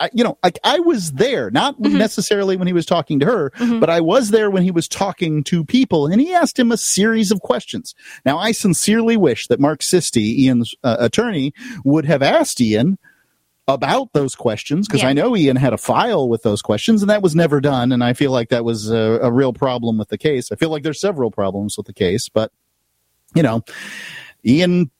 I, 0.00 0.08
you 0.14 0.24
know, 0.24 0.38
like 0.42 0.58
I 0.64 0.80
was 0.80 1.12
there, 1.12 1.50
not 1.50 1.78
necessarily 1.78 2.56
when 2.56 2.66
he 2.66 2.72
was 2.72 2.86
talking 2.86 3.20
to 3.20 3.26
her, 3.26 3.52
but 3.78 3.90
I 3.90 4.00
was 4.00 4.30
there 4.30 4.50
when 4.50 4.62
he 4.62 4.70
was 4.70 4.88
talking 4.88 5.44
to 5.44 5.62
people, 5.62 6.06
and 6.06 6.20
he 6.20 6.32
asked 6.32 6.58
him 6.58 6.72
a 6.72 6.78
series 6.78 7.30
of 7.30 7.40
questions. 7.40 7.94
Now, 8.24 8.38
I 8.38 8.52
sincerely 8.52 9.18
wish 9.18 9.46
that 9.48 9.60
Mark 9.60 9.80
Sisti, 9.80 10.38
Ian's 10.38 10.74
uh, 10.82 10.96
attorney, 10.98 11.52
would 11.84 12.06
have 12.06 12.22
asked 12.22 12.62
Ian 12.62 12.98
about 13.74 14.12
those 14.12 14.34
questions 14.34 14.86
because 14.86 15.02
Yeah. 15.02 15.08
I 15.08 15.12
know 15.12 15.36
Ian 15.36 15.56
had 15.56 15.72
a 15.72 15.78
file 15.78 16.28
with 16.28 16.42
those 16.42 16.62
questions, 16.62 17.02
and 17.02 17.10
that 17.10 17.22
was 17.22 17.34
never 17.34 17.60
done. 17.60 17.92
And 17.92 18.02
I 18.04 18.12
feel 18.12 18.30
like 18.30 18.50
that 18.50 18.64
was 18.64 18.90
a, 18.90 19.18
a 19.22 19.32
real 19.32 19.52
problem 19.52 19.98
with 19.98 20.08
the 20.08 20.18
case. 20.18 20.50
I 20.52 20.56
feel 20.56 20.70
like 20.70 20.82
there's 20.82 21.00
several 21.00 21.30
problems 21.30 21.76
with 21.76 21.86
the 21.86 21.94
case, 21.94 22.28
but 22.28 22.52
you 23.34 23.42
know, 23.42 23.62
Ian. 24.44 24.90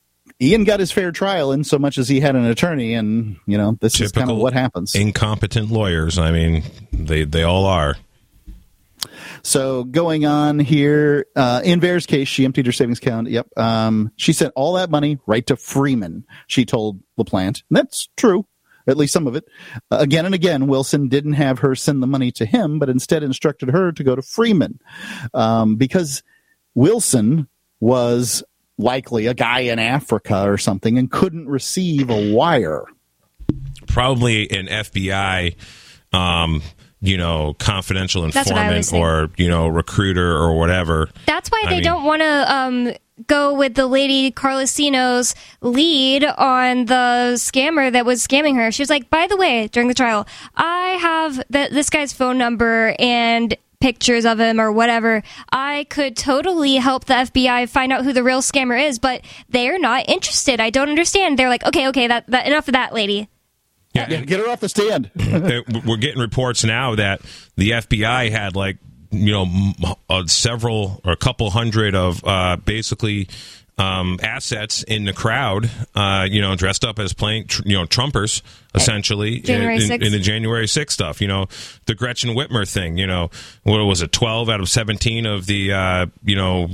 Ian 0.42 0.64
got 0.64 0.80
his 0.80 0.90
fair 0.90 1.12
trial 1.12 1.52
in 1.52 1.64
so 1.64 1.78
much 1.78 1.98
as 1.98 2.08
he 2.08 2.20
had 2.20 2.34
an 2.34 2.46
attorney, 2.46 2.94
and 2.94 3.36
you 3.46 3.58
know 3.58 3.76
this 3.80 4.00
is 4.00 4.10
kind 4.10 4.30
of 4.30 4.38
what 4.38 4.54
happens. 4.54 4.94
Incompetent 4.94 5.70
lawyers. 5.70 6.18
I 6.18 6.30
mean, 6.32 6.62
they 6.92 7.24
they 7.24 7.42
all 7.42 7.66
are. 7.66 7.96
So 9.42 9.84
going 9.84 10.26
on 10.26 10.58
here, 10.58 11.26
uh, 11.36 11.60
in 11.64 11.80
Vera's 11.80 12.06
case, 12.06 12.28
she 12.28 12.44
emptied 12.44 12.66
her 12.66 12.72
savings 12.72 12.98
account. 12.98 13.28
Yep. 13.28 13.48
Um, 13.58 14.12
she 14.16 14.32
sent 14.32 14.52
all 14.56 14.74
that 14.74 14.90
money 14.90 15.18
right 15.26 15.46
to 15.46 15.56
Freeman. 15.56 16.24
She 16.46 16.64
told 16.64 17.00
LaPlante. 17.18 17.62
And 17.68 17.76
that's 17.76 18.08
true. 18.16 18.46
At 18.86 18.96
least 18.96 19.12
some 19.12 19.26
of 19.26 19.36
it. 19.36 19.44
Uh, 19.90 19.98
again 20.00 20.26
and 20.26 20.34
again, 20.34 20.66
Wilson 20.66 21.08
didn't 21.08 21.34
have 21.34 21.58
her 21.60 21.74
send 21.74 22.02
the 22.02 22.06
money 22.06 22.30
to 22.32 22.46
him, 22.46 22.78
but 22.78 22.88
instead 22.88 23.22
instructed 23.22 23.70
her 23.70 23.92
to 23.92 24.04
go 24.04 24.14
to 24.16 24.22
Freeman. 24.22 24.80
Um, 25.34 25.76
because 25.76 26.22
Wilson 26.74 27.48
was 27.80 28.42
likely 28.78 29.26
a 29.26 29.34
guy 29.34 29.60
in 29.60 29.78
Africa 29.78 30.48
or 30.48 30.58
something 30.58 30.98
and 30.98 31.10
couldn't 31.10 31.48
receive 31.48 32.10
a 32.10 32.32
wire. 32.32 32.84
Probably 33.86 34.50
an 34.50 34.66
FBI 34.66 35.56
um, 36.12 36.62
you 37.00 37.16
know, 37.16 37.54
confidential 37.54 38.28
That's 38.30 38.50
what 38.50 38.58
I 38.58 38.76
was 38.76 38.92
informant 38.92 39.30
or 39.38 39.42
you 39.42 39.48
know, 39.48 39.68
recruiter 39.68 40.36
or 40.36 40.58
whatever. 40.58 41.08
That's 41.26 41.50
why 41.50 41.62
I 41.66 41.70
they 41.70 41.76
mean- 41.76 41.84
don't 41.84 42.04
want 42.04 42.20
to 42.22 42.54
um, 42.54 42.92
go 43.26 43.54
with 43.54 43.74
the 43.74 43.86
lady 43.86 44.30
Carlosino's 44.30 45.34
lead 45.60 46.24
on 46.24 46.86
the 46.86 47.34
scammer 47.36 47.92
that 47.92 48.06
was 48.06 48.26
scamming 48.26 48.56
her. 48.56 48.70
She 48.70 48.82
was 48.82 48.90
like, 48.90 49.10
by 49.10 49.26
the 49.26 49.36
way, 49.36 49.68
during 49.68 49.88
the 49.88 49.94
trial, 49.94 50.26
I 50.54 50.98
have 51.00 51.42
th- 51.52 51.70
this 51.70 51.90
guy's 51.90 52.12
phone 52.12 52.38
number 52.38 52.94
and 52.98 53.56
pictures 53.80 54.26
of 54.26 54.38
him 54.38 54.60
or 54.60 54.70
whatever. 54.70 55.22
I 55.50 55.86
could 55.88 56.16
totally 56.16 56.76
help 56.76 57.06
the 57.06 57.14
FBI 57.14 57.68
find 57.68 57.92
out 57.92 58.04
who 58.04 58.12
the 58.12 58.22
real 58.22 58.42
scammer 58.42 58.80
is, 58.80 58.98
but 58.98 59.22
they're 59.48 59.78
not 59.78 60.08
interested. 60.08 60.60
I 60.60 60.70
don't 60.70 60.90
understand. 60.90 61.38
They're 61.38 61.48
like, 61.48 61.64
okay, 61.64 61.88
okay, 61.88 62.06
that, 62.06 62.26
that 62.28 62.46
enough 62.46 62.68
of 62.68 62.72
that, 62.72 62.92
lady. 62.92 63.28
Yeah, 63.94 64.06
Yeah, 64.08 64.20
get 64.20 64.38
her 64.38 64.48
off 64.48 64.60
the 64.60 64.68
stand. 64.68 65.10
We're 65.86 65.96
getting 65.96 66.20
reports 66.20 66.62
now 66.62 66.94
that 66.94 67.22
the 67.56 67.70
FBI 67.70 68.30
had 68.30 68.54
like 68.54 68.76
you 69.10 69.32
know 69.32 69.42
m- 69.42 69.94
uh, 70.08 70.26
several 70.26 71.00
or 71.04 71.12
a 71.12 71.16
couple 71.16 71.50
hundred 71.50 71.94
of 71.94 72.24
uh, 72.24 72.56
basically 72.56 73.28
um, 73.78 74.18
assets 74.22 74.82
in 74.82 75.04
the 75.06 75.12
crowd, 75.14 75.70
uh, 75.94 76.26
you 76.30 76.42
know, 76.42 76.54
dressed 76.54 76.84
up 76.84 76.98
as 76.98 77.14
playing 77.14 77.46
tr- 77.46 77.62
you 77.64 77.76
know 77.78 77.86
Trumpers 77.86 78.42
essentially 78.74 79.40
January 79.40 79.76
in, 79.76 80.02
in 80.02 80.12
the 80.12 80.18
January 80.18 80.66
6th 80.66 80.90
stuff. 80.90 81.20
You 81.20 81.28
know, 81.28 81.46
the 81.86 81.94
Gretchen 81.94 82.30
Whitmer 82.34 82.70
thing. 82.70 82.98
You 82.98 83.06
know, 83.06 83.30
what 83.62 83.78
was 83.84 84.02
it? 84.02 84.12
Twelve 84.12 84.50
out 84.50 84.60
of 84.60 84.68
seventeen 84.68 85.26
of 85.26 85.46
the 85.46 85.72
uh, 85.72 86.06
you 86.24 86.36
know 86.36 86.68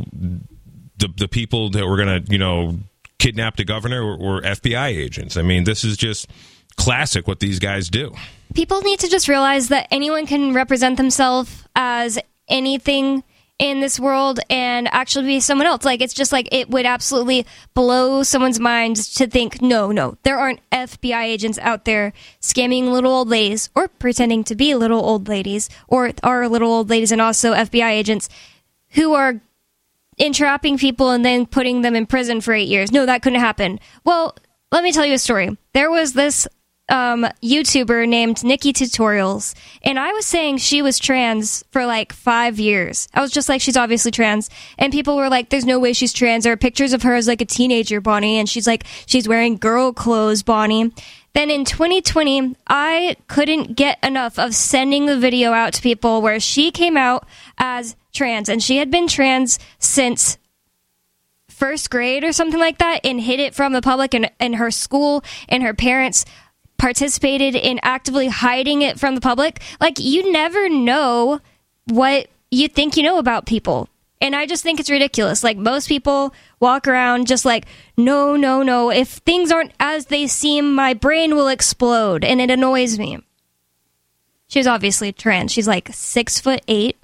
the 0.98 1.08
the 1.16 1.28
people 1.28 1.70
that 1.70 1.86
were 1.86 1.96
going 1.96 2.24
to 2.24 2.32
you 2.32 2.38
know 2.38 2.78
kidnap 3.18 3.56
the 3.56 3.64
governor 3.64 4.04
were, 4.04 4.16
were 4.16 4.40
FBI 4.42 4.88
agents. 4.88 5.36
I 5.36 5.42
mean, 5.42 5.64
this 5.64 5.84
is 5.84 5.96
just 5.96 6.28
classic 6.76 7.26
what 7.26 7.40
these 7.40 7.58
guys 7.58 7.88
do. 7.88 8.12
people 8.54 8.80
need 8.82 9.00
to 9.00 9.08
just 9.08 9.28
realize 9.28 9.68
that 9.68 9.88
anyone 9.90 10.26
can 10.26 10.54
represent 10.54 10.96
themselves 10.96 11.64
as 11.74 12.18
anything 12.48 13.22
in 13.58 13.80
this 13.80 13.98
world 13.98 14.38
and 14.50 14.86
actually 14.92 15.26
be 15.26 15.40
someone 15.40 15.66
else. 15.66 15.84
Like 15.84 16.00
it's 16.02 16.12
just 16.12 16.32
like 16.32 16.48
it 16.52 16.68
would 16.68 16.84
absolutely 16.84 17.46
blow 17.74 18.22
someone's 18.22 18.60
mind 18.60 18.96
to 18.96 19.26
think, 19.26 19.62
no, 19.62 19.90
no, 19.90 20.16
there 20.24 20.38
aren't 20.38 20.60
FBI 20.70 21.24
agents 21.24 21.58
out 21.60 21.86
there 21.86 22.12
scamming 22.40 22.90
little 22.90 23.12
old 23.12 23.28
ladies 23.28 23.70
or 23.74 23.88
pretending 23.88 24.44
to 24.44 24.54
be 24.54 24.74
little 24.74 25.00
old 25.00 25.28
ladies 25.28 25.70
or 25.88 26.12
are 26.22 26.48
little 26.48 26.70
old 26.70 26.90
ladies 26.90 27.12
and 27.12 27.20
also 27.20 27.54
FBI 27.54 27.90
agents 27.90 28.28
who 28.90 29.14
are 29.14 29.40
entrapping 30.18 30.78
people 30.78 31.10
and 31.10 31.24
then 31.24 31.46
putting 31.46 31.82
them 31.82 31.96
in 31.96 32.06
prison 32.06 32.40
for 32.40 32.52
eight 32.52 32.68
years. 32.68 32.92
No, 32.92 33.06
that 33.06 33.22
couldn't 33.22 33.40
happen. 33.40 33.80
Well, 34.04 34.36
let 34.70 34.82
me 34.82 34.92
tell 34.92 35.06
you 35.06 35.14
a 35.14 35.18
story. 35.18 35.56
There 35.72 35.90
was 35.90 36.12
this 36.12 36.46
um, 36.88 37.26
YouTuber 37.42 38.08
named 38.08 38.36
NikkieTutorials, 38.38 39.54
and 39.82 39.98
I 39.98 40.12
was 40.12 40.26
saying 40.26 40.58
she 40.58 40.82
was 40.82 40.98
trans 40.98 41.64
for 41.70 41.84
like 41.86 42.12
five 42.12 42.60
years. 42.60 43.08
I 43.12 43.20
was 43.20 43.32
just 43.32 43.48
like, 43.48 43.60
she's 43.60 43.76
obviously 43.76 44.10
trans, 44.10 44.50
and 44.78 44.92
people 44.92 45.16
were 45.16 45.28
like, 45.28 45.48
"There's 45.48 45.64
no 45.64 45.78
way 45.78 45.92
she's 45.92 46.12
trans." 46.12 46.44
There 46.44 46.52
are 46.52 46.56
pictures 46.56 46.92
of 46.92 47.02
her 47.02 47.14
as 47.14 47.26
like 47.26 47.40
a 47.40 47.46
teenager, 47.46 48.00
Bonnie, 48.00 48.38
and 48.38 48.48
she's 48.48 48.66
like, 48.66 48.84
she's 49.06 49.28
wearing 49.28 49.56
girl 49.56 49.92
clothes, 49.92 50.42
Bonnie. 50.42 50.92
Then 51.34 51.50
in 51.50 51.66
2020, 51.66 52.56
I 52.66 53.16
couldn't 53.28 53.76
get 53.76 54.02
enough 54.02 54.38
of 54.38 54.54
sending 54.54 55.04
the 55.04 55.18
video 55.18 55.52
out 55.52 55.74
to 55.74 55.82
people 55.82 56.22
where 56.22 56.40
she 56.40 56.70
came 56.70 56.96
out 56.96 57.26
as 57.58 57.96
trans, 58.14 58.48
and 58.48 58.62
she 58.62 58.78
had 58.78 58.90
been 58.90 59.08
trans 59.08 59.58
since 59.78 60.38
first 61.48 61.90
grade 61.90 62.22
or 62.22 62.32
something 62.32 62.60
like 62.60 62.78
that 62.78 63.00
and 63.02 63.20
hid 63.20 63.40
it 63.40 63.54
from 63.54 63.72
the 63.72 63.80
public 63.80 64.12
and, 64.12 64.30
and 64.38 64.56
her 64.56 64.70
school 64.70 65.24
and 65.48 65.62
her 65.62 65.72
parents 65.72 66.26
participated 66.78 67.54
in 67.54 67.80
actively 67.82 68.28
hiding 68.28 68.82
it 68.82 68.98
from 68.98 69.14
the 69.14 69.20
public. 69.20 69.60
Like 69.80 69.98
you 69.98 70.30
never 70.32 70.68
know 70.68 71.40
what 71.86 72.28
you 72.50 72.68
think 72.68 72.96
you 72.96 73.02
know 73.02 73.18
about 73.18 73.46
people. 73.46 73.88
And 74.20 74.34
i 74.34 74.46
just 74.46 74.62
think 74.62 74.80
it's 74.80 74.90
ridiculous. 74.90 75.44
Like 75.44 75.58
most 75.58 75.88
people 75.88 76.32
walk 76.58 76.88
around 76.88 77.26
just 77.26 77.44
like 77.44 77.66
no 77.96 78.34
no 78.36 78.62
no. 78.62 78.90
If 78.90 79.08
things 79.08 79.52
aren't 79.52 79.72
as 79.78 80.06
they 80.06 80.26
seem 80.26 80.74
my 80.74 80.94
brain 80.94 81.34
will 81.34 81.48
explode. 81.48 82.24
And 82.24 82.40
it 82.40 82.50
annoys 82.50 82.98
me. 82.98 83.18
She's 84.48 84.66
obviously 84.66 85.12
trans. 85.12 85.52
She's 85.52 85.68
like 85.68 85.90
six 85.92 86.40
foot 86.40 86.62
eight. 86.68 86.96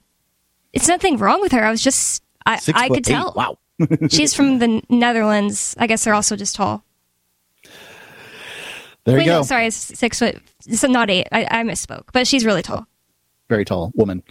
It's 0.72 0.88
nothing 0.88 1.18
wrong 1.18 1.40
with 1.40 1.52
her. 1.52 1.64
I 1.64 1.70
was 1.70 1.82
just 1.82 2.22
i, 2.46 2.56
Six 2.56 2.78
I 2.78 2.88
could 2.88 2.98
eight. 2.98 3.04
tell. 3.04 3.32
Wow. 3.36 3.58
She's 4.10 4.32
from 4.32 4.58
the 4.58 4.82
Netherlands. 4.88 5.74
I 5.78 5.86
guess 5.86 6.04
they're 6.04 6.14
also 6.14 6.34
just 6.36 6.56
tall. 6.56 6.82
There 9.04 9.16
Wait, 9.16 9.24
you 9.24 9.30
go. 9.30 9.38
no, 9.38 9.42
sorry, 9.42 9.66
it's 9.66 9.76
six 9.76 10.18
foot. 10.18 10.40
So 10.60 10.86
not 10.88 11.10
eight. 11.10 11.28
I, 11.32 11.46
I 11.50 11.62
misspoke, 11.64 12.04
but 12.12 12.26
she's 12.26 12.44
really 12.44 12.62
tall. 12.62 12.86
Very 13.48 13.64
tall 13.64 13.92
woman. 13.94 14.22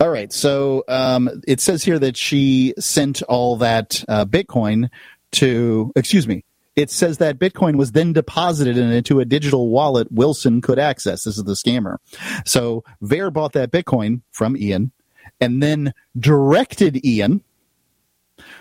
All 0.00 0.10
right. 0.10 0.32
So 0.32 0.84
um, 0.88 1.28
it 1.46 1.60
says 1.60 1.82
here 1.82 1.98
that 1.98 2.16
she 2.16 2.74
sent 2.78 3.22
all 3.22 3.56
that 3.56 4.04
uh, 4.08 4.24
Bitcoin 4.24 4.90
to, 5.32 5.92
excuse 5.96 6.26
me, 6.28 6.44
it 6.76 6.90
says 6.90 7.18
that 7.18 7.38
Bitcoin 7.38 7.76
was 7.76 7.90
then 7.92 8.12
deposited 8.12 8.76
into 8.76 9.18
a 9.18 9.24
digital 9.24 9.68
wallet 9.68 10.12
Wilson 10.12 10.60
could 10.60 10.78
access. 10.78 11.24
This 11.24 11.36
is 11.36 11.44
the 11.44 11.54
scammer. 11.54 11.96
So 12.44 12.84
Vare 13.00 13.32
bought 13.32 13.52
that 13.54 13.72
Bitcoin 13.72 14.22
from 14.30 14.56
Ian 14.56 14.92
and 15.40 15.60
then 15.60 15.92
directed 16.16 17.04
Ian 17.04 17.42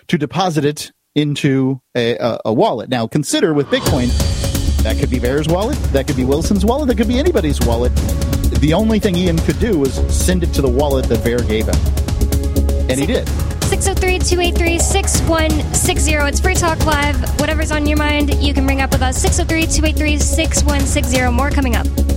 to 0.08 0.18
deposit 0.18 0.66
it 0.66 0.92
into 1.14 1.82
a, 1.96 2.18
a, 2.18 2.40
a 2.46 2.54
wallet. 2.54 2.90
Now, 2.90 3.06
consider 3.06 3.54
with 3.54 3.68
Bitcoin, 3.68 4.10
that 4.88 4.98
could 4.98 5.10
be 5.10 5.20
Vare's 5.20 5.50
wallet, 5.50 5.78
that 5.92 6.08
could 6.08 6.16
be 6.16 6.24
Wilson's 6.24 6.64
wallet, 6.64 6.88
that 6.88 6.96
could 6.96 7.10
be 7.10 7.20
anybody's 7.20 7.60
wallet. 7.60 7.94
The 8.62 8.74
only 8.74 9.00
thing 9.00 9.18
Ian 9.18 9.38
could 9.40 9.60
do 9.60 9.78
was 9.78 9.96
send 10.08 10.44
it 10.44 10.54
to 10.54 10.62
the 10.62 10.70
wallet 10.70 11.08
that 11.10 11.18
Vare 11.18 11.40
gave 11.40 11.68
him. 11.68 11.76
And 12.90 12.98
he 12.98 13.06
did. 13.06 13.28
603 13.66 14.20
283 14.20 14.80
6160. 14.80 16.14
It's 16.14 16.40
Free 16.40 16.56
Talk 16.56 16.86
Live. 16.86 17.20
Whatever's 17.38 17.74
on 17.74 17.86
your 17.86 17.98
mind, 17.98 18.34
you 18.36 18.54
can 18.54 18.66
bring 18.66 18.80
up 18.80 18.92
with 18.92 19.02
us. 19.02 19.22
603 19.22 19.64
283 19.64 20.20
6160. 20.20 21.32
More 21.36 21.50
coming 21.50 21.76
up. 21.76 22.17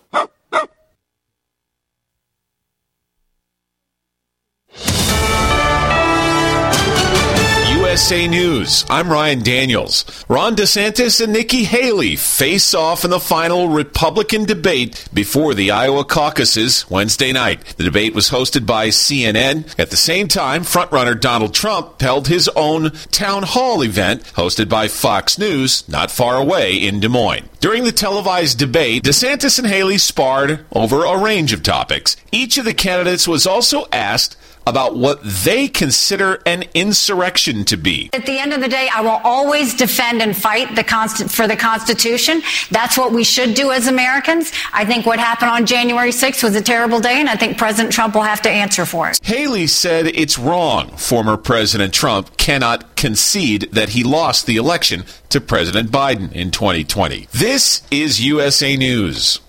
USA 8.01 8.27
News. 8.27 8.83
I'm 8.89 9.11
Ryan 9.11 9.43
Daniels. 9.43 10.25
Ron 10.27 10.55
DeSantis 10.55 11.21
and 11.21 11.31
Nikki 11.31 11.65
Haley 11.65 12.15
face 12.15 12.73
off 12.73 13.05
in 13.05 13.11
the 13.11 13.19
final 13.19 13.69
Republican 13.69 14.45
debate 14.45 15.07
before 15.13 15.53
the 15.53 15.69
Iowa 15.69 16.03
caucuses 16.03 16.89
Wednesday 16.89 17.31
night. 17.31 17.63
The 17.77 17.83
debate 17.83 18.15
was 18.15 18.31
hosted 18.31 18.65
by 18.65 18.87
CNN. 18.87 19.77
At 19.77 19.91
the 19.91 19.97
same 19.97 20.27
time, 20.27 20.63
frontrunner 20.63 21.21
Donald 21.21 21.53
Trump 21.53 22.01
held 22.01 22.27
his 22.27 22.49
own 22.55 22.89
town 23.11 23.43
hall 23.43 23.83
event 23.83 24.23
hosted 24.33 24.67
by 24.67 24.87
Fox 24.87 25.37
News 25.37 25.87
not 25.87 26.09
far 26.09 26.37
away 26.37 26.73
in 26.77 27.01
Des 27.01 27.07
Moines. 27.07 27.49
During 27.59 27.83
the 27.83 27.91
televised 27.91 28.57
debate, 28.57 29.03
DeSantis 29.03 29.59
and 29.59 29.67
Haley 29.67 29.99
sparred 29.99 30.65
over 30.73 31.05
a 31.05 31.21
range 31.21 31.53
of 31.53 31.61
topics. 31.61 32.17
Each 32.31 32.57
of 32.57 32.65
the 32.65 32.73
candidates 32.73 33.27
was 33.27 33.45
also 33.45 33.85
asked 33.91 34.37
about 34.65 34.95
what 34.95 35.19
they 35.23 35.67
consider 35.67 36.41
an 36.45 36.63
insurrection 36.73 37.65
to 37.65 37.77
be. 37.77 38.09
At 38.13 38.25
the 38.25 38.39
end 38.39 38.53
of 38.53 38.61
the 38.61 38.67
day, 38.67 38.89
I 38.93 39.01
will 39.01 39.19
always 39.23 39.75
defend 39.75 40.21
and 40.21 40.35
fight 40.35 40.75
the 40.75 40.83
const- 40.83 41.29
for 41.29 41.47
the 41.47 41.55
Constitution. 41.55 42.41
That's 42.69 42.97
what 42.97 43.11
we 43.11 43.23
should 43.23 43.53
do 43.53 43.71
as 43.71 43.87
Americans. 43.87 44.51
I 44.73 44.85
think 44.85 45.05
what 45.05 45.19
happened 45.19 45.51
on 45.51 45.65
January 45.65 46.11
6th 46.11 46.43
was 46.43 46.55
a 46.55 46.61
terrible 46.61 46.99
day, 46.99 47.19
and 47.19 47.29
I 47.29 47.35
think 47.35 47.57
President 47.57 47.93
Trump 47.93 48.15
will 48.15 48.21
have 48.21 48.41
to 48.43 48.49
answer 48.49 48.85
for 48.85 49.09
it. 49.09 49.19
Haley 49.23 49.67
said 49.67 50.07
it's 50.07 50.37
wrong. 50.37 50.89
Former 50.97 51.37
President 51.37 51.93
Trump 51.93 52.37
cannot 52.37 52.95
concede 52.95 53.69
that 53.71 53.89
he 53.89 54.03
lost 54.03 54.45
the 54.45 54.57
election 54.57 55.03
to 55.29 55.41
President 55.41 55.91
Biden 55.91 56.31
in 56.33 56.51
2020. 56.51 57.27
This 57.31 57.81
is 57.89 58.21
USA 58.21 58.77
News. 58.77 59.39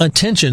Attention. 0.00 0.52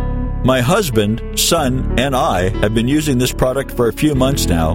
My 0.43 0.61
husband, 0.61 1.37
son, 1.39 1.99
and 1.99 2.15
I 2.15 2.49
have 2.61 2.73
been 2.73 2.87
using 2.87 3.19
this 3.19 3.31
product 3.31 3.69
for 3.71 3.89
a 3.89 3.93
few 3.93 4.15
months 4.15 4.47
now, 4.47 4.71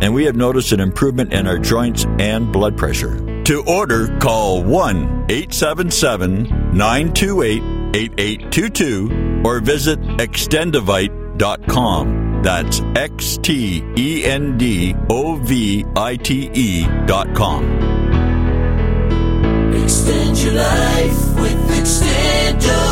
and 0.00 0.14
we 0.14 0.24
have 0.26 0.36
noticed 0.36 0.70
an 0.70 0.78
improvement 0.78 1.32
in 1.32 1.48
our 1.48 1.58
joints 1.58 2.06
and 2.20 2.52
blood 2.52 2.78
pressure. 2.78 3.18
To 3.44 3.64
order, 3.66 4.16
call 4.20 4.62
1 4.62 5.26
877 5.28 6.44
928 6.76 7.62
8822 7.94 9.42
or 9.44 9.58
visit 9.60 10.00
extendivite.com. 10.00 12.42
That's 12.44 12.80
X 12.94 13.38
T 13.38 14.24
N 14.24 14.56
D 14.56 14.94
O 15.10 15.34
V 15.36 15.84
I 15.96 16.14
T 16.16 16.86
dot 17.06 17.34
com. 17.34 17.64
Extend 19.74 20.38
your 20.38 20.54
life 20.54 21.34
with 21.40 21.70
Extendovite. 21.70 22.91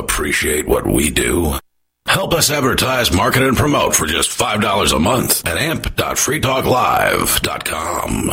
Appreciate 0.00 0.66
what 0.66 0.86
we 0.86 1.10
do? 1.10 1.52
Help 2.06 2.32
us 2.32 2.50
advertise, 2.50 3.12
market, 3.12 3.42
and 3.42 3.54
promote 3.56 3.94
for 3.94 4.06
just 4.06 4.30
$5 4.30 4.96
a 4.96 4.98
month 4.98 5.46
at 5.46 5.58
amp.freetalklive.com. 5.58 8.32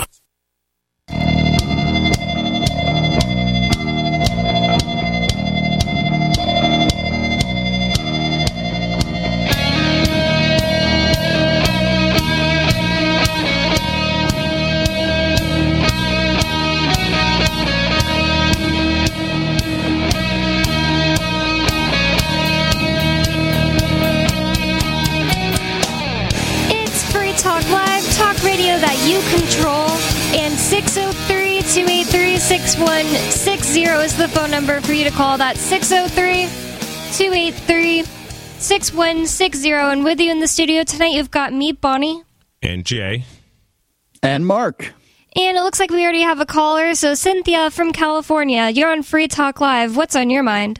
6160 32.47 33.81
is 33.83 34.15
the 34.15 34.29
phone 34.29 34.49
number 34.49 34.79
for 34.79 34.93
you 34.93 35.03
to 35.03 35.11
call. 35.11 35.37
That's 35.37 35.59
603 35.59 36.43
283 37.17 38.03
6160. 38.03 39.71
And 39.73 40.05
with 40.05 40.21
you 40.21 40.31
in 40.31 40.39
the 40.39 40.47
studio 40.47 40.83
tonight, 40.83 41.11
you've 41.11 41.29
got 41.29 41.51
me, 41.51 41.73
Bonnie. 41.73 42.23
And 42.63 42.85
Jay. 42.85 43.25
And 44.23 44.47
Mark. 44.47 44.93
And 45.35 45.57
it 45.57 45.61
looks 45.61 45.77
like 45.77 45.89
we 45.89 46.01
already 46.03 46.21
have 46.21 46.39
a 46.39 46.45
caller. 46.45 46.95
So, 46.95 47.15
Cynthia 47.15 47.69
from 47.69 47.91
California, 47.91 48.69
you're 48.69 48.93
on 48.93 49.03
Free 49.03 49.27
Talk 49.27 49.59
Live. 49.59 49.97
What's 49.97 50.15
on 50.15 50.29
your 50.29 50.43
mind? 50.43 50.79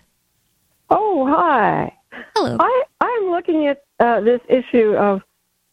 Oh, 0.90 1.28
hi. 1.30 1.92
Hello. 2.34 2.56
I, 2.62 2.84
I'm 3.02 3.30
looking 3.30 3.68
at 3.68 3.84
uh, 4.00 4.22
this 4.22 4.40
issue 4.48 4.96
of 4.96 5.22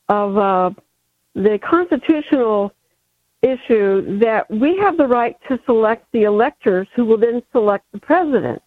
of 0.09 0.37
uh, 0.37 0.70
the 1.37 1.61
constitutional 1.62 2.72
issue 3.44 4.18
that 4.20 4.50
we 4.50 4.76
have 4.78 4.96
the 4.96 5.07
right 5.07 5.37
to 5.48 5.59
select 5.66 6.07
the 6.12 6.22
electors 6.22 6.88
who 6.94 7.04
will 7.04 7.18
then 7.18 7.42
select 7.52 7.85
the 7.92 7.98
president. 7.98 8.62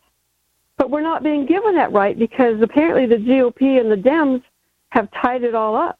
But 0.78 0.92
we're 0.92 1.02
not 1.02 1.24
being 1.24 1.46
given 1.46 1.76
that 1.76 1.92
right 1.92 2.18
because 2.18 2.62
apparently 2.62 3.08
the 3.08 3.16
GOP 3.16 3.80
and 3.80 3.92
the 3.92 3.96
Dems 3.96 4.44
have 4.90 5.10
tied 5.12 5.44
it 5.44 5.56
all 5.56 5.76
up. 5.76 6.00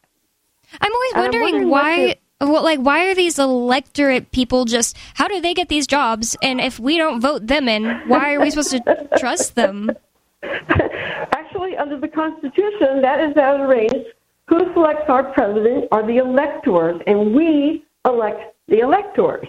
I'm 0.80 0.92
always 0.92 1.12
And 1.12 1.18
I'm 1.18 1.24
wondering, 1.24 1.42
wondering 1.42 1.70
what 1.70 1.82
why. 1.82 2.16
Well, 2.40 2.62
like, 2.62 2.78
why 2.78 3.06
are 3.06 3.14
these 3.16 3.38
electorate 3.38 4.30
people 4.30 4.64
just? 4.64 4.96
How 5.14 5.26
do 5.26 5.40
they 5.40 5.54
get 5.54 5.68
these 5.68 5.88
jobs? 5.88 6.36
And 6.40 6.60
if 6.60 6.78
we 6.78 6.96
don't 6.96 7.20
vote 7.20 7.48
them 7.48 7.68
in, 7.68 7.84
why 8.06 8.34
are 8.34 8.40
we 8.40 8.50
supposed 8.50 8.70
to 8.70 9.08
trust 9.18 9.56
them? 9.56 9.90
Actually, 10.42 11.76
under 11.76 11.98
the 11.98 12.06
Constitution, 12.06 13.02
that 13.02 13.20
is 13.20 13.36
as 13.36 13.60
arranged. 13.60 14.14
Who 14.46 14.72
selects 14.72 15.10
our 15.10 15.24
president 15.32 15.86
are 15.90 16.06
the 16.06 16.18
electors, 16.18 17.02
and 17.06 17.34
we 17.34 17.84
elect 18.06 18.54
the 18.68 18.80
electors, 18.80 19.46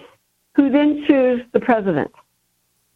who 0.56 0.70
then 0.70 1.04
choose 1.06 1.42
the 1.52 1.60
president. 1.60 2.10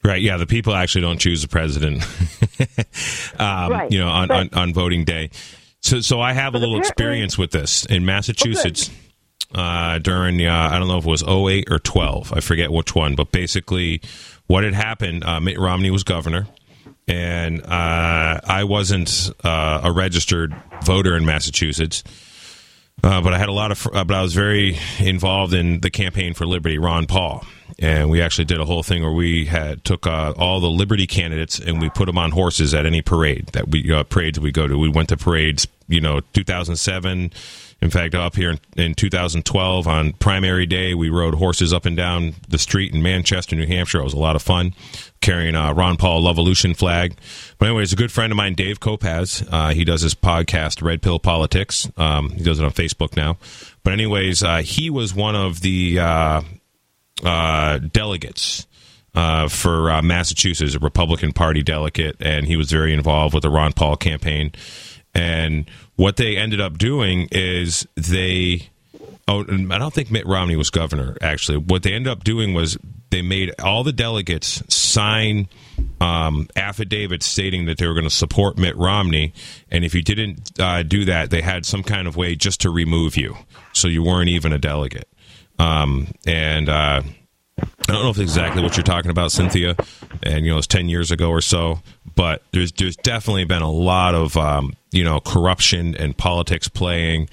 Right. 0.02 0.20
Yeah. 0.20 0.36
The 0.36 0.46
people 0.46 0.74
actually 0.74 1.02
don't 1.02 1.18
choose 1.18 1.40
the 1.42 1.48
president. 1.48 2.02
um, 3.38 3.72
Right, 3.72 3.90
You 3.90 4.00
know, 4.00 4.08
on, 4.08 4.30
on, 4.30 4.50
on 4.52 4.74
voting 4.74 5.04
day. 5.04 5.30
So, 5.80 6.00
so 6.00 6.20
I 6.20 6.32
have 6.32 6.54
a 6.54 6.58
little 6.58 6.78
experience 6.78 7.38
with 7.38 7.50
this 7.52 7.84
in 7.86 8.04
Massachusetts. 8.04 8.90
uh, 9.54 9.98
during 9.98 10.44
uh, 10.44 10.68
I 10.72 10.78
don't 10.78 10.88
know 10.88 10.98
if 10.98 11.06
it 11.06 11.10
was 11.10 11.22
08 11.22 11.70
or 11.70 11.78
12. 11.78 12.32
I 12.32 12.40
forget 12.40 12.70
which 12.70 12.94
one, 12.94 13.14
but 13.14 13.32
basically 13.32 14.00
what 14.46 14.64
had 14.64 14.74
happened, 14.74 15.24
uh, 15.24 15.40
Mitt 15.40 15.58
Romney 15.58 15.90
was 15.90 16.02
governor, 16.02 16.46
and 17.06 17.62
uh, 17.62 18.40
I 18.46 18.64
wasn't 18.64 19.30
uh, 19.44 19.80
a 19.84 19.92
registered 19.92 20.54
voter 20.84 21.16
in 21.16 21.24
Massachusetts. 21.24 22.02
Uh, 23.04 23.20
but 23.20 23.34
I 23.34 23.38
had 23.38 23.50
a 23.50 23.52
lot 23.52 23.70
of, 23.70 23.86
but 23.92 24.12
I 24.12 24.22
was 24.22 24.32
very 24.32 24.78
involved 24.98 25.52
in 25.52 25.80
the 25.80 25.90
campaign 25.90 26.32
for 26.32 26.46
Liberty, 26.46 26.78
Ron 26.78 27.04
Paul, 27.04 27.44
and 27.78 28.08
we 28.08 28.22
actually 28.22 28.46
did 28.46 28.60
a 28.60 28.64
whole 28.64 28.82
thing 28.82 29.02
where 29.02 29.12
we 29.12 29.44
had 29.44 29.84
took 29.84 30.06
uh, 30.06 30.32
all 30.38 30.58
the 30.58 30.70
Liberty 30.70 31.06
candidates 31.06 31.58
and 31.58 31.82
we 31.82 31.90
put 31.90 32.06
them 32.06 32.16
on 32.16 32.30
horses 32.30 32.72
at 32.72 32.86
any 32.86 33.02
parade 33.02 33.48
that 33.48 33.68
we 33.68 33.92
uh, 33.92 34.04
parades 34.04 34.40
we 34.40 34.50
go 34.50 34.66
to. 34.66 34.78
We 34.78 34.88
went 34.88 35.10
to 35.10 35.18
parades 35.18 35.68
you 35.86 36.00
know 36.00 36.20
2007. 36.32 37.30
In 37.84 37.90
fact, 37.90 38.14
up 38.14 38.34
here 38.34 38.50
in, 38.50 38.60
in 38.78 38.94
2012 38.94 39.86
on 39.86 40.14
primary 40.14 40.64
day, 40.64 40.94
we 40.94 41.10
rode 41.10 41.34
horses 41.34 41.70
up 41.70 41.84
and 41.84 41.94
down 41.94 42.32
the 42.48 42.56
street 42.56 42.94
in 42.94 43.02
Manchester, 43.02 43.54
New 43.54 43.66
Hampshire. 43.66 44.00
It 44.00 44.04
was 44.04 44.14
a 44.14 44.18
lot 44.18 44.36
of 44.36 44.42
fun, 44.42 44.74
carrying 45.20 45.54
a 45.54 45.74
Ron 45.74 45.98
Paul 45.98 46.22
Levolution 46.22 46.74
flag. 46.74 47.14
But 47.58 47.66
anyways, 47.66 47.92
a 47.92 47.96
good 47.96 48.10
friend 48.10 48.32
of 48.32 48.38
mine, 48.38 48.54
Dave 48.54 48.80
Kopaz, 48.80 49.46
uh, 49.52 49.74
he 49.74 49.84
does 49.84 50.00
his 50.00 50.14
podcast, 50.14 50.80
Red 50.80 51.02
Pill 51.02 51.18
Politics. 51.18 51.86
Um, 51.98 52.30
he 52.30 52.42
does 52.42 52.58
it 52.58 52.64
on 52.64 52.72
Facebook 52.72 53.18
now. 53.18 53.36
But 53.82 53.92
anyways, 53.92 54.42
uh, 54.42 54.62
he 54.62 54.88
was 54.88 55.14
one 55.14 55.36
of 55.36 55.60
the 55.60 55.98
uh, 55.98 56.40
uh 57.22 57.78
delegates 57.78 58.66
uh, 59.14 59.48
for 59.48 59.90
uh, 59.90 60.00
Massachusetts, 60.00 60.74
a 60.74 60.78
Republican 60.78 61.32
Party 61.32 61.62
delegate, 61.62 62.16
and 62.18 62.46
he 62.46 62.56
was 62.56 62.70
very 62.70 62.94
involved 62.94 63.34
with 63.34 63.42
the 63.42 63.50
Ron 63.50 63.74
Paul 63.74 63.96
campaign. 63.96 64.52
And 65.14 65.70
what 65.96 66.16
they 66.16 66.36
ended 66.36 66.60
up 66.60 66.78
doing 66.78 67.28
is 67.30 67.86
they. 67.96 68.70
Oh, 69.26 69.42
I 69.42 69.78
don't 69.78 69.94
think 69.94 70.10
Mitt 70.10 70.26
Romney 70.26 70.54
was 70.54 70.68
governor. 70.68 71.16
Actually, 71.22 71.56
what 71.56 71.82
they 71.82 71.94
ended 71.94 72.12
up 72.12 72.24
doing 72.24 72.52
was 72.52 72.76
they 73.10 73.22
made 73.22 73.54
all 73.58 73.82
the 73.82 73.92
delegates 73.92 74.62
sign 74.74 75.48
um, 76.00 76.48
affidavits 76.56 77.24
stating 77.24 77.66
that 77.66 77.78
they 77.78 77.86
were 77.86 77.94
going 77.94 78.04
to 78.04 78.10
support 78.10 78.58
Mitt 78.58 78.76
Romney, 78.76 79.32
and 79.70 79.84
if 79.84 79.94
you 79.94 80.02
didn't 80.02 80.60
uh, 80.60 80.82
do 80.82 81.04
that, 81.06 81.30
they 81.30 81.40
had 81.40 81.64
some 81.64 81.82
kind 81.82 82.06
of 82.06 82.16
way 82.16 82.34
just 82.34 82.60
to 82.62 82.70
remove 82.70 83.16
you, 83.16 83.36
so 83.72 83.88
you 83.88 84.02
weren't 84.02 84.28
even 84.28 84.52
a 84.52 84.58
delegate. 84.58 85.08
Um, 85.58 86.08
and 86.26 86.68
uh, 86.68 87.02
I 87.60 87.64
don't 87.86 88.02
know 88.02 88.10
if 88.10 88.18
exactly 88.18 88.62
what 88.62 88.76
you're 88.76 88.84
talking 88.84 89.10
about, 89.10 89.30
Cynthia, 89.30 89.76
and 90.22 90.44
you 90.44 90.50
know 90.50 90.58
it's 90.58 90.66
ten 90.66 90.88
years 90.88 91.10
ago 91.10 91.30
or 91.30 91.40
so, 91.40 91.80
but 92.14 92.42
there's 92.52 92.72
there's 92.72 92.96
definitely 92.96 93.44
been 93.44 93.62
a 93.62 93.70
lot 93.70 94.14
of 94.14 94.36
um, 94.36 94.74
you 94.90 95.04
know 95.04 95.20
corruption 95.20 95.94
and 95.96 96.16
politics 96.16 96.68
playing, 96.68 97.28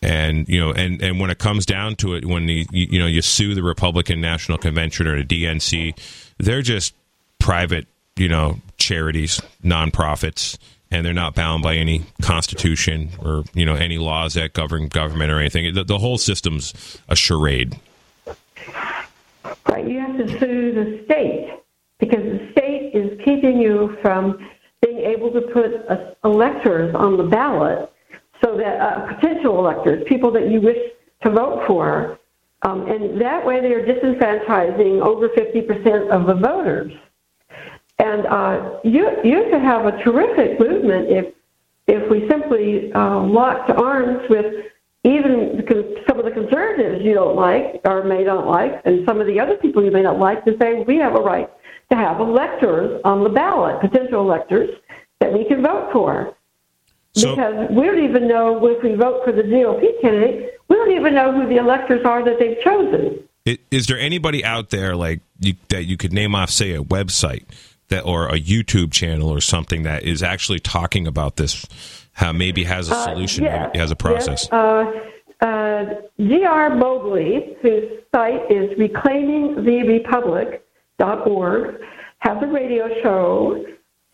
and 0.00 0.48
you 0.48 0.60
know 0.60 0.72
and 0.72 1.02
and 1.02 1.20
when 1.20 1.30
it 1.30 1.38
comes 1.38 1.66
down 1.66 1.96
to 1.96 2.14
it, 2.14 2.24
when 2.24 2.46
the, 2.46 2.66
you, 2.70 2.86
you 2.90 2.98
know 2.98 3.06
you 3.06 3.22
sue 3.22 3.54
the 3.54 3.62
Republican 3.62 4.20
National 4.20 4.58
Convention 4.58 5.06
or 5.06 5.22
the 5.22 5.44
DNC, 5.44 5.98
they're 6.38 6.62
just 6.62 6.94
private 7.38 7.86
you 8.16 8.28
know 8.28 8.58
charities, 8.76 9.40
nonprofits, 9.64 10.58
and 10.90 11.06
they're 11.06 11.14
not 11.14 11.34
bound 11.34 11.62
by 11.62 11.76
any 11.76 12.04
constitution 12.20 13.10
or 13.18 13.44
you 13.54 13.66
know 13.66 13.74
any 13.74 13.98
laws 13.98 14.34
that 14.34 14.52
govern 14.52 14.88
government 14.88 15.32
or 15.32 15.40
anything. 15.40 15.74
The, 15.74 15.84
the 15.84 15.98
whole 15.98 16.18
system's 16.18 16.98
a 17.08 17.16
charade. 17.16 17.78
Right, 19.68 19.88
you 19.88 19.98
have 20.00 20.16
to 20.18 20.38
sue 20.38 20.72
the 20.72 21.02
state 21.04 21.50
because 21.98 22.22
the 22.22 22.48
state 22.52 22.90
is 22.94 23.18
keeping 23.24 23.60
from 24.02 24.38
being 24.82 24.98
able 24.98 25.30
to 25.30 25.40
put 25.52 25.70
uh, 25.88 26.14
electors 26.24 26.94
on 26.94 27.16
the 27.16 27.24
ballot 27.24 27.90
so 28.44 28.56
that 28.56 28.80
uh, 28.80 29.14
potential 29.14 29.58
electors, 29.58 30.04
people 30.08 30.30
that 30.32 30.50
you 30.50 30.60
wish 30.60 30.78
to 31.22 31.30
vote 31.30 31.64
for, 31.66 32.18
um, 32.62 32.88
and 32.88 33.20
that 33.20 33.44
way 33.44 33.60
they're 33.60 33.84
disenfranchising 33.84 35.00
over 35.00 35.28
50% 35.28 36.10
of 36.10 36.26
the 36.26 36.34
voters. 36.34 36.92
And 37.98 38.26
uh, 38.26 38.80
you 38.82 39.08
you 39.22 39.46
could 39.50 39.62
have 39.62 39.86
a 39.86 40.02
terrific 40.02 40.58
movement 40.58 41.08
if 41.08 41.34
if 41.86 42.10
we 42.10 42.28
simply 42.28 42.92
uh, 42.92 43.20
locked 43.20 43.70
arms 43.70 44.22
with 44.28 44.46
even 45.04 45.64
some 46.08 46.18
of 46.18 46.24
the 46.24 46.30
conservatives 46.30 47.04
you 47.04 47.14
don't 47.14 47.36
like 47.36 47.80
or 47.84 48.04
may 48.04 48.24
not 48.24 48.46
like, 48.46 48.80
and 48.84 49.06
some 49.06 49.20
of 49.20 49.26
the 49.26 49.38
other 49.38 49.56
people 49.56 49.84
you 49.84 49.90
may 49.90 50.02
not 50.02 50.18
like, 50.18 50.44
to 50.44 50.56
say 50.60 50.84
we 50.86 50.96
have 50.96 51.14
a 51.14 51.20
right 51.20 51.50
to 51.92 51.96
have 51.96 52.20
electors 52.20 53.00
on 53.04 53.22
the 53.22 53.28
ballot, 53.28 53.80
potential 53.80 54.20
electors 54.20 54.70
that 55.20 55.32
we 55.32 55.44
can 55.44 55.62
vote 55.62 55.90
for. 55.92 56.34
So, 57.14 57.36
because 57.36 57.70
we 57.70 57.84
don't 57.84 58.02
even 58.02 58.26
know 58.26 58.66
if 58.66 58.82
we 58.82 58.94
vote 58.94 59.22
for 59.24 59.32
the 59.32 59.42
GOP 59.42 60.00
candidate, 60.00 60.54
we 60.68 60.76
don't 60.76 60.92
even 60.92 61.14
know 61.14 61.32
who 61.32 61.46
the 61.46 61.56
electors 61.56 62.04
are 62.06 62.24
that 62.24 62.38
they've 62.38 62.58
chosen. 62.64 63.22
Is 63.70 63.86
there 63.86 63.98
anybody 63.98 64.44
out 64.44 64.70
there 64.70 64.96
like 64.96 65.20
you, 65.40 65.54
that 65.68 65.84
you 65.84 65.98
could 65.98 66.12
name 66.12 66.34
off, 66.34 66.48
say, 66.48 66.74
a 66.74 66.82
website 66.82 67.44
that 67.88 68.06
or 68.06 68.28
a 68.28 68.40
YouTube 68.40 68.92
channel 68.92 69.28
or 69.28 69.42
something 69.42 69.82
that 69.82 70.04
is 70.04 70.22
actually 70.22 70.60
talking 70.60 71.06
about 71.06 71.36
this 71.36 71.66
how 72.14 72.32
maybe 72.32 72.64
has 72.64 72.90
a 72.90 72.94
uh, 72.94 73.04
solution, 73.04 73.44
uh, 73.44 73.48
yes, 73.48 73.66
maybe 73.66 73.78
has 73.78 73.90
a 73.90 73.96
process. 73.96 74.48
Yes. 74.50 74.52
Uh, 74.52 75.44
uh, 75.44 75.84
G.R. 76.18 76.76
Mobley, 76.76 77.56
whose 77.60 77.90
site 78.14 78.50
is 78.50 78.70
reclaimingtherepublic.org, 80.98 81.80
has 82.18 82.42
a 82.42 82.46
radio 82.46 82.88
show 83.02 83.64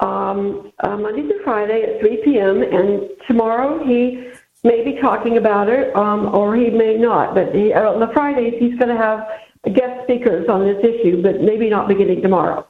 um, 0.01 0.73
uh, 0.81 0.97
Monday 0.97 1.23
through 1.23 1.43
Friday 1.45 1.83
at 1.83 2.01
3 2.01 2.23
p.m. 2.25 2.63
And 2.63 3.11
tomorrow 3.27 3.85
he 3.85 4.31
may 4.65 4.85
be 4.85 5.01
talking 5.01 5.37
about 5.37 5.69
it, 5.69 5.95
um, 5.95 6.35
or 6.35 6.57
he 6.57 6.71
may 6.71 6.97
not. 6.97 7.35
But 7.35 7.55
he, 7.55 7.73
uh, 7.73 7.93
on 7.93 8.01
the 8.01 8.13
Fridays 8.13 8.55
he's 8.59 8.79
going 8.79 8.95
to 8.95 8.97
have 8.97 9.27
guest 9.75 10.05
speakers 10.05 10.49
on 10.49 10.65
this 10.65 10.79
issue, 10.85 11.23
but 11.23 11.41
maybe 11.41 11.69
not 11.69 11.89
beginning 11.89 12.23
tomorrow. 12.23 12.67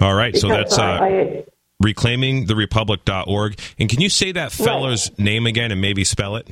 All 0.00 0.14
right, 0.14 0.32
because 0.32 0.42
so 0.42 0.48
that's 0.48 0.78
uh, 0.78 0.82
I, 0.82 1.44
reclaimingtherepublic.org. 1.82 3.58
And 3.78 3.88
can 3.88 4.00
you 4.00 4.08
say 4.08 4.32
that 4.32 4.52
fellow's 4.52 5.10
right. 5.10 5.18
name 5.18 5.46
again 5.46 5.72
and 5.72 5.80
maybe 5.80 6.04
spell 6.04 6.36
it? 6.36 6.48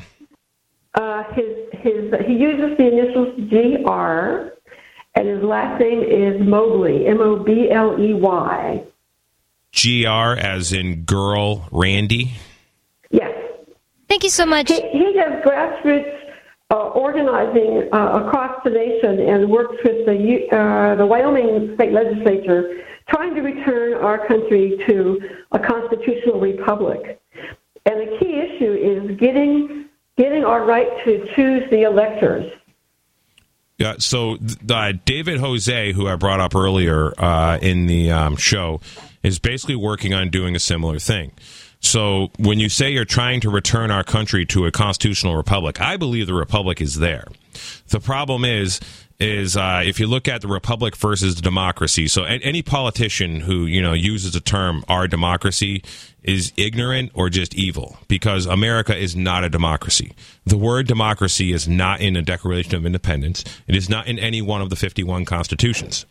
Uh, 0.94 1.24
his 1.34 1.46
his 1.72 2.14
he 2.26 2.34
uses 2.34 2.76
the 2.78 2.86
initials 2.86 3.34
GR, 3.50 4.53
and 5.14 5.28
his 5.28 5.42
last 5.42 5.80
name 5.80 6.02
is 6.02 6.40
Mobley, 6.40 7.06
M 7.06 7.20
O 7.20 7.36
B 7.36 7.70
L 7.70 8.00
E 8.00 8.14
Y. 8.14 8.84
GR 9.74 10.38
as 10.38 10.72
in 10.72 11.02
girl, 11.04 11.68
Randy. 11.72 12.32
Yes. 13.10 13.32
Thank 14.08 14.22
you 14.22 14.30
so 14.30 14.46
much. 14.46 14.70
He, 14.70 14.80
he 14.90 15.12
does 15.14 15.42
grassroots 15.44 16.20
uh, 16.70 16.88
organizing 16.90 17.88
uh, 17.92 18.24
across 18.24 18.60
the 18.64 18.70
nation 18.70 19.20
and 19.20 19.50
works 19.50 19.76
with 19.84 20.06
the 20.06 20.48
uh, 20.50 20.94
the 20.96 21.06
Wyoming 21.06 21.74
state 21.74 21.92
legislature 21.92 22.84
trying 23.08 23.34
to 23.34 23.42
return 23.42 23.94
our 23.94 24.26
country 24.26 24.80
to 24.86 25.20
a 25.52 25.58
constitutional 25.58 26.40
republic. 26.40 27.20
And 27.86 28.00
the 28.00 28.16
key 28.18 28.40
issue 28.40 28.72
is 28.72 29.16
getting 29.18 29.86
getting 30.16 30.44
our 30.44 30.64
right 30.64 30.88
to 31.04 31.26
choose 31.34 31.68
the 31.70 31.82
electors. 31.82 32.50
Yeah, 33.78 33.94
so 33.98 34.38
uh, 34.70 34.92
David 35.04 35.40
Jose, 35.40 35.92
who 35.92 36.06
I 36.06 36.14
brought 36.14 36.40
up 36.40 36.54
earlier 36.54 37.12
uh, 37.18 37.58
in 37.60 37.86
the 37.86 38.10
um, 38.10 38.36
show, 38.36 38.80
is 39.24 39.40
basically 39.40 39.74
working 39.74 40.14
on 40.14 40.30
doing 40.30 40.54
a 40.54 40.60
similar 40.60 41.00
thing. 41.00 41.32
So 41.80 42.30
when 42.38 42.60
you 42.60 42.68
say 42.68 42.90
you're 42.90 43.04
trying 43.04 43.40
to 43.40 43.50
return 43.50 43.90
our 43.90 44.04
country 44.04 44.46
to 44.46 44.64
a 44.64 44.70
constitutional 44.70 45.36
republic, 45.36 45.80
I 45.80 45.96
believe 45.96 46.26
the 46.26 46.34
republic 46.34 46.80
is 46.80 46.98
there. 46.98 47.26
The 47.88 48.00
problem 48.00 48.44
is 48.44 48.80
is 49.24 49.56
uh, 49.56 49.82
if 49.84 49.98
you 49.98 50.06
look 50.06 50.28
at 50.28 50.42
the 50.42 50.48
republic 50.48 50.94
versus 50.96 51.34
the 51.34 51.42
democracy. 51.42 52.06
So 52.06 52.24
any 52.24 52.62
politician 52.62 53.40
who 53.40 53.64
you 53.64 53.80
know 53.80 53.94
uses 53.94 54.32
the 54.32 54.40
term 54.40 54.84
"our 54.86 55.08
democracy" 55.08 55.82
is 56.22 56.52
ignorant 56.56 57.10
or 57.14 57.30
just 57.30 57.54
evil 57.54 57.96
because 58.06 58.46
America 58.46 58.96
is 58.96 59.16
not 59.16 59.42
a 59.42 59.48
democracy. 59.48 60.12
The 60.44 60.58
word 60.58 60.86
democracy 60.86 61.52
is 61.52 61.66
not 61.66 62.00
in 62.00 62.14
the 62.14 62.22
Declaration 62.22 62.74
of 62.74 62.86
Independence. 62.86 63.44
It 63.66 63.76
is 63.76 63.88
not 63.88 64.06
in 64.06 64.18
any 64.18 64.40
one 64.40 64.62
of 64.62 64.70
the 64.70 64.76
51 64.76 65.24
constitutions. 65.26 66.06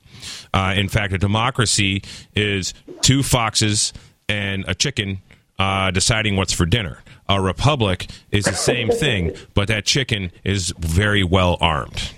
Uh, 0.54 0.74
in 0.76 0.88
fact, 0.88 1.14
a 1.14 1.18
democracy 1.18 2.04
is 2.36 2.74
two 3.02 3.24
foxes 3.24 3.92
and 4.30 4.66
a 4.68 4.76
chicken 4.76 5.20
uh, 5.58 5.90
deciding 5.92 6.36
what's 6.36 6.54
for 6.54 6.66
dinner. 6.66 7.00
A 7.28 7.42
republic 7.42 8.08
is 8.32 8.46
the 8.46 8.54
same 8.54 8.90
thing, 8.90 9.36
but 9.56 9.68
that 9.68 9.86
chicken 9.86 10.32
is 10.44 10.74
very 10.78 11.24
well 11.24 11.58
armed. 11.60 12.12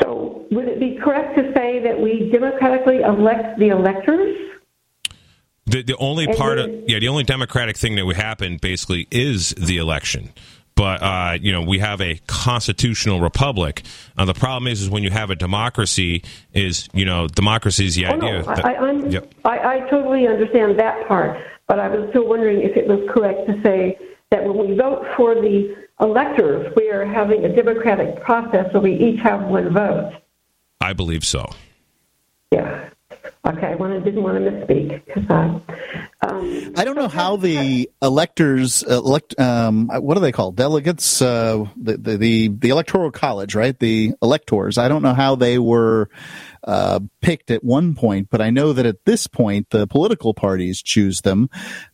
So, 0.00 0.46
would 0.50 0.68
it 0.68 0.80
be 0.80 0.98
correct 1.02 1.36
to 1.36 1.52
say 1.54 1.80
that 1.80 2.00
we 2.00 2.30
democratically 2.30 3.00
elect 3.00 3.58
the 3.58 3.68
electors? 3.68 4.36
The, 5.66 5.82
the 5.82 5.96
only 5.96 6.24
and 6.24 6.36
part 6.36 6.58
of 6.58 6.70
yeah 6.86 6.98
the 6.98 7.08
only 7.08 7.24
democratic 7.24 7.76
thing 7.76 7.96
that 7.96 8.06
would 8.06 8.16
happen 8.16 8.56
basically 8.56 9.06
is 9.10 9.50
the 9.50 9.76
election 9.76 10.32
but 10.78 11.02
uh, 11.02 11.36
you 11.40 11.50
know 11.50 11.62
we 11.62 11.80
have 11.80 12.00
a 12.00 12.20
constitutional 12.28 13.20
republic. 13.20 13.82
Uh, 14.16 14.24
the 14.24 14.32
problem 14.32 14.70
is, 14.70 14.80
is 14.80 14.88
when 14.88 15.02
you 15.02 15.10
have 15.10 15.28
a 15.28 15.34
democracy, 15.34 16.22
is 16.54 16.88
you 16.94 17.04
know 17.04 17.26
democracy 17.26 17.86
is 17.86 17.96
the 17.96 18.06
oh, 18.06 18.10
idea. 18.10 18.32
No, 18.38 18.42
that, 18.42 18.64
I, 18.64 18.92
yep. 19.08 19.34
I, 19.44 19.58
I, 19.58 19.90
totally 19.90 20.28
understand 20.28 20.78
that 20.78 21.08
part, 21.08 21.36
but 21.66 21.80
I 21.80 21.88
was 21.88 22.08
still 22.10 22.28
wondering 22.28 22.62
if 22.62 22.76
it 22.76 22.86
was 22.86 23.00
correct 23.12 23.48
to 23.48 23.60
say 23.64 23.98
that 24.30 24.44
when 24.44 24.56
we 24.56 24.76
vote 24.76 25.04
for 25.16 25.34
the 25.34 25.87
electors, 26.00 26.72
we 26.76 26.90
are 26.90 27.04
having 27.04 27.44
a 27.44 27.54
democratic 27.54 28.20
process, 28.22 28.70
so 28.72 28.80
we 28.80 28.94
each 28.94 29.20
have 29.20 29.42
one 29.42 29.72
vote. 29.72 30.12
I 30.80 30.92
believe 30.92 31.24
so. 31.24 31.46
Yeah. 32.50 32.90
Okay, 33.46 33.68
I 33.68 33.74
wanted, 33.76 34.04
didn't 34.04 34.22
want 34.22 34.42
to 34.42 34.50
misspeak 34.50 35.04
because 35.06 35.28
uh, 35.30 35.60
um, 36.26 36.72
I 36.76 36.84
don't 36.84 36.96
know 36.96 37.08
how 37.08 37.36
the 37.36 37.88
electors 38.02 38.82
elect. 38.82 39.38
Um, 39.38 39.88
what 39.88 40.16
are 40.16 40.20
they 40.20 40.32
called? 40.32 40.56
Delegates. 40.56 41.22
Uh, 41.22 41.64
the, 41.76 41.96
the 41.96 42.16
the 42.16 42.48
the 42.48 42.68
electoral 42.68 43.10
college, 43.10 43.54
right? 43.54 43.78
The 43.78 44.12
electors. 44.20 44.76
I 44.76 44.88
don't 44.88 45.02
know 45.02 45.14
how 45.14 45.36
they 45.36 45.58
were 45.58 46.10
uh, 46.64 47.00
picked 47.22 47.50
at 47.50 47.64
one 47.64 47.94
point, 47.94 48.28
but 48.30 48.42
I 48.42 48.50
know 48.50 48.72
that 48.72 48.86
at 48.86 49.04
this 49.04 49.26
point 49.26 49.70
the 49.70 49.86
political 49.86 50.34
parties 50.34 50.82
choose 50.82 51.20
them 51.20 51.48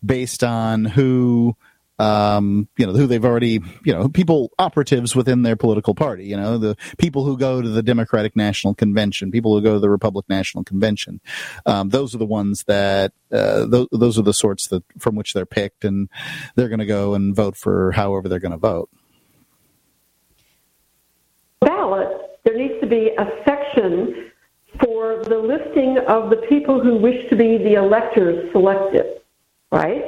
based 0.04 0.42
on 0.42 0.84
who 0.84 1.56
um, 1.98 2.68
you 2.76 2.86
know, 2.86 2.92
who 2.92 3.06
they've 3.06 3.24
already, 3.24 3.60
you 3.84 3.92
know, 3.92 4.08
people 4.08 4.50
operatives 4.58 5.14
within 5.14 5.42
their 5.42 5.56
political 5.56 5.94
party, 5.94 6.24
you 6.24 6.36
know, 6.36 6.58
the 6.58 6.76
people 6.98 7.24
who 7.24 7.38
go 7.38 7.62
to 7.62 7.68
the 7.68 7.82
Democratic 7.82 8.34
National 8.34 8.74
Convention, 8.74 9.30
people 9.30 9.54
who 9.54 9.62
go 9.62 9.74
to 9.74 9.80
the 9.80 9.90
Republic 9.90 10.26
National 10.28 10.64
Convention. 10.64 11.20
Um, 11.66 11.90
those 11.90 12.14
are 12.14 12.18
the 12.18 12.26
ones 12.26 12.64
that, 12.64 13.12
uh, 13.30 13.66
th- 13.68 13.88
those 13.92 14.18
are 14.18 14.22
the 14.22 14.34
sorts 14.34 14.68
that 14.68 14.82
from 14.98 15.14
which 15.14 15.34
they're 15.34 15.46
picked 15.46 15.84
and 15.84 16.08
they're 16.56 16.68
going 16.68 16.80
to 16.80 16.86
go 16.86 17.14
and 17.14 17.34
vote 17.34 17.56
for 17.56 17.92
however 17.92 18.28
they're 18.28 18.40
going 18.40 18.52
to 18.52 18.58
vote. 18.58 18.90
Ballot, 21.60 22.08
there 22.44 22.56
needs 22.56 22.80
to 22.80 22.86
be 22.86 23.10
a 23.16 23.26
section 23.44 24.30
for 24.82 25.22
the 25.24 25.38
listing 25.38 25.98
of 26.08 26.30
the 26.30 26.44
people 26.48 26.80
who 26.82 26.96
wish 26.96 27.28
to 27.30 27.36
be 27.36 27.58
the 27.58 27.74
electors 27.74 28.50
selected, 28.52 29.20
right? 29.70 30.02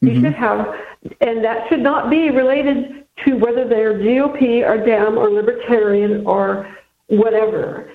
You 0.00 0.10
mm-hmm. 0.10 0.24
should 0.24 0.34
have, 0.34 0.74
and 1.20 1.44
that 1.44 1.68
should 1.68 1.80
not 1.80 2.10
be 2.10 2.30
related 2.30 3.04
to 3.26 3.34
whether 3.34 3.68
they're 3.68 3.94
GOP 3.94 4.68
or 4.68 4.84
Dem 4.84 5.18
or 5.18 5.30
Libertarian 5.30 6.24
or 6.26 6.74
whatever. 7.08 7.90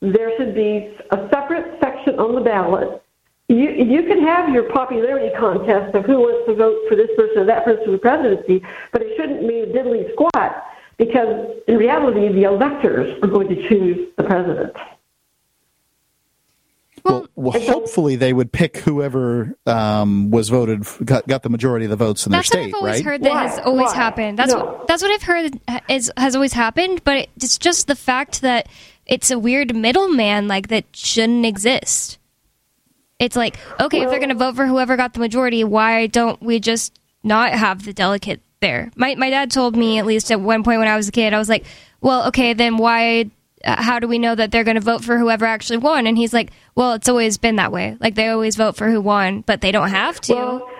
There 0.00 0.36
should 0.36 0.54
be 0.54 0.96
a 1.10 1.28
separate 1.32 1.80
section 1.80 2.18
on 2.18 2.34
the 2.34 2.40
ballot. 2.40 3.02
You, 3.48 3.70
you 3.70 4.04
can 4.04 4.22
have 4.22 4.52
your 4.52 4.72
popularity 4.72 5.34
contest 5.36 5.94
of 5.94 6.04
who 6.04 6.20
wants 6.20 6.46
to 6.48 6.54
vote 6.54 6.78
for 6.88 6.96
this 6.96 7.10
person 7.16 7.38
or 7.38 7.44
that 7.44 7.64
person 7.64 7.84
for 7.84 7.90
the 7.90 7.98
presidency, 7.98 8.64
but 8.92 9.02
it 9.02 9.16
shouldn't 9.16 9.42
mean 9.42 9.64
a 9.64 9.66
diddly 9.66 10.10
squat 10.12 10.64
because 10.96 11.50
in 11.66 11.76
reality, 11.76 12.32
the 12.32 12.44
electors 12.44 13.18
are 13.22 13.28
going 13.28 13.48
to 13.48 13.68
choose 13.68 14.08
the 14.16 14.24
president. 14.24 14.72
Well, 17.04 17.26
well, 17.34 17.60
hopefully 17.60 18.16
they 18.16 18.32
would 18.32 18.52
pick 18.52 18.76
whoever 18.78 19.56
um, 19.66 20.30
was 20.30 20.48
voted 20.48 20.84
got, 21.04 21.26
got 21.26 21.42
the 21.42 21.48
majority 21.50 21.84
of 21.86 21.90
the 21.90 21.96
votes 21.96 22.26
in 22.26 22.32
their 22.32 22.42
state. 22.42 22.70
That's 22.70 22.72
what 22.72 22.76
I've 22.78 22.82
always 22.82 22.96
right? 22.98 23.04
heard 23.04 23.22
that 23.24 23.32
has 23.50 23.58
always 23.58 23.92
happened. 23.92 24.38
That's 24.38 24.52
No. 24.52 24.64
what 24.64 24.86
that's 24.86 25.02
what 25.02 25.10
I've 25.10 25.22
heard 25.22 25.58
is 25.88 26.12
has 26.16 26.34
always 26.36 26.52
happened. 26.52 27.02
But 27.04 27.28
it's 27.36 27.58
just 27.58 27.86
the 27.88 27.96
fact 27.96 28.42
that 28.42 28.68
it's 29.06 29.30
a 29.30 29.38
weird 29.38 29.74
middleman 29.74 30.46
like 30.48 30.68
that 30.68 30.84
shouldn't 30.92 31.44
exist. 31.44 32.18
It's 33.18 33.36
like 33.36 33.56
okay, 33.80 34.02
if 34.02 34.10
they're 34.10 34.18
going 34.18 34.28
to 34.28 34.34
vote 34.34 34.56
for 34.56 34.66
whoever 34.66 34.96
got 34.96 35.14
the 35.14 35.20
majority, 35.20 35.64
why 35.64 36.06
don't 36.06 36.40
we 36.42 36.60
just 36.60 36.98
not 37.24 37.52
have 37.52 37.84
the 37.84 37.92
delegate 37.92 38.40
there? 38.60 38.90
My 38.96 39.14
my 39.16 39.30
dad 39.30 39.50
told 39.50 39.76
me 39.76 39.98
at 39.98 40.06
least 40.06 40.30
at 40.30 40.40
one 40.40 40.62
point 40.62 40.78
when 40.78 40.88
I 40.88 40.96
was 40.96 41.08
a 41.08 41.12
kid, 41.12 41.34
I 41.34 41.38
was 41.38 41.48
like, 41.48 41.64
well, 42.00 42.28
okay, 42.28 42.52
then 42.52 42.76
why? 42.76 43.30
Uh, 43.64 43.82
How 43.82 43.98
do 43.98 44.06
we 44.08 44.18
know 44.18 44.34
that 44.34 44.50
they're 44.50 44.64
going 44.64 44.76
to 44.76 44.80
vote 44.80 45.04
for 45.04 45.18
whoever 45.18 45.44
actually 45.44 45.78
won? 45.78 46.06
And 46.06 46.16
he's 46.16 46.32
like, 46.32 46.50
well, 46.74 46.92
it's 46.94 47.08
always 47.08 47.38
been 47.38 47.56
that 47.56 47.72
way. 47.72 47.96
Like 48.00 48.14
they 48.14 48.28
always 48.28 48.56
vote 48.56 48.76
for 48.76 48.90
who 48.90 49.00
won, 49.00 49.42
but 49.42 49.60
they 49.60 49.72
don't 49.72 49.90
have 49.90 50.20
to. 50.22 50.34
Well, 50.34 50.70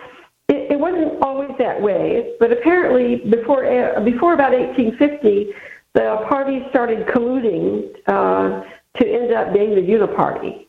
it, 0.48 0.72
it 0.72 0.78
wasn't 0.80 1.22
always 1.22 1.50
that 1.58 1.80
way, 1.80 2.34
but 2.40 2.52
apparently 2.52 3.16
before 3.30 3.64
uh, 3.64 4.00
before 4.00 4.34
about 4.34 4.52
1850, 4.52 5.52
the 5.94 6.26
parties 6.28 6.62
started 6.70 7.06
colluding 7.06 7.88
uh, 8.06 8.62
to 8.98 9.06
end 9.08 9.32
up 9.32 9.52
being 9.52 9.74
the 9.74 9.80
uniparty. 9.80 10.66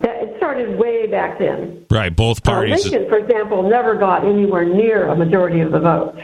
That 0.00 0.22
it 0.22 0.34
started 0.36 0.78
way 0.78 1.08
back 1.08 1.40
then. 1.40 1.84
Right, 1.90 2.14
both 2.14 2.38
Uh, 2.46 2.52
parties. 2.52 2.84
Lincoln, 2.84 3.08
for 3.08 3.18
example, 3.18 3.68
never 3.68 3.96
got 3.96 4.24
anywhere 4.24 4.64
near 4.64 5.08
a 5.08 5.16
majority 5.16 5.60
of 5.60 5.72
the 5.72 5.80
vote. 5.80 6.16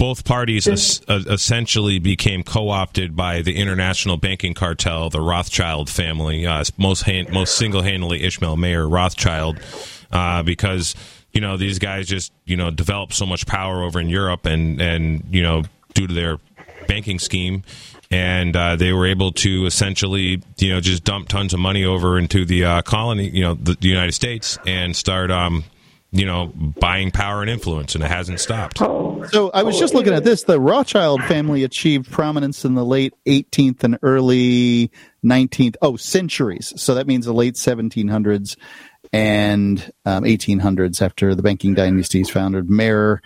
Both 0.00 0.24
parties 0.24 0.66
es- 0.66 1.02
uh, 1.08 1.22
essentially 1.28 1.98
became 1.98 2.42
co-opted 2.42 3.14
by 3.14 3.42
the 3.42 3.54
international 3.56 4.16
banking 4.16 4.54
cartel, 4.54 5.10
the 5.10 5.20
Rothschild 5.20 5.90
family, 5.90 6.46
uh, 6.46 6.64
most 6.78 7.02
hand- 7.02 7.28
most 7.28 7.54
single-handedly 7.56 8.22
Ishmael 8.22 8.56
Mayer 8.56 8.88
Rothschild, 8.88 9.60
uh, 10.10 10.42
because 10.42 10.94
you 11.32 11.42
know 11.42 11.58
these 11.58 11.78
guys 11.78 12.08
just 12.08 12.32
you 12.46 12.56
know 12.56 12.70
developed 12.70 13.12
so 13.12 13.26
much 13.26 13.46
power 13.46 13.82
over 13.82 14.00
in 14.00 14.08
Europe, 14.08 14.46
and 14.46 14.80
and 14.80 15.22
you 15.30 15.42
know 15.42 15.64
due 15.92 16.06
to 16.06 16.14
their 16.14 16.38
banking 16.88 17.18
scheme. 17.18 17.62
And 18.12 18.56
uh, 18.56 18.74
they 18.74 18.92
were 18.92 19.06
able 19.06 19.30
to 19.32 19.66
essentially, 19.66 20.42
you 20.58 20.72
know, 20.72 20.80
just 20.80 21.04
dump 21.04 21.28
tons 21.28 21.54
of 21.54 21.60
money 21.60 21.84
over 21.84 22.18
into 22.18 22.44
the 22.44 22.64
uh, 22.64 22.82
colony, 22.82 23.28
you 23.28 23.42
know, 23.42 23.54
the, 23.54 23.74
the 23.74 23.86
United 23.86 24.14
States, 24.14 24.58
and 24.66 24.96
start, 24.96 25.30
um, 25.30 25.62
you 26.12 26.24
know, 26.24 26.48
buying 26.48 27.10
power 27.10 27.40
and 27.40 27.50
influence, 27.50 27.94
and 27.94 28.02
it 28.02 28.08
hasn't 28.08 28.40
stopped. 28.40 28.78
So 28.78 29.50
I 29.54 29.62
was 29.62 29.78
just 29.78 29.94
looking 29.94 30.12
at 30.12 30.24
this. 30.24 30.44
The 30.44 30.60
Rothschild 30.60 31.22
family 31.24 31.62
achieved 31.62 32.10
prominence 32.10 32.64
in 32.64 32.74
the 32.74 32.84
late 32.84 33.14
18th 33.26 33.84
and 33.84 33.98
early 34.02 34.90
19th, 35.24 35.76
oh, 35.82 35.96
centuries. 35.96 36.72
So 36.76 36.94
that 36.94 37.06
means 37.06 37.26
the 37.26 37.34
late 37.34 37.54
1700s 37.54 38.56
and 39.12 39.92
um, 40.04 40.24
1800s 40.24 41.00
after 41.00 41.34
the 41.34 41.42
banking 41.42 41.74
dynasties 41.74 42.28
founded. 42.28 42.68
Mayor 42.68 43.22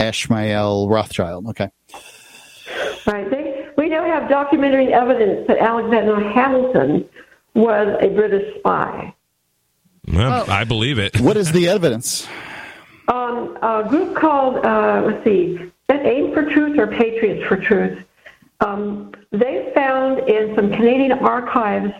Ishmael 0.00 0.88
Rothschild. 0.88 1.48
Okay. 1.48 1.70
Right. 3.06 3.30
They, 3.30 3.68
we 3.76 3.88
now 3.88 4.04
have 4.04 4.28
documentary 4.28 4.92
evidence 4.92 5.46
that 5.46 5.58
Alexander 5.58 6.20
Hamilton 6.30 7.08
was 7.54 7.96
a 8.00 8.08
British 8.08 8.58
spy. 8.58 9.14
Well, 10.12 10.50
I 10.50 10.64
believe 10.64 10.98
it. 10.98 11.20
What 11.20 11.36
is 11.36 11.52
the 11.52 11.68
evidence? 11.68 12.26
Um, 13.08 13.58
a 13.62 13.86
group 13.88 14.16
called, 14.16 14.64
uh, 14.64 15.02
let's 15.04 15.24
see, 15.24 15.72
that 15.88 16.04
Aim 16.04 16.32
for 16.32 16.48
Truth 16.50 16.78
or 16.78 16.86
Patriots 16.86 17.46
for 17.46 17.56
Truth. 17.56 18.04
Um, 18.60 19.12
they 19.30 19.72
found 19.74 20.28
in 20.28 20.54
some 20.54 20.70
Canadian 20.70 21.12
archives 21.12 21.92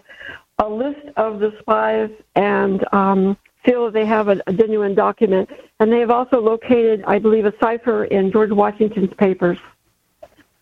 a 0.58 0.68
list 0.68 1.06
of 1.16 1.40
the 1.40 1.54
spies 1.60 2.10
and 2.36 2.84
um, 2.94 3.36
feel 3.64 3.90
they 3.90 4.06
have 4.06 4.28
a, 4.28 4.40
a 4.46 4.52
genuine 4.52 4.94
document. 4.94 5.50
And 5.80 5.92
they 5.92 6.00
have 6.00 6.10
also 6.10 6.40
located, 6.40 7.04
I 7.06 7.18
believe, 7.18 7.44
a 7.44 7.52
cipher 7.60 8.04
in 8.04 8.30
George 8.30 8.50
Washington's 8.52 9.12
papers. 9.14 9.58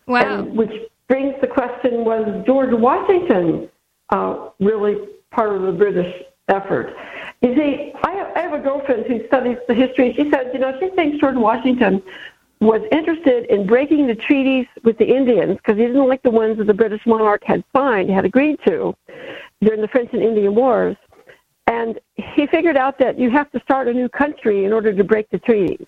Wow. 0.07 0.39
And, 0.39 0.57
which 0.57 0.71
brings 1.07 1.35
the 1.41 1.47
question 1.47 2.03
was 2.03 2.43
George 2.45 2.73
Washington 2.73 3.69
uh, 4.09 4.49
really 4.59 4.97
part 5.31 5.55
of 5.55 5.61
the 5.61 5.71
British 5.71 6.23
effort? 6.47 6.95
You 7.41 7.55
see, 7.55 7.93
I 8.03 8.11
have, 8.11 8.37
I 8.37 8.39
have 8.41 8.53
a 8.53 8.59
girlfriend 8.59 9.05
who 9.05 9.25
studies 9.27 9.57
the 9.67 9.73
history. 9.73 10.13
She 10.13 10.29
said, 10.29 10.51
you 10.53 10.59
know, 10.59 10.77
she 10.79 10.89
thinks 10.91 11.19
George 11.19 11.35
Washington 11.35 12.01
was 12.61 12.81
interested 12.91 13.45
in 13.45 13.67
breaking 13.67 14.07
the 14.07 14.15
treaties 14.15 14.65
with 14.83 14.97
the 14.97 15.05
Indians 15.05 15.57
because 15.57 15.77
he 15.77 15.85
didn't 15.85 16.07
like 16.07 16.23
the 16.23 16.31
ones 16.31 16.57
that 16.57 16.67
the 16.67 16.73
British 16.73 17.01
monarch 17.05 17.43
had 17.43 17.63
signed, 17.75 18.09
had 18.09 18.23
agreed 18.23 18.57
to 18.65 18.95
during 19.61 19.81
the 19.81 19.87
French 19.89 20.09
and 20.13 20.21
Indian 20.21 20.55
Wars. 20.55 20.95
And 21.67 21.99
he 22.15 22.47
figured 22.47 22.77
out 22.77 22.97
that 22.99 23.19
you 23.19 23.29
have 23.29 23.51
to 23.51 23.59
start 23.61 23.87
a 23.87 23.93
new 23.93 24.09
country 24.09 24.65
in 24.65 24.73
order 24.73 24.93
to 24.93 25.03
break 25.03 25.29
the 25.29 25.39
treaties. 25.39 25.85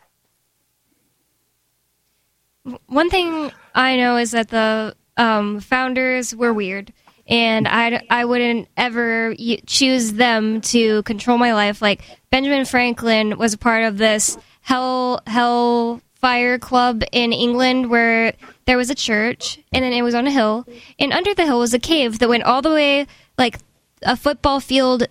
One 2.88 3.10
thing 3.10 3.52
I 3.74 3.96
know 3.96 4.18
is 4.18 4.32
that 4.32 4.50
the 4.50 4.96
um, 5.18 5.60
founders 5.60 6.36
were 6.36 6.54
weird, 6.54 6.92
and 7.28 7.68
I, 7.68 8.02
I 8.10 8.26
wouldn't 8.26 8.68
ever 8.78 9.36
choose 9.66 10.14
them 10.14 10.62
to 10.62 11.04
control 11.04 11.38
my 11.38 11.54
life. 11.54 11.82
Like 11.82 12.02
Benjamin 12.30 12.66
Franklin 12.66 13.38
was 13.38 13.54
a 13.54 13.58
part 13.58 13.84
of 13.84 13.98
this 13.98 14.38
hell 14.62 15.22
hell 15.28 16.02
fire 16.16 16.58
club 16.58 17.04
in 17.12 17.34
England 17.34 17.90
where 17.90 18.34
there 18.66 18.78
was 18.78 18.90
a 18.90 18.96
church, 18.96 19.60
and 19.72 19.84
then 19.84 19.94
it 19.94 20.02
was 20.02 20.16
on 20.16 20.26
a 20.26 20.32
hill, 20.32 20.66
and 20.98 21.14
under 21.14 21.34
the 21.34 21.46
hill 21.46 21.60
was 21.60 21.74
a 21.74 21.80
cave 21.80 22.20
that 22.20 22.30
went 22.30 22.44
all 22.44 22.62
the 22.62 22.72
way 22.72 23.06
like 23.38 23.60
a 24.04 24.16
football 24.16 24.60
field 24.60 25.08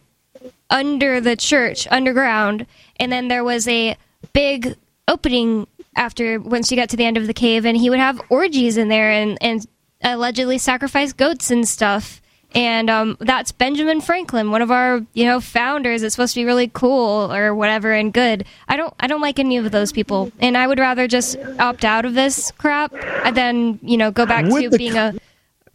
under 0.70 1.20
the 1.20 1.36
church 1.36 1.86
underground 1.90 2.66
and 2.96 3.12
then 3.12 3.28
there 3.28 3.44
was 3.44 3.68
a 3.68 3.96
big 4.32 4.76
opening 5.08 5.66
after 5.96 6.40
once 6.40 6.70
you 6.70 6.76
got 6.76 6.88
to 6.88 6.96
the 6.96 7.04
end 7.04 7.16
of 7.16 7.26
the 7.26 7.34
cave 7.34 7.64
and 7.64 7.76
he 7.76 7.90
would 7.90 7.98
have 7.98 8.20
orgies 8.30 8.76
in 8.76 8.88
there 8.88 9.10
and, 9.10 9.38
and 9.40 9.66
allegedly 10.04 10.58
sacrificed 10.58 11.16
goats 11.16 11.50
and 11.50 11.66
stuff. 11.66 12.20
And 12.56 12.88
um, 12.88 13.16
that's 13.18 13.50
benjamin 13.50 14.00
franklin 14.00 14.52
one 14.52 14.62
of 14.62 14.70
our 14.70 15.00
you 15.12 15.24
know 15.24 15.40
founders. 15.40 16.04
It's 16.04 16.14
supposed 16.14 16.34
to 16.34 16.40
be 16.40 16.44
really 16.44 16.70
cool 16.72 17.32
or 17.34 17.52
whatever 17.52 17.92
and 17.92 18.12
good. 18.12 18.44
I 18.68 18.76
don't 18.76 18.94
i 19.00 19.08
don't 19.08 19.20
like 19.20 19.40
any 19.40 19.56
of 19.56 19.72
those 19.72 19.90
people. 19.90 20.30
And 20.38 20.56
i 20.56 20.66
would 20.66 20.78
rather 20.78 21.08
just 21.08 21.36
opt 21.58 21.84
out 21.84 22.04
of 22.04 22.14
this 22.14 22.52
crap 22.52 22.94
and 23.24 23.36
then 23.36 23.80
you 23.82 23.96
know 23.96 24.12
go 24.12 24.24
back 24.24 24.44
Would 24.46 24.70
to 24.70 24.78
being 24.78 24.96
a 24.96 25.14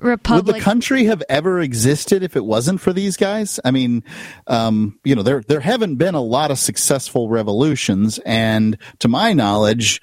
republic. 0.02 0.46
Would 0.46 0.56
the 0.56 0.62
country 0.62 1.06
have 1.06 1.24
ever 1.30 1.60
existed 1.60 2.24
if 2.24 2.36
it 2.36 2.46
wasn't 2.46 2.82
for 2.82 2.94
these 2.94 3.18
guys? 3.18 3.60
I 3.64 3.72
mean, 3.72 4.04
um, 4.48 5.00
you 5.04 5.16
know, 5.16 5.24
there 5.24 5.44
there 5.48 5.60
haven't 5.60 5.96
been 5.96 6.16
a 6.16 6.22
lot 6.22 6.52
of 6.52 6.60
successful 6.60 7.30
revolutions, 7.30 8.20
and 8.26 8.78
to 9.00 9.08
my 9.08 9.34
knowledge, 9.34 10.02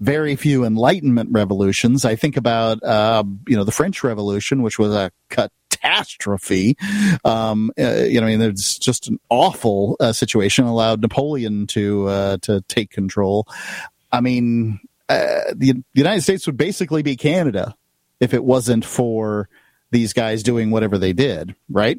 very 0.00 0.36
few 0.36 0.64
Enlightenment 0.64 1.30
revolutions. 1.32 2.04
I 2.04 2.16
think 2.16 2.36
about 2.36 2.82
uh, 2.82 3.24
you 3.46 3.56
know 3.56 3.64
the 3.64 3.72
French 3.72 4.02
Revolution, 4.04 4.62
which 4.62 4.78
was 4.78 4.94
a 4.94 5.10
catastrophe. 5.28 6.76
Um, 7.24 7.70
uh, 7.78 8.04
you 8.04 8.20
know, 8.20 8.26
I 8.26 8.36
mean, 8.36 8.42
it's 8.42 8.78
just 8.78 9.08
an 9.08 9.18
awful 9.28 9.96
uh, 10.00 10.12
situation. 10.12 10.64
Allowed 10.64 11.00
Napoleon 11.00 11.66
to 11.68 12.06
uh, 12.08 12.36
to 12.42 12.62
take 12.68 12.90
control. 12.90 13.46
I 14.10 14.20
mean, 14.20 14.80
uh, 15.08 15.52
the, 15.54 15.72
the 15.72 15.84
United 15.94 16.22
States 16.22 16.46
would 16.46 16.56
basically 16.56 17.02
be 17.02 17.16
Canada 17.16 17.74
if 18.20 18.34
it 18.34 18.44
wasn't 18.44 18.84
for 18.84 19.48
these 19.90 20.12
guys 20.12 20.42
doing 20.42 20.70
whatever 20.70 20.98
they 20.98 21.12
did, 21.12 21.54
right? 21.70 21.98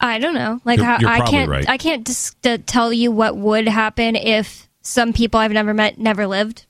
I 0.00 0.18
don't 0.18 0.34
know. 0.34 0.60
Like 0.64 0.78
You're- 0.78 0.86
how, 0.86 0.98
you're 0.98 1.10
I 1.10 1.20
can't 1.30 1.50
right. 1.50 1.68
I 1.68 1.78
can't 1.78 2.06
just 2.06 2.44
uh, 2.46 2.58
tell 2.66 2.92
you 2.92 3.12
what 3.12 3.36
would 3.36 3.68
happen 3.68 4.16
if 4.16 4.68
some 4.82 5.12
people 5.12 5.40
I've 5.40 5.52
never 5.52 5.72
met 5.74 5.98
never 5.98 6.26
lived. 6.26 6.66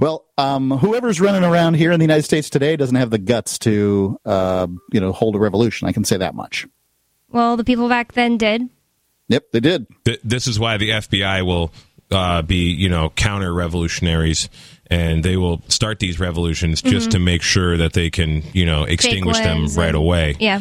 Well, 0.00 0.26
um, 0.36 0.70
whoever's 0.70 1.20
running 1.20 1.44
around 1.44 1.74
here 1.74 1.92
in 1.92 1.98
the 1.98 2.04
United 2.04 2.24
States 2.24 2.50
today 2.50 2.76
doesn't 2.76 2.96
have 2.96 3.08
the 3.10 3.18
guts 3.18 3.58
to, 3.60 4.18
uh, 4.26 4.66
you 4.92 5.00
know, 5.00 5.12
hold 5.12 5.34
a 5.34 5.38
revolution. 5.38 5.88
I 5.88 5.92
can 5.92 6.04
say 6.04 6.18
that 6.18 6.34
much. 6.34 6.66
Well, 7.30 7.56
the 7.56 7.64
people 7.64 7.88
back 7.88 8.12
then 8.12 8.36
did. 8.36 8.68
Yep, 9.28 9.44
they 9.52 9.60
did. 9.60 9.86
Th- 10.04 10.20
this 10.22 10.46
is 10.46 10.60
why 10.60 10.76
the 10.76 10.90
FBI 10.90 11.44
will 11.46 11.72
uh, 12.10 12.42
be, 12.42 12.70
you 12.70 12.90
know, 12.90 13.08
counter 13.08 13.54
revolutionaries, 13.54 14.50
and 14.88 15.24
they 15.24 15.38
will 15.38 15.62
start 15.68 15.98
these 15.98 16.20
revolutions 16.20 16.82
just 16.82 17.08
Mhm. 17.08 17.12
to 17.12 17.18
make 17.18 17.40
sure 17.40 17.78
that 17.78 17.94
they 17.94 18.10
can, 18.10 18.42
you 18.52 18.66
know, 18.66 18.84
extinguish 18.84 19.38
them 19.38 19.60
ones 19.60 19.78
right 19.78 19.86
and- 19.86 19.94
away. 19.96 20.36
Yeah. 20.38 20.60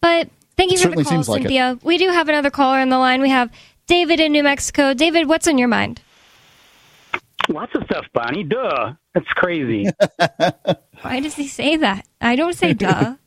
But 0.00 0.28
thank 0.56 0.70
you 0.70 0.78
It 0.78 0.82
for 0.82 0.88
the 0.90 0.94
call, 1.02 1.04
seems 1.04 1.28
like 1.28 1.40
it. 1.40 1.44
Cynthia. 1.44 1.78
We 1.82 1.98
do 1.98 2.08
have 2.10 2.28
another 2.28 2.50
caller 2.50 2.78
on 2.78 2.88
the 2.88 2.98
line. 2.98 3.20
We 3.20 3.30
have 3.30 3.50
David 3.92 4.20
in 4.20 4.32
New 4.32 4.42
Mexico. 4.42 4.94
David, 4.94 5.28
what's 5.28 5.46
on 5.46 5.58
your 5.58 5.68
mind? 5.68 6.00
Lots 7.50 7.74
of 7.74 7.84
stuff, 7.84 8.06
Bonnie. 8.14 8.42
Duh. 8.42 8.94
That's 9.12 9.28
crazy. 9.34 9.86
Why 11.02 11.20
does 11.20 11.34
he 11.34 11.46
say 11.46 11.76
that? 11.76 12.06
I 12.18 12.34
don't 12.34 12.54
say 12.54 12.72
duh. 12.72 13.16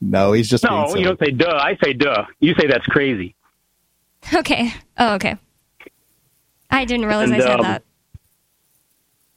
No, 0.00 0.32
he's 0.32 0.48
just 0.48 0.64
being 0.64 0.80
no, 0.80 0.88
silly. 0.88 1.00
you 1.00 1.06
don't 1.06 1.20
say 1.20 1.30
duh. 1.30 1.60
I 1.62 1.78
say 1.84 1.92
duh. 1.92 2.24
You 2.40 2.54
say 2.58 2.66
that's 2.66 2.86
crazy. 2.86 3.36
okay. 4.34 4.72
Oh, 4.98 5.14
okay. 5.14 5.36
I 6.70 6.84
didn't 6.86 7.06
realize 7.06 7.30
I 7.30 7.38
said 7.38 7.60
um, 7.60 7.62
that. 7.62 7.82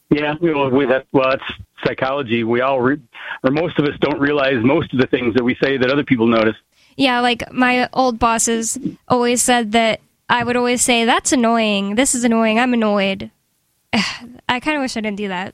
Yeah, 0.10 0.36
we, 0.42 0.54
well, 0.54 0.72
we, 0.72 0.86
that, 0.88 1.06
well, 1.12 1.30
that's 1.30 1.44
psychology. 1.86 2.44
We 2.44 2.62
all, 2.62 2.82
re- 2.82 3.02
or 3.44 3.52
most 3.52 3.78
of 3.78 3.86
us, 3.86 3.94
don't 4.00 4.20
realize 4.20 4.56
most 4.64 4.92
of 4.92 5.00
the 5.00 5.06
things 5.06 5.36
that 5.36 5.44
we 5.44 5.56
say 5.62 5.78
that 5.78 5.92
other 5.92 6.04
people 6.04 6.26
notice. 6.26 6.56
Yeah, 6.98 7.20
like 7.20 7.52
my 7.52 7.88
old 7.94 8.18
bosses 8.18 8.80
always 9.08 9.44
said 9.44 9.74
that 9.74 10.00
I 10.30 10.44
would 10.44 10.56
always 10.56 10.82
say, 10.82 11.06
That's 11.06 11.32
annoying. 11.32 11.96
This 11.96 12.16
is 12.16 12.24
annoying. 12.24 12.60
I'm 12.60 12.74
annoyed. 12.74 13.32
I 13.94 14.60
kind 14.60 14.78
of 14.78 14.82
wish 14.82 14.98
I 14.98 15.02
didn't 15.02 15.18
do 15.18 15.28
that. 15.30 15.54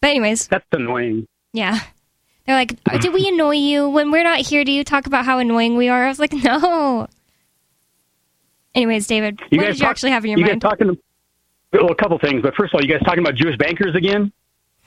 But, 0.00 0.10
anyways, 0.10 0.46
That's 0.48 0.66
annoying. 0.72 1.26
yeah. 1.52 1.78
They're 2.46 2.54
like, 2.56 2.74
Do 3.00 3.10
we 3.10 3.26
annoy 3.28 3.56
you? 3.56 3.88
When 3.88 4.10
we're 4.12 4.22
not 4.22 4.38
here, 4.40 4.64
do 4.64 4.70
you 4.70 4.84
talk 4.84 5.06
about 5.06 5.24
how 5.24 5.38
annoying 5.40 5.76
we 5.76 5.88
are? 5.88 6.04
I 6.04 6.08
was 6.08 6.18
like, 6.20 6.32
No. 6.32 7.08
Anyways, 8.74 9.06
David, 9.06 9.40
You 9.50 9.58
what 9.58 9.66
did 9.68 9.76
you 9.76 9.80
talk- 9.80 9.90
actually 9.90 10.10
have 10.10 10.24
in 10.24 10.30
your 10.32 10.38
you 10.40 10.44
mind? 10.46 10.60
guys 10.60 10.70
talking? 10.70 10.98
Well, 11.72 11.90
a 11.90 11.94
couple 11.94 12.18
things, 12.18 12.42
but 12.42 12.54
first 12.54 12.72
of 12.72 12.78
all, 12.78 12.84
you 12.84 12.92
guys 12.92 13.02
talking 13.04 13.20
about 13.20 13.34
Jewish 13.34 13.56
bankers 13.56 13.94
again? 13.94 14.32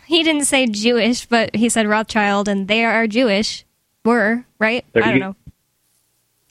he 0.06 0.24
didn't 0.24 0.46
say 0.46 0.66
Jewish, 0.66 1.26
but 1.28 1.56
he 1.56 1.70
said 1.70 1.86
Rothschild, 1.88 2.48
and 2.48 2.68
they 2.68 2.84
are 2.84 3.06
Jewish. 3.08 3.64
Were, 4.06 4.44
right? 4.58 4.84
There 4.94 5.04
I 5.04 5.08
don't 5.08 5.16
you- 5.16 5.20
know. 5.22 5.36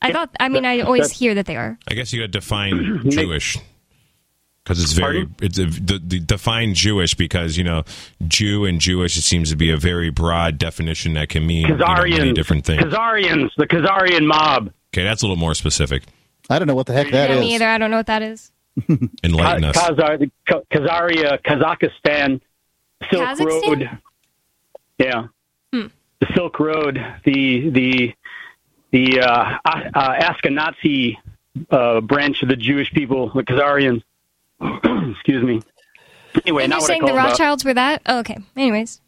I 0.01 0.13
thought, 0.13 0.31
I 0.39 0.49
mean, 0.49 0.65
I 0.65 0.81
always 0.81 1.03
that's- 1.03 1.19
hear 1.19 1.35
that 1.35 1.47
they 1.47 1.57
are. 1.57 1.79
I 1.91 1.95
guess 1.95 2.13
you 2.13 2.21
got 2.21 2.27
to 2.27 2.29
define 2.39 3.03
Jewish 3.11 3.57
because 4.63 4.83
it's 4.83 4.93
very 4.93 5.27
it's 5.41 5.59
a, 5.59 5.65
the, 5.65 5.99
the 6.05 6.21
define 6.21 6.75
Jewish 6.75 7.15
because 7.15 7.57
you 7.57 7.65
know 7.65 7.85
Jew 8.27 8.65
and 8.67 8.81
Jewish 8.81 9.17
it 9.17 9.23
seems 9.23 9.51
to 9.51 9.57
be 9.57 9.71
a 9.73 9.77
very 9.79 10.11
broad 10.11 10.59
definition 10.59 11.15
that 11.15 11.31
can 11.31 11.47
mean 11.47 11.67
you 11.69 11.77
know, 11.77 11.87
many 11.87 12.11
Khazarians. 12.13 12.35
different 12.35 12.65
things. 12.67 12.83
Khazarians, 12.83 13.49
the 13.57 13.67
Khazarian 13.67 14.27
mob. 14.27 14.71
Okay, 14.95 15.05
that's 15.05 15.23
a 15.23 15.27
little 15.27 15.37
more 15.39 15.55
specific. 15.55 16.03
I 16.51 16.59
don't 16.59 16.69
know 16.69 16.75
what 16.75 16.87
the 16.87 16.93
heck 16.93 17.11
that 17.11 17.31
yeah, 17.31 17.37
is. 17.37 17.41
me 17.41 17.55
either. 17.55 17.67
I 17.67 17.79
don't 17.79 17.91
know 17.91 17.97
what 17.99 18.07
that 18.07 18.23
is. 18.23 18.53
Enlighten 19.25 19.65
us. 19.65 19.77
Khazar, 19.77 20.19
the 20.19 20.31
Ka- 20.47 20.61
Khazaria, 20.73 21.43
Kazakhstan, 21.43 22.41
Silk 23.11 23.23
Kazakhstan? 23.23 23.47
Road. 23.67 23.91
Yeah. 24.99 25.27
Hmm. 25.73 25.87
The 26.21 26.27
Silk 26.35 26.59
Road, 26.61 26.99
the 27.25 27.71
the 27.71 28.15
the 28.91 29.21
uh, 29.21 29.59
uh, 29.65 29.83
uh, 29.95 30.21
Ashkenazi 30.21 31.17
uh, 31.71 32.01
branch 32.01 32.43
of 32.43 32.49
the 32.49 32.57
Jewish 32.57 32.93
people, 32.93 33.31
the 33.35 33.43
Khazarians. 33.43 34.03
Excuse 35.13 35.43
me. 35.43 35.63
Anyway, 36.45 36.65
and 36.65 36.71
now 36.71 36.79
you're 36.79 36.87
saying 36.87 37.05
the 37.05 37.15
Rothschilds 37.15 37.65
were 37.65 37.75
that? 37.75 38.03
Oh, 38.07 38.21
okay. 38.21 38.39
Anyways. 38.57 39.01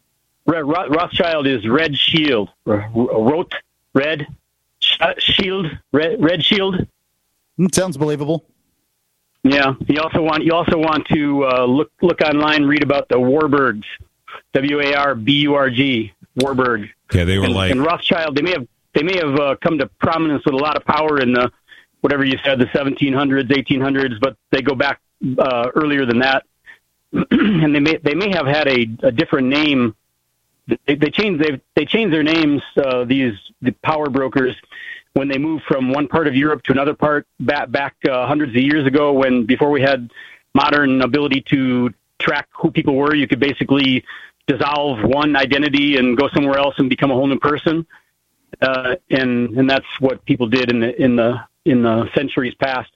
Red, 0.45 0.65
Ro- 0.65 0.87
Rothschild 0.89 1.47
is 1.47 1.67
Red 1.67 1.95
Shield. 1.95 2.49
R- 2.65 2.89
Roth, 2.93 3.51
Red 3.93 4.27
Sh- 4.79 4.99
Shield, 5.19 5.67
Red, 5.91 6.21
Red 6.21 6.43
Shield. 6.43 6.87
Mm, 7.59 7.73
sounds 7.73 7.97
believable. 7.97 8.45
Yeah. 9.43 9.73
You 9.87 10.01
also 10.01 10.21
want 10.21 10.43
you 10.43 10.53
also 10.53 10.77
want 10.77 11.07
to 11.07 11.45
uh, 11.45 11.65
look 11.65 11.91
look 12.01 12.21
online, 12.21 12.65
read 12.65 12.83
about 12.83 13.09
the 13.09 13.15
Warburgs, 13.15 13.85
W 14.53 14.79
A 14.79 14.93
R 14.93 15.15
B 15.15 15.33
U 15.41 15.55
R 15.55 15.69
G, 15.69 16.13
Warburg. 16.35 16.89
Yeah, 17.13 17.25
they 17.25 17.37
were 17.37 17.45
and, 17.45 17.53
like 17.53 17.71
and 17.71 17.83
Rothschild. 17.83 18.35
They 18.35 18.41
may 18.41 18.51
have 18.51 18.67
they 18.93 19.03
may 19.03 19.17
have 19.17 19.35
uh, 19.39 19.55
come 19.61 19.77
to 19.79 19.87
prominence 19.87 20.43
with 20.45 20.53
a 20.53 20.57
lot 20.57 20.75
of 20.75 20.85
power 20.85 21.19
in 21.19 21.33
the 21.33 21.51
whatever 22.01 22.25
you 22.25 22.37
said 22.43 22.59
the 22.59 22.65
1700s, 22.65 23.47
1800s, 23.47 24.19
but 24.19 24.35
they 24.51 24.61
go 24.61 24.75
back 24.75 24.99
uh, 25.37 25.69
earlier 25.75 26.05
than 26.05 26.19
that, 26.19 26.45
and 27.13 27.75
they 27.75 27.79
may 27.79 27.97
they 27.97 28.15
may 28.15 28.29
have 28.31 28.47
had 28.47 28.67
a, 28.67 28.87
a 29.03 29.11
different 29.11 29.47
name. 29.47 29.95
They, 30.85 30.95
they 30.95 31.09
changed 31.09 31.43
they 31.43 31.61
they 31.75 31.85
changed 31.85 32.13
their 32.13 32.23
names. 32.23 32.61
Uh, 32.75 33.05
these 33.05 33.33
the 33.61 33.71
power 33.83 34.09
brokers 34.09 34.55
when 35.13 35.27
they 35.27 35.37
moved 35.37 35.63
from 35.65 35.91
one 35.91 36.07
part 36.07 36.27
of 36.27 36.35
Europe 36.35 36.63
to 36.63 36.71
another 36.71 36.93
part 36.93 37.27
back 37.39 37.71
back 37.71 37.95
uh, 38.09 38.25
hundreds 38.27 38.51
of 38.51 38.61
years 38.61 38.87
ago 38.87 39.13
when 39.13 39.45
before 39.45 39.69
we 39.69 39.81
had 39.81 40.11
modern 40.53 41.01
ability 41.01 41.41
to 41.41 41.93
track 42.19 42.47
who 42.51 42.69
people 42.69 42.95
were 42.95 43.15
you 43.15 43.27
could 43.27 43.39
basically 43.39 44.03
dissolve 44.47 44.99
one 45.03 45.35
identity 45.35 45.97
and 45.97 46.17
go 46.17 46.27
somewhere 46.29 46.57
else 46.57 46.75
and 46.77 46.89
become 46.89 47.09
a 47.09 47.13
whole 47.13 47.27
new 47.27 47.39
person 47.39 47.85
uh, 48.61 48.95
and 49.09 49.57
and 49.57 49.69
that's 49.69 49.85
what 49.99 50.23
people 50.25 50.47
did 50.47 50.71
in 50.71 50.79
the 50.79 51.01
in 51.01 51.15
the 51.15 51.35
in 51.65 51.83
the 51.83 52.09
centuries 52.15 52.53
past 52.55 52.89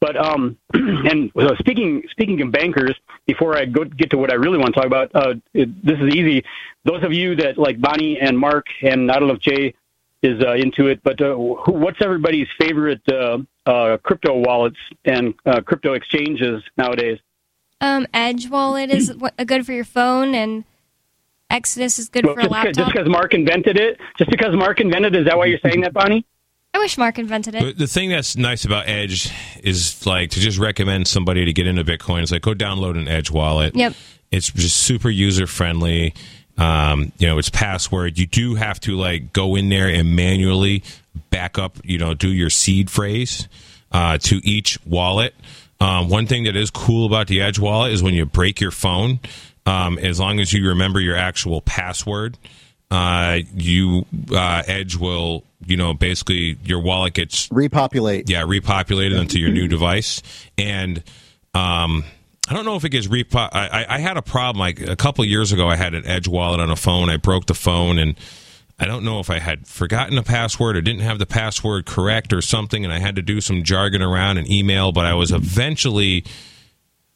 but 0.00 0.16
um 0.16 0.56
and 0.74 1.30
uh, 1.36 1.54
speaking 1.58 2.02
speaking 2.10 2.40
of 2.42 2.50
bankers 2.50 2.94
before 3.26 3.56
I 3.56 3.66
go 3.66 3.84
get 3.84 4.10
to 4.10 4.18
what 4.18 4.30
I 4.30 4.34
really 4.34 4.58
want 4.58 4.74
to 4.74 4.80
talk 4.80 4.86
about 4.86 5.10
uh 5.14 5.34
it, 5.54 5.84
this 5.84 5.98
is 6.00 6.14
easy 6.14 6.44
those 6.84 7.02
of 7.04 7.12
you 7.12 7.36
that 7.36 7.58
like 7.58 7.80
Bonnie 7.80 8.18
and 8.18 8.38
Mark 8.38 8.66
and 8.82 9.10
I 9.10 9.18
don't 9.18 9.28
know 9.28 9.34
if 9.34 9.40
Jay 9.40 9.74
is 10.22 10.42
uh, 10.42 10.52
into 10.52 10.86
it. 10.86 11.02
But 11.02 11.20
uh, 11.20 11.34
who, 11.34 11.72
what's 11.72 12.00
everybody's 12.00 12.48
favorite 12.58 13.02
uh, 13.08 13.38
uh, 13.66 13.96
crypto 13.98 14.38
wallets 14.38 14.78
and 15.04 15.34
uh, 15.46 15.60
crypto 15.62 15.94
exchanges 15.94 16.62
nowadays? 16.76 17.18
Um, 17.80 18.06
Edge 18.12 18.48
wallet 18.48 18.90
is 18.90 19.12
good 19.46 19.64
for 19.64 19.72
your 19.72 19.84
phone, 19.84 20.34
and 20.34 20.64
Exodus 21.50 21.98
is 21.98 22.08
good 22.08 22.24
Well, 22.24 22.34
for 22.34 22.40
a 22.40 22.44
just, 22.44 22.54
'cause- 22.54 22.76
just 22.76 22.92
because 22.92 23.08
Mark 23.08 23.34
invented 23.34 23.76
it, 23.76 23.98
just 24.18 24.30
because 24.30 24.54
Mark 24.54 24.80
invented 24.80 25.14
it, 25.14 25.20
is 25.20 25.26
that 25.26 25.36
why 25.36 25.46
you're 25.46 25.58
saying 25.62 25.80
that, 25.82 25.92
Bonnie? 25.92 26.24
I 26.72 26.78
wish 26.78 26.96
Mark 26.96 27.18
invented 27.18 27.56
it. 27.56 27.62
But 27.62 27.78
the 27.78 27.88
thing 27.88 28.10
that's 28.10 28.36
nice 28.36 28.64
about 28.64 28.88
Edge 28.88 29.28
is 29.62 30.06
like 30.06 30.30
to 30.30 30.40
just 30.40 30.56
recommend 30.56 31.08
somebody 31.08 31.44
to 31.44 31.52
get 31.52 31.66
into 31.66 31.82
Bitcoin. 31.84 32.22
It's 32.22 32.30
like 32.30 32.42
go 32.42 32.54
download 32.54 32.96
an 32.96 33.08
Edge 33.08 33.28
wallet. 33.30 33.74
Yep. 33.74 33.94
It's 34.30 34.50
just 34.52 34.76
super 34.76 35.10
user 35.10 35.48
friendly. 35.48 36.14
Um, 36.56 37.10
you 37.18 37.26
know, 37.26 37.38
it's 37.38 37.50
password. 37.50 38.18
You 38.18 38.26
do 38.26 38.54
have 38.54 38.78
to 38.80 38.96
like 38.96 39.32
go 39.32 39.56
in 39.56 39.68
there 39.68 39.88
and 39.88 40.14
manually 40.14 40.84
back 41.30 41.58
up. 41.58 41.78
You 41.82 41.98
know, 41.98 42.14
do 42.14 42.28
your 42.28 42.50
seed 42.50 42.88
phrase 42.88 43.48
uh, 43.90 44.18
to 44.18 44.40
each 44.46 44.78
wallet. 44.86 45.34
Um, 45.80 46.08
one 46.08 46.26
thing 46.26 46.44
that 46.44 46.54
is 46.54 46.70
cool 46.70 47.04
about 47.06 47.26
the 47.26 47.40
Edge 47.40 47.58
wallet 47.58 47.92
is 47.92 48.00
when 48.02 48.14
you 48.14 48.26
break 48.26 48.60
your 48.60 48.70
phone, 48.70 49.18
um, 49.70 49.98
as 49.98 50.18
long 50.18 50.40
as 50.40 50.52
you 50.52 50.68
remember 50.68 51.00
your 51.00 51.16
actual 51.16 51.60
password, 51.60 52.36
uh, 52.90 53.38
you 53.54 54.04
uh, 54.32 54.62
Edge 54.66 54.96
will 54.96 55.44
you 55.64 55.76
know 55.76 55.94
basically 55.94 56.58
your 56.64 56.80
wallet 56.80 57.14
gets 57.14 57.48
repopulate. 57.52 58.28
Yeah, 58.28 58.42
repopulated 58.42 59.18
onto 59.18 59.38
your 59.38 59.50
new 59.50 59.68
device, 59.76 60.22
and 60.58 60.98
um, 61.54 62.04
I 62.48 62.54
don't 62.54 62.64
know 62.64 62.74
if 62.74 62.84
it 62.84 62.88
gets 62.88 63.06
repo. 63.06 63.48
I, 63.52 63.68
I, 63.68 63.94
I 63.94 63.98
had 63.98 64.16
a 64.16 64.22
problem 64.22 64.58
like 64.58 64.80
a 64.80 64.96
couple 64.96 65.24
years 65.24 65.52
ago. 65.52 65.68
I 65.68 65.76
had 65.76 65.94
an 65.94 66.04
Edge 66.04 66.26
wallet 66.26 66.58
on 66.58 66.70
a 66.70 66.76
phone. 66.76 67.08
I 67.08 67.16
broke 67.16 67.46
the 67.46 67.54
phone 67.54 67.98
and. 67.98 68.16
I 68.82 68.86
don't 68.86 69.04
know 69.04 69.20
if 69.20 69.28
I 69.28 69.40
had 69.40 69.66
forgotten 69.66 70.16
a 70.16 70.22
password 70.22 70.74
or 70.74 70.80
didn't 70.80 71.02
have 71.02 71.18
the 71.18 71.26
password 71.26 71.84
correct 71.84 72.32
or 72.32 72.40
something, 72.40 72.82
and 72.82 72.90
I 72.90 72.98
had 72.98 73.16
to 73.16 73.20
do 73.20 73.42
some 73.42 73.62
jargon 73.62 74.00
around 74.00 74.38
an 74.38 74.50
email. 74.50 74.90
But 74.90 75.04
I 75.04 75.12
was 75.12 75.32
eventually, 75.32 76.24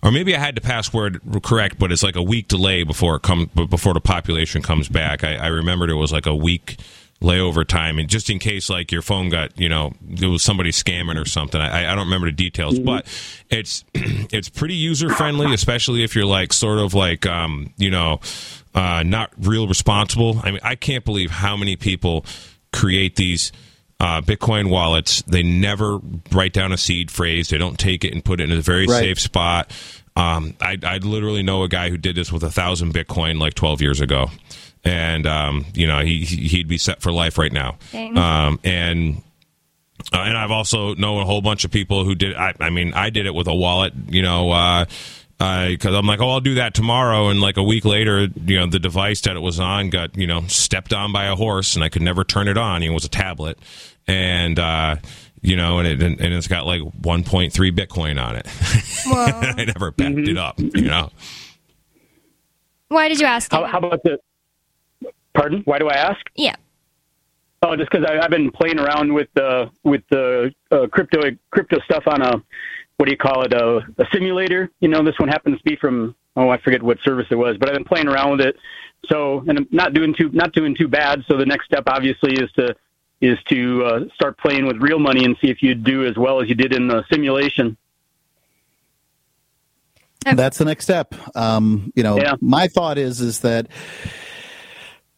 or 0.04 0.12
maybe 0.12 0.36
I 0.36 0.38
had 0.38 0.54
the 0.54 0.60
password 0.60 1.20
correct, 1.42 1.78
but 1.78 1.90
it's 1.90 2.02
like 2.02 2.14
a 2.14 2.22
week 2.22 2.48
delay 2.48 2.84
before 2.84 3.16
it 3.16 3.22
comes 3.22 3.48
before 3.48 3.94
the 3.94 4.00
population 4.00 4.60
comes 4.60 4.88
back. 4.88 5.24
I, 5.24 5.36
I 5.36 5.46
remembered 5.46 5.88
it 5.88 5.94
was 5.94 6.12
like 6.12 6.26
a 6.26 6.36
week 6.36 6.76
layover 7.22 7.66
time, 7.66 7.98
and 7.98 8.06
just 8.06 8.28
in 8.28 8.38
case 8.38 8.68
like 8.68 8.92
your 8.92 9.00
phone 9.00 9.30
got 9.30 9.58
you 9.58 9.68
know 9.68 9.94
it 10.06 10.26
was 10.26 10.42
somebody 10.42 10.70
scamming 10.70 11.20
or 11.20 11.24
something. 11.24 11.58
I, 11.58 11.90
I 11.90 11.94
don't 11.94 12.04
remember 12.04 12.26
the 12.26 12.32
details, 12.32 12.78
but 12.78 13.06
it's 13.48 13.82
it's 13.94 14.50
pretty 14.50 14.74
user 14.74 15.08
friendly, 15.08 15.54
especially 15.54 16.04
if 16.04 16.14
you're 16.14 16.26
like 16.26 16.52
sort 16.52 16.78
of 16.78 16.92
like 16.92 17.24
um, 17.24 17.72
you 17.78 17.90
know 17.90 18.20
uh, 18.74 19.02
not 19.04 19.32
real 19.38 19.66
responsible. 19.66 20.38
I 20.44 20.50
mean, 20.50 20.60
I 20.62 20.74
can't 20.74 21.04
believe 21.04 21.30
how 21.30 21.56
many 21.56 21.76
people 21.76 22.26
create 22.74 23.16
these 23.16 23.52
uh, 24.00 24.20
Bitcoin 24.20 24.70
wallets. 24.70 25.22
They 25.22 25.42
never 25.42 25.98
write 26.32 26.52
down 26.52 26.72
a 26.72 26.76
seed 26.76 27.10
phrase. 27.10 27.48
They 27.48 27.58
don't 27.58 27.78
take 27.78 28.04
it 28.04 28.12
and 28.12 28.24
put 28.24 28.40
it 28.40 28.50
in 28.50 28.58
a 28.58 28.60
very 28.60 28.86
Right. 28.86 29.00
safe 29.00 29.20
spot. 29.20 29.70
Um, 30.16 30.54
I, 30.60 30.78
I 30.82 30.98
literally 30.98 31.42
know 31.42 31.62
a 31.64 31.68
guy 31.68 31.90
who 31.90 31.96
did 31.96 32.14
this 32.16 32.30
with 32.30 32.42
a 32.44 32.50
thousand 32.50 32.94
Bitcoin 32.94 33.40
like 33.40 33.54
12 33.54 33.80
years 33.82 34.00
ago, 34.00 34.30
and 34.84 35.26
um, 35.26 35.64
you 35.74 35.86
know 35.86 36.00
he 36.00 36.24
he'd 36.24 36.68
be 36.68 36.78
set 36.78 37.00
for 37.02 37.10
life 37.10 37.36
right 37.38 37.52
now. 37.52 37.76
Um, 38.16 38.60
and 38.62 39.22
uh, 40.12 40.18
and 40.18 40.36
I've 40.36 40.50
also 40.52 40.94
known 40.94 41.20
a 41.22 41.24
whole 41.24 41.40
bunch 41.40 41.64
of 41.64 41.70
people 41.72 42.04
who 42.04 42.14
did. 42.14 42.36
I, 42.36 42.54
I 42.60 42.70
mean, 42.70 42.92
I 42.94 43.10
did 43.10 43.26
it 43.26 43.34
with 43.34 43.46
a 43.48 43.54
wallet. 43.54 43.92
You 44.08 44.22
know. 44.22 44.50
Uh, 44.52 44.84
because 45.68 45.94
I'm 45.94 46.06
like, 46.06 46.20
oh, 46.20 46.30
I'll 46.30 46.40
do 46.40 46.54
that 46.54 46.74
tomorrow, 46.74 47.28
and 47.28 47.40
like 47.40 47.56
a 47.56 47.62
week 47.62 47.84
later, 47.84 48.28
you 48.46 48.58
know, 48.58 48.66
the 48.66 48.78
device 48.78 49.20
that 49.22 49.36
it 49.36 49.40
was 49.40 49.60
on 49.60 49.90
got, 49.90 50.16
you 50.16 50.26
know, 50.26 50.42
stepped 50.46 50.92
on 50.92 51.12
by 51.12 51.26
a 51.26 51.34
horse, 51.34 51.74
and 51.74 51.84
I 51.84 51.88
could 51.88 52.02
never 52.02 52.24
turn 52.24 52.48
it 52.48 52.56
on. 52.56 52.82
It 52.82 52.90
was 52.90 53.04
a 53.04 53.08
tablet, 53.08 53.58
and 54.06 54.58
uh, 54.58 54.96
you 55.42 55.56
know, 55.56 55.78
and 55.78 55.88
it 55.88 56.02
and 56.02 56.20
it's 56.20 56.48
got 56.48 56.66
like 56.66 56.80
1.3 56.80 57.50
Bitcoin 57.72 58.22
on 58.22 58.36
it. 58.36 58.46
I 59.06 59.64
never 59.64 59.90
backed 59.90 60.18
it 60.18 60.38
up, 60.38 60.58
you 60.58 60.82
know. 60.82 61.10
Why 62.88 63.08
did 63.08 63.20
you 63.20 63.26
ask? 63.26 63.50
How, 63.52 63.64
how 63.64 63.78
about 63.78 64.02
the? 64.04 64.18
Pardon? 65.34 65.62
Why 65.64 65.78
do 65.78 65.88
I 65.88 65.94
ask? 65.94 66.20
Yeah. 66.36 66.54
Oh, 67.62 67.76
just 67.76 67.90
because 67.90 68.06
I've 68.06 68.30
been 68.30 68.50
playing 68.50 68.78
around 68.78 69.12
with 69.12 69.28
the 69.34 69.70
with 69.82 70.02
the 70.10 70.54
uh, 70.70 70.86
crypto 70.92 71.22
crypto 71.50 71.78
stuff 71.80 72.04
on 72.06 72.22
a 72.22 72.42
what 72.96 73.06
do 73.06 73.12
you 73.12 73.18
call 73.18 73.42
it 73.42 73.52
a, 73.52 73.78
a 73.98 74.06
simulator. 74.12 74.70
You 74.80 74.88
know, 74.88 75.02
this 75.04 75.18
one 75.18 75.28
happens 75.28 75.58
to 75.58 75.64
be 75.64 75.76
from 75.76 76.14
oh 76.36 76.48
I 76.48 76.58
forget 76.58 76.82
what 76.82 76.98
service 77.04 77.26
it 77.30 77.36
was, 77.36 77.56
but 77.58 77.68
I've 77.68 77.74
been 77.74 77.84
playing 77.84 78.08
around 78.08 78.38
with 78.38 78.46
it. 78.46 78.56
So 79.08 79.40
and 79.46 79.58
I'm 79.58 79.68
not 79.70 79.92
doing 79.94 80.14
too 80.18 80.30
not 80.32 80.52
doing 80.52 80.74
too 80.74 80.88
bad. 80.88 81.22
So 81.28 81.36
the 81.36 81.46
next 81.46 81.66
step 81.66 81.84
obviously 81.86 82.34
is 82.34 82.50
to 82.52 82.74
is 83.20 83.38
to 83.48 83.84
uh, 83.84 84.00
start 84.14 84.38
playing 84.38 84.66
with 84.66 84.76
real 84.78 84.98
money 84.98 85.24
and 85.24 85.36
see 85.40 85.50
if 85.50 85.62
you 85.62 85.74
do 85.74 86.04
as 86.04 86.16
well 86.16 86.42
as 86.42 86.48
you 86.48 86.54
did 86.54 86.74
in 86.74 86.88
the 86.88 87.04
simulation. 87.10 87.76
That's 90.24 90.56
the 90.58 90.64
next 90.64 90.84
step. 90.84 91.14
Um, 91.36 91.92
you 91.94 92.02
know, 92.02 92.16
Yeah. 92.16 92.34
my 92.40 92.68
thought 92.68 92.96
is 92.96 93.20
is 93.20 93.40
that 93.40 93.68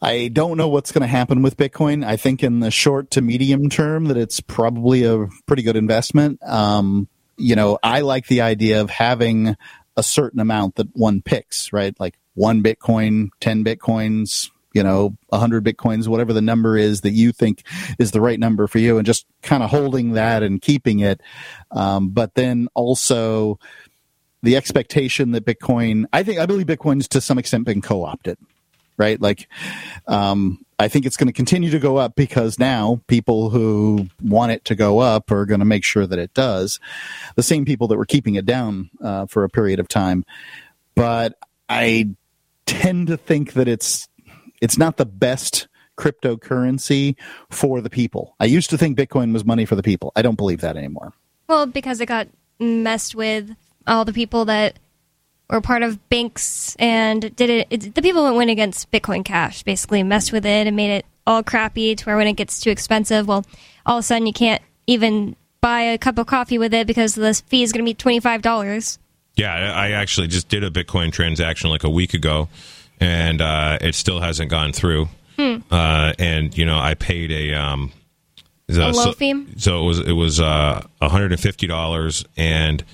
I 0.02 0.28
don't 0.28 0.56
know 0.56 0.68
what's 0.68 0.92
going 0.92 1.02
to 1.02 1.06
happen 1.08 1.42
with 1.42 1.56
Bitcoin. 1.56 2.04
I 2.04 2.16
think 2.16 2.42
in 2.42 2.60
the 2.60 2.70
short 2.70 3.12
to 3.12 3.22
medium 3.22 3.68
term 3.68 4.06
that 4.06 4.16
it's 4.16 4.40
probably 4.40 5.04
a 5.04 5.26
pretty 5.46 5.62
good 5.62 5.76
investment. 5.76 6.40
Um, 6.42 7.08
you 7.36 7.56
know, 7.56 7.78
I 7.82 8.00
like 8.00 8.26
the 8.26 8.40
idea 8.40 8.80
of 8.80 8.90
having 8.90 9.56
a 9.96 10.02
certain 10.02 10.40
amount 10.40 10.76
that 10.76 10.88
one 10.94 11.22
picks, 11.22 11.72
right? 11.72 11.98
Like 11.98 12.18
one 12.34 12.62
Bitcoin, 12.62 13.28
10 13.40 13.64
Bitcoins, 13.64 14.50
you 14.74 14.82
know, 14.82 15.16
100 15.28 15.64
Bitcoins, 15.64 16.06
whatever 16.06 16.34
the 16.34 16.42
number 16.42 16.76
is 16.76 17.00
that 17.00 17.12
you 17.12 17.32
think 17.32 17.62
is 17.98 18.10
the 18.10 18.20
right 18.20 18.38
number 18.38 18.66
for 18.66 18.78
you, 18.78 18.98
and 18.98 19.06
just 19.06 19.24
kind 19.42 19.62
of 19.62 19.70
holding 19.70 20.12
that 20.12 20.42
and 20.42 20.60
keeping 20.60 21.00
it. 21.00 21.22
Um, 21.70 22.10
but 22.10 22.34
then 22.34 22.68
also, 22.74 23.58
the 24.42 24.56
expectation 24.56 25.30
that 25.30 25.46
Bitcoin, 25.46 26.04
I 26.12 26.22
think, 26.22 26.38
I 26.38 26.46
believe 26.46 26.66
Bitcoin's 26.66 27.08
to 27.08 27.22
some 27.22 27.38
extent 27.38 27.64
been 27.64 27.80
co 27.80 28.04
opted, 28.04 28.38
right? 28.98 29.18
Like, 29.18 29.48
um, 30.06 30.65
I 30.78 30.88
think 30.88 31.06
it's 31.06 31.16
going 31.16 31.28
to 31.28 31.32
continue 31.32 31.70
to 31.70 31.78
go 31.78 31.96
up 31.96 32.16
because 32.16 32.58
now 32.58 33.00
people 33.06 33.50
who 33.50 34.08
want 34.22 34.52
it 34.52 34.64
to 34.66 34.74
go 34.74 34.98
up 34.98 35.30
are 35.30 35.46
going 35.46 35.60
to 35.60 35.66
make 35.66 35.84
sure 35.84 36.06
that 36.06 36.18
it 36.18 36.34
does. 36.34 36.78
The 37.34 37.42
same 37.42 37.64
people 37.64 37.88
that 37.88 37.96
were 37.96 38.04
keeping 38.04 38.34
it 38.34 38.44
down 38.44 38.90
uh, 39.02 39.26
for 39.26 39.44
a 39.44 39.48
period 39.48 39.80
of 39.80 39.88
time. 39.88 40.24
But 40.94 41.34
I 41.68 42.10
tend 42.66 43.06
to 43.06 43.16
think 43.16 43.54
that 43.54 43.68
it's 43.68 44.08
it's 44.60 44.76
not 44.76 44.96
the 44.96 45.06
best 45.06 45.68
cryptocurrency 45.96 47.16
for 47.50 47.80
the 47.80 47.90
people. 47.90 48.34
I 48.38 48.44
used 48.44 48.70
to 48.70 48.78
think 48.78 48.98
Bitcoin 48.98 49.32
was 49.32 49.44
money 49.44 49.64
for 49.64 49.76
the 49.76 49.82
people. 49.82 50.12
I 50.14 50.22
don't 50.22 50.36
believe 50.36 50.60
that 50.60 50.76
anymore. 50.76 51.12
Well, 51.48 51.66
because 51.66 52.00
it 52.00 52.06
got 52.06 52.28
messed 52.58 53.14
with 53.14 53.56
all 53.86 54.04
the 54.04 54.12
people 54.12 54.44
that 54.46 54.78
were 55.48 55.60
part 55.60 55.82
of 55.82 56.08
banks 56.08 56.74
and 56.78 57.34
did 57.36 57.50
it, 57.50 57.66
it. 57.70 57.94
The 57.94 58.02
people 58.02 58.24
that 58.24 58.34
went 58.34 58.50
against 58.50 58.90
Bitcoin 58.90 59.24
Cash 59.24 59.62
basically 59.62 60.02
messed 60.02 60.32
with 60.32 60.44
it 60.44 60.66
and 60.66 60.76
made 60.76 60.90
it 60.90 61.06
all 61.26 61.42
crappy 61.42 61.94
to 61.94 62.04
where 62.04 62.16
when 62.16 62.26
it 62.26 62.34
gets 62.34 62.60
too 62.60 62.70
expensive, 62.70 63.28
well, 63.28 63.44
all 63.84 63.98
of 63.98 64.00
a 64.00 64.02
sudden 64.02 64.26
you 64.26 64.32
can't 64.32 64.62
even 64.86 65.36
buy 65.60 65.80
a 65.80 65.98
cup 65.98 66.18
of 66.18 66.26
coffee 66.26 66.58
with 66.58 66.74
it 66.74 66.86
because 66.86 67.14
the 67.14 67.34
fee 67.46 67.62
is 67.62 67.72
going 67.72 67.84
to 67.84 67.88
be 67.88 67.94
twenty 67.94 68.20
five 68.20 68.42
dollars. 68.42 68.98
Yeah, 69.36 69.52
I 69.52 69.88
I 69.88 69.90
actually 69.90 70.28
just 70.28 70.48
did 70.48 70.64
a 70.64 70.70
Bitcoin 70.70 71.12
transaction 71.12 71.70
like 71.70 71.84
a 71.84 71.90
week 71.90 72.14
ago, 72.14 72.48
and 73.00 73.40
uh, 73.40 73.78
it 73.80 73.94
still 73.94 74.20
hasn't 74.20 74.50
gone 74.50 74.72
through. 74.72 75.08
Hmm. 75.36 75.58
Uh, 75.70 76.14
and 76.18 76.56
you 76.56 76.64
know, 76.64 76.78
I 76.78 76.94
paid 76.94 77.30
a 77.30 77.54
um, 77.54 77.92
the- 78.66 78.88
A 78.88 78.90
low 78.90 79.04
so, 79.04 79.12
fee? 79.12 79.46
So 79.58 79.82
it 79.82 79.86
was 79.86 79.98
it 80.00 80.12
was 80.12 80.40
uh, 80.40 80.82
$150 81.00 82.26
and 82.36 82.84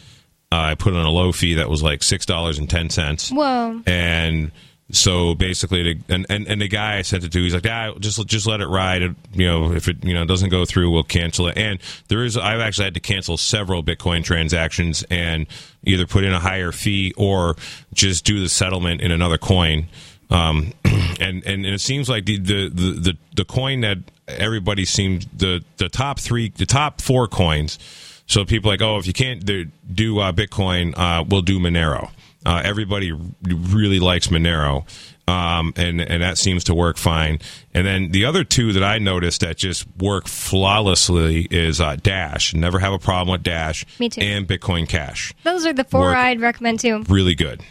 fifty 0.52 0.60
dollars, 0.60 0.68
and 0.68 0.70
I 0.70 0.74
put 0.74 0.94
on 0.94 1.04
a 1.06 1.10
low 1.10 1.32
fee 1.32 1.54
that 1.54 1.68
was 1.68 1.82
like 1.82 2.02
six 2.02 2.26
dollars 2.26 2.58
and 2.58 2.68
ten 2.68 2.90
cents. 2.90 3.30
Whoa. 3.30 3.82
And 3.86 4.50
so 4.94 5.34
basically, 5.34 5.94
the, 5.94 6.14
and, 6.14 6.26
and 6.28 6.46
and 6.46 6.60
the 6.60 6.68
guy 6.68 6.98
I 6.98 7.02
sent 7.02 7.24
it 7.24 7.32
to, 7.32 7.38
he's 7.42 7.54
like, 7.54 7.66
ah, 7.66 7.94
just 7.98 8.24
just 8.26 8.46
let 8.46 8.60
it 8.60 8.66
ride. 8.66 9.02
It- 9.02 9.16
You 9.32 9.46
know, 9.46 9.72
if 9.72 9.88
it 9.88 10.04
you 10.04 10.12
know 10.14 10.24
doesn't 10.26 10.50
go 10.50 10.64
through, 10.66 10.90
we'll 10.90 11.02
cancel 11.04 11.48
it. 11.48 11.56
And 11.56 11.78
there 12.08 12.24
is, 12.24 12.36
I've 12.36 12.60
actually 12.60 12.84
had 12.84 12.94
to 12.94 13.00
cancel 13.00 13.36
several 13.38 13.82
Bitcoin 13.82 14.22
transactions 14.22 15.02
and 15.10 15.46
either 15.84 16.06
put 16.06 16.24
in 16.24 16.32
a 16.34 16.40
higher 16.40 16.72
fee 16.72 17.14
or 17.16 17.56
just 17.94 18.24
do 18.24 18.40
the 18.40 18.48
settlement 18.50 19.00
in 19.00 19.10
another 19.10 19.38
coin. 19.38 19.86
Um, 20.30 20.72
and, 21.20 21.42
and 21.46 21.64
it 21.66 21.80
seems 21.80 22.08
like 22.08 22.26
the 22.26 22.38
the, 22.38 22.68
the, 22.68 22.90
the 23.00 23.16
the 23.36 23.44
coin 23.46 23.80
that 23.82 23.98
everybody 24.28 24.84
seems 24.84 25.26
the 25.34 25.62
the 25.78 25.88
top 25.88 26.18
three, 26.20 26.50
the 26.54 26.66
top 26.66 27.00
four 27.00 27.28
coins. 27.28 27.78
So 28.26 28.44
people 28.44 28.70
are 28.70 28.74
like, 28.74 28.82
oh, 28.82 28.98
if 28.98 29.06
you 29.06 29.12
can't 29.12 29.44
do, 29.44 29.66
do 29.92 30.18
uh, 30.20 30.32
Bitcoin, 30.32 30.94
uh, 30.96 31.24
we'll 31.28 31.42
do 31.42 31.58
Monero. 31.58 32.10
Uh, 32.44 32.60
everybody 32.64 33.12
really 33.42 34.00
likes 34.00 34.26
Monero, 34.28 34.84
um, 35.28 35.72
and 35.76 36.00
and 36.00 36.22
that 36.24 36.38
seems 36.38 36.64
to 36.64 36.74
work 36.74 36.96
fine. 36.96 37.38
And 37.72 37.86
then 37.86 38.10
the 38.10 38.24
other 38.24 38.42
two 38.42 38.72
that 38.72 38.82
I 38.82 38.98
noticed 38.98 39.42
that 39.42 39.58
just 39.58 39.86
work 39.98 40.26
flawlessly 40.26 41.46
is 41.52 41.80
uh, 41.80 41.96
Dash. 42.02 42.52
Never 42.52 42.80
have 42.80 42.92
a 42.92 42.98
problem 42.98 43.30
with 43.32 43.44
Dash. 43.44 43.86
Me 44.00 44.08
too. 44.08 44.22
And 44.22 44.48
Bitcoin 44.48 44.88
Cash, 44.88 45.34
Those 45.44 45.64
are 45.66 45.72
the 45.72 45.84
four 45.84 46.00
Work. 46.06 46.16
I'd 46.16 46.40
recommend 46.40 46.80
too. 46.80 47.04
really 47.08 47.36
good. 47.36 47.62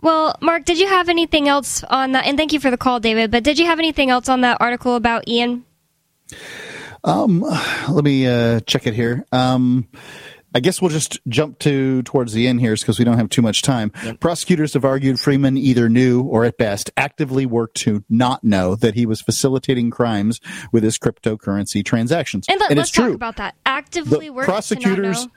Well, 0.00 0.36
Mark, 0.40 0.64
did 0.64 0.78
you 0.78 0.86
have 0.88 1.10
anything 1.10 1.46
else 1.48 1.84
on 1.84 2.12
that? 2.12 2.24
And 2.26 2.38
thank 2.38 2.54
you 2.54 2.60
for 2.60 2.70
the 2.70 2.78
call, 2.78 3.00
David. 3.00 3.30
But 3.30 3.42
did 3.42 3.58
you 3.58 3.66
have 3.66 3.78
anything 3.78 4.08
else 4.08 4.28
on 4.30 4.40
that 4.42 4.58
article 4.60 4.94
about 4.96 5.28
Ian? 5.28 5.64
Um, 7.06 7.40
let 7.40 8.04
me 8.04 8.26
uh, 8.26 8.60
check 8.60 8.86
it 8.86 8.92
here. 8.94 9.24
Um, 9.32 9.88
I 10.54 10.60
guess 10.60 10.80
we'll 10.80 10.90
just 10.90 11.18
jump 11.28 11.58
to 11.60 12.02
towards 12.02 12.32
the 12.32 12.48
end 12.48 12.60
here 12.60 12.74
because 12.74 12.98
we 12.98 13.04
don't 13.04 13.18
have 13.18 13.28
too 13.28 13.42
much 13.42 13.60
time. 13.62 13.90
Prosecutors 14.20 14.72
have 14.72 14.84
argued 14.86 15.20
Freeman 15.20 15.58
either 15.58 15.88
knew 15.88 16.22
or 16.22 16.44
at 16.46 16.56
best 16.56 16.90
actively 16.96 17.44
worked 17.44 17.76
to 17.78 18.02
not 18.08 18.42
know 18.42 18.74
that 18.74 18.94
he 18.94 19.04
was 19.04 19.20
facilitating 19.20 19.90
crimes 19.90 20.40
with 20.72 20.82
his 20.82 20.98
cryptocurrency 20.98 21.84
transactions. 21.84 22.46
And, 22.48 22.58
let, 22.58 22.70
and 22.70 22.80
us 22.80 22.88
it's 22.88 22.90
true. 22.94 23.08
talk 23.08 23.14
about 23.14 23.36
that. 23.36 23.54
Actively 23.66 24.28
the 24.28 24.30
work 24.30 24.46
prosecutors, 24.46 25.18
To 25.18 25.24
not 25.24 25.28
know. 25.28 25.32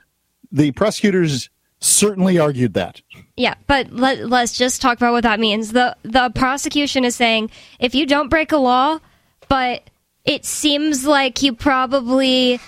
the 0.52 0.72
prosecutors 0.72 1.50
certainly 1.80 2.38
argued 2.38 2.74
that. 2.74 3.02
Yeah, 3.36 3.54
but 3.66 3.92
let, 3.92 4.26
let's 4.26 4.56
just 4.56 4.80
talk 4.80 4.96
about 4.96 5.12
what 5.12 5.24
that 5.24 5.38
means. 5.38 5.72
The 5.72 5.96
the 6.02 6.30
prosecution 6.34 7.04
is 7.04 7.14
saying 7.14 7.50
if 7.78 7.94
you 7.94 8.06
don't 8.06 8.28
break 8.28 8.52
a 8.52 8.56
law, 8.58 9.00
but 9.48 9.89
it 10.30 10.44
seems 10.44 11.04
like 11.04 11.42
you 11.42 11.52
probably 11.52 12.60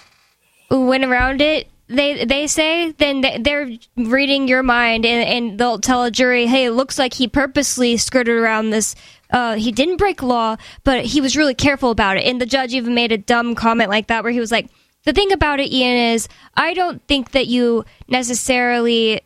went 0.69 1.05
around 1.05 1.41
it. 1.41 1.69
They 1.87 2.25
they 2.25 2.47
say 2.49 2.91
then 2.93 3.21
they- 3.21 3.39
they're 3.39 3.71
reading 3.97 4.49
your 4.49 4.63
mind 4.65 5.07
and, 5.07 5.29
and 5.29 5.59
they'll 5.59 5.79
tell 5.79 6.03
a 6.03 6.11
jury, 6.11 6.47
hey, 6.47 6.65
it 6.65 6.73
looks 6.73 6.99
like 6.99 7.15
he 7.15 7.29
purposely 7.29 7.97
skirted 7.99 8.35
around 8.37 8.71
this. 8.71 8.97
Uh, 9.31 9.55
he 9.55 9.71
didn't 9.71 9.97
break 9.99 10.23
law, 10.23 10.57
but 10.83 11.05
he 11.05 11.21
was 11.21 11.37
really 11.37 11.55
careful 11.55 11.91
about 11.91 12.17
it. 12.17 12.25
And 12.27 12.41
the 12.41 12.47
judge 12.47 12.75
even 12.75 12.95
made 12.95 13.13
a 13.13 13.19
dumb 13.19 13.55
comment 13.55 13.91
like 13.91 14.09
that, 14.09 14.25
where 14.25 14.33
he 14.33 14.41
was 14.41 14.51
like, 14.53 14.69
"The 15.05 15.13
thing 15.13 15.33
about 15.33 15.61
it, 15.61 15.71
Ian, 15.73 16.15
is 16.15 16.29
I 16.57 16.75
don't 16.75 17.01
think 17.07 17.31
that 17.31 17.47
you 17.47 17.85
necessarily 18.09 19.21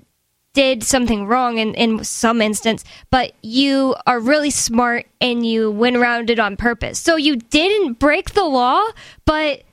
did 0.57 0.83
something 0.83 1.27
wrong 1.27 1.59
in, 1.59 1.75
in 1.75 2.03
some 2.03 2.41
instance, 2.41 2.83
but 3.11 3.33
you 3.43 3.95
are 4.07 4.19
really 4.19 4.49
smart 4.49 5.07
and 5.21 5.45
you 5.45 5.71
went 5.71 5.97
around 5.97 6.31
it 6.31 6.39
on 6.39 6.57
purpose. 6.57 6.99
So 6.99 7.17
you 7.17 7.37
didn't 7.37 7.99
break 7.99 8.31
the 8.31 8.45
law, 8.45 8.83
but 9.27 9.65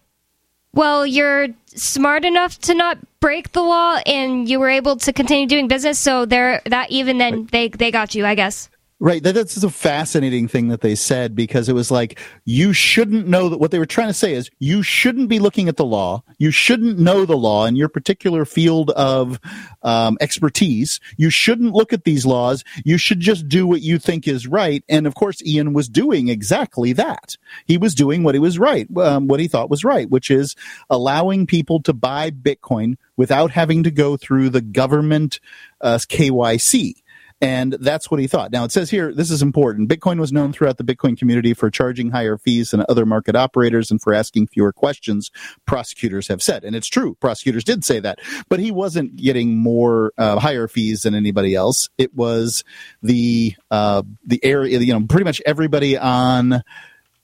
well, 0.74 1.08
you're 1.08 1.48
smart 1.68 2.26
enough 2.26 2.60
to 2.60 2.74
not 2.74 2.98
break 3.22 3.54
the 3.54 3.62
law 3.62 4.02
and 4.06 4.50
you 4.50 4.60
were 4.60 4.70
able 4.70 4.98
to 4.98 5.14
continue 5.14 5.48
doing 5.48 5.70
business. 5.70 6.00
So 6.00 6.26
there, 6.26 6.62
that 6.66 6.92
even 6.92 7.18
then 7.18 7.48
they 7.50 7.70
they 7.70 7.90
got 7.90 8.14
you, 8.14 8.26
I 8.26 8.36
guess. 8.36 8.70
Right. 9.04 9.22
That, 9.22 9.36
that's 9.36 9.62
a 9.62 9.70
fascinating 9.70 10.48
thing 10.48 10.70
that 10.70 10.80
they 10.80 10.96
said 10.96 11.36
because 11.36 11.68
it 11.68 11.76
was 11.76 11.92
like, 11.92 12.18
you 12.46 12.72
shouldn't 12.72 13.28
know 13.28 13.50
that 13.50 13.60
what 13.60 13.72
they 13.72 13.80
were 13.80 13.86
trying 13.86 14.08
to 14.08 14.14
say 14.14 14.34
is 14.34 14.50
you 14.60 14.82
shouldn't 14.82 15.28
be 15.28 15.40
looking 15.40 15.68
at 15.68 15.76
the 15.76 15.84
law. 15.84 16.24
You 16.38 16.52
shouldn't 16.52 16.98
know 16.98 17.26
the 17.26 17.36
law 17.36 17.66
in 17.66 17.76
your 17.76 17.90
particular 17.90 18.46
field 18.46 18.92
of 18.92 19.42
um, 19.82 20.18
expertise. 20.22 21.02
You 21.18 21.30
shouldn't 21.30 21.74
look 21.74 21.92
at 21.92 22.06
these 22.06 22.26
laws. 22.26 22.64
You 22.86 22.98
should 22.98 23.20
just 23.20 23.50
do 23.50 23.68
what 23.68 23.82
you 23.82 24.00
think 24.00 24.26
is 24.26 24.48
right. 24.48 24.86
And 24.88 25.06
of 25.06 25.16
course, 25.16 25.44
Ian 25.44 25.74
was 25.74 25.90
doing 25.90 26.30
exactly 26.30 26.94
that. 26.94 27.36
He 27.66 27.78
was 27.78 27.96
doing 27.96 28.24
what 28.24 28.36
he 28.36 28.40
was 28.40 28.58
right, 28.58 28.88
um, 29.00 29.28
what 29.28 29.42
he 29.42 29.50
thought 29.50 29.70
was 29.70 29.84
right, 29.84 30.10
which 30.10 30.32
is 30.32 30.56
allowing 30.90 31.46
people 31.46 31.82
to 31.82 31.92
buy 31.92 32.32
Bitcoin 32.32 32.96
without 33.18 33.52
having 33.52 33.84
to 33.84 33.92
go 33.92 34.16
through 34.16 34.50
the 34.50 34.62
government 34.62 35.42
uh, 35.82 35.98
KYC. 35.98 37.03
And 37.44 37.74
that's 37.74 38.10
what 38.10 38.22
he 38.22 38.28
thought. 38.28 38.54
Now 38.54 38.64
it 38.64 38.72
says 38.72 38.90
here, 38.90 39.14
this 39.14 39.30
is 39.30 39.42
important. 39.42 39.90
Bitcoin 39.90 40.18
was 40.18 40.32
known 40.32 40.54
throughout 40.54 40.78
the 40.78 40.84
Bitcoin 40.86 41.18
community 41.18 41.54
for 41.54 41.70
charging 41.70 42.12
higher 42.12 42.38
fees 42.38 42.72
than 42.72 42.86
other 42.88 43.06
market 43.06 43.36
operators 43.36 43.92
and 43.92 44.02
for 44.02 44.14
asking 44.14 44.48
fewer 44.48 44.72
questions, 44.72 45.30
prosecutors 45.66 46.30
have 46.30 46.42
said. 46.42 46.64
And 46.64 46.74
it's 46.74 46.88
true. 46.88 47.16
Prosecutors 47.20 47.66
did 47.66 47.84
say 47.84 48.00
that, 48.00 48.20
but 48.48 48.62
he 48.62 48.72
wasn't 48.72 49.18
getting 49.18 49.58
more, 49.58 50.14
uh, 50.18 50.40
higher 50.40 50.70
fees 50.70 51.02
than 51.02 51.16
anybody 51.16 51.54
else. 51.54 51.90
It 51.98 52.16
was 52.16 52.64
the, 53.02 53.56
uh, 53.70 54.04
the 54.26 54.40
area, 54.42 54.80
you 54.80 54.94
know, 54.98 55.06
pretty 55.06 55.26
much 55.26 55.42
everybody 55.46 55.98
on, 55.98 56.64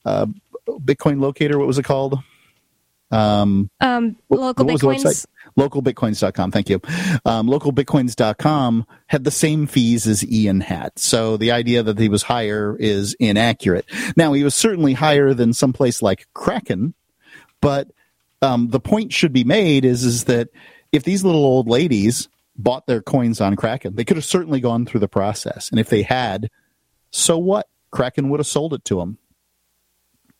uh, 0.03 0.25
Bitcoin 0.67 1.21
locator. 1.21 1.57
What 1.57 1.67
was 1.67 1.77
it 1.77 1.83
called? 1.83 2.19
Um, 3.11 3.69
um, 3.81 4.17
local 4.29 4.65
what 4.65 4.77
the 4.77 4.85
Bitcoins. 4.87 5.25
localbitcoins.com 5.57 6.51
thank 6.51 6.69
you. 6.69 6.79
Um, 7.25 7.47
localbitcoins.com 7.47 8.85
had 9.07 9.23
the 9.23 9.31
same 9.31 9.65
fees 9.65 10.07
as 10.07 10.23
ian 10.29 10.61
had. 10.61 10.97
So 10.97 11.37
the 11.37 11.51
idea 11.51 11.81
that 11.81 11.97
he 11.97 12.07
was 12.07 12.23
higher 12.23 12.77
is 12.79 13.15
inaccurate. 13.19 13.85
Now 14.15 14.33
he 14.33 14.43
was 14.43 14.53
certainly 14.53 14.93
higher 14.93 15.33
than 15.33 15.53
someplace 15.53 16.01
like 16.01 16.27
kraken 16.33 16.93
but 17.61 17.89
um, 18.41 18.69
the 18.69 18.79
point 18.79 19.11
should 19.11 19.33
be 19.33 19.43
made 19.43 19.85
is 19.85 20.03
is 20.03 20.25
that 20.25 20.49
if 20.91 21.03
these 21.03 21.23
little 21.23 21.43
old 21.43 21.67
ladies 21.67 22.29
bought 22.55 22.87
their 22.87 23.01
coins 23.01 23.41
on 23.41 23.55
kraken 23.55 23.95
they 23.95 24.05
could 24.05 24.17
have 24.17 24.25
certainly 24.25 24.59
gone 24.59 24.85
through 24.85 24.99
the 24.99 25.07
process. 25.07 25.69
And 25.69 25.79
if 25.79 25.89
they 25.89 26.03
had 26.03 26.49
so 27.11 27.37
what? 27.37 27.67
Kraken 27.91 28.29
would 28.29 28.39
have 28.39 28.47
sold 28.47 28.73
it 28.75 28.85
to 28.85 28.97
them 28.97 29.17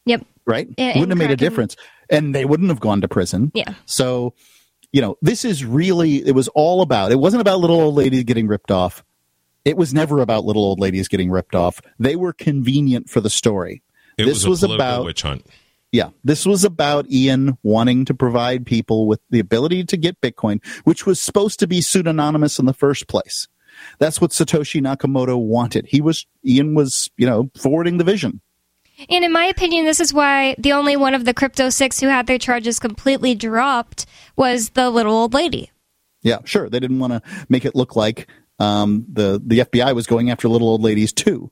Yep. 0.10 0.26
right? 0.45 0.68
Yeah, 0.78 0.88
wouldn't 0.88 1.03
and 1.03 1.12
have 1.12 1.30
made 1.30 1.32
a 1.32 1.38
difference, 1.38 1.76
and 2.10 2.34
they 2.34 2.43
wouldn't 2.45 2.70
have 2.70 2.80
gone 2.80 3.01
to 3.01 3.07
prison. 3.07 3.51
Yeah. 3.53 3.76
So, 3.86 4.34
you 4.91 5.01
know, 5.01 5.18
this 5.22 5.45
is 5.45 5.64
really 5.64 6.26
it 6.28 6.34
was 6.34 6.47
all 6.49 6.82
about. 6.82 7.12
It 7.12 7.20
wasn't 7.20 7.41
about 7.41 7.60
little 7.60 7.80
old 7.80 7.95
ladies 7.95 8.24
getting 8.24 8.47
ripped 8.47 8.72
off. 8.72 9.03
It 9.66 9.78
was 9.78 9.93
never 9.93 10.20
about 10.20 10.45
little 10.45 10.64
old 10.64 10.80
ladies 10.80 11.07
getting 11.07 11.30
ripped 11.30 11.53
off. 11.53 11.80
They 11.99 12.16
were 12.16 12.34
convenient 12.34 13.10
for 13.10 13.22
the 13.22 13.30
story. 13.30 13.84
It 14.18 14.26
this 14.26 14.45
was 14.45 14.64
a 14.64 14.68
political 14.68 14.88
about 14.88 15.05
witch 15.05 15.22
hunt. 15.22 15.45
yeah, 15.91 16.10
this 16.24 16.45
was 16.45 16.64
about 16.64 17.10
Ian 17.12 17.57
wanting 17.62 18.05
to 18.05 18.14
provide 18.14 18.66
people 18.66 19.07
with 19.07 19.20
the 19.30 19.39
ability 19.39 19.84
to 19.86 19.97
get 19.97 20.20
Bitcoin, 20.22 20.66
which 20.86 21.05
was 21.05 21.20
supposed 21.20 21.60
to 21.60 21.68
be 21.68 21.82
pseudonymous 21.82 22.57
in 22.57 22.66
the 22.66 22.74
first 22.74 23.07
place. 23.07 23.47
That's 23.99 24.20
what 24.20 24.32
Satoshi 24.32 24.82
Nakamoto 24.82 25.38
wanted. 25.38 25.86
He 25.88 26.01
was 26.01 26.26
Ian 26.43 26.74
was, 26.74 27.10
you 27.18 27.28
know, 27.28 27.51
forwarding 27.55 27.97
the 27.97 28.03
vision. 28.03 28.41
And 29.07 29.23
in 29.23 29.31
my 29.31 29.45
opinion, 29.45 29.85
this 29.85 29.99
is 29.99 30.13
why 30.13 30.55
the 30.57 30.73
only 30.73 30.97
one 30.97 31.13
of 31.13 31.25
the 31.25 31.33
Crypto 31.33 31.69
Six 31.69 31.99
who 31.99 32.07
had 32.07 32.27
their 32.27 32.37
charges 32.37 32.79
completely 32.79 33.35
dropped 33.35 34.05
was 34.35 34.71
the 34.71 34.89
little 34.89 35.13
old 35.13 35.33
lady. 35.33 35.71
Yeah, 36.21 36.39
sure. 36.43 36.69
They 36.69 36.79
didn't 36.79 36.99
want 36.99 37.13
to 37.13 37.21
make 37.47 37.63
it 37.65 37.75
look 37.75 37.95
like 37.95 38.27
um, 38.59 39.05
the 39.11 39.41
the 39.43 39.59
FBI 39.59 39.95
was 39.95 40.05
going 40.07 40.29
after 40.29 40.49
little 40.49 40.67
old 40.67 40.81
ladies 40.81 41.13
too. 41.13 41.49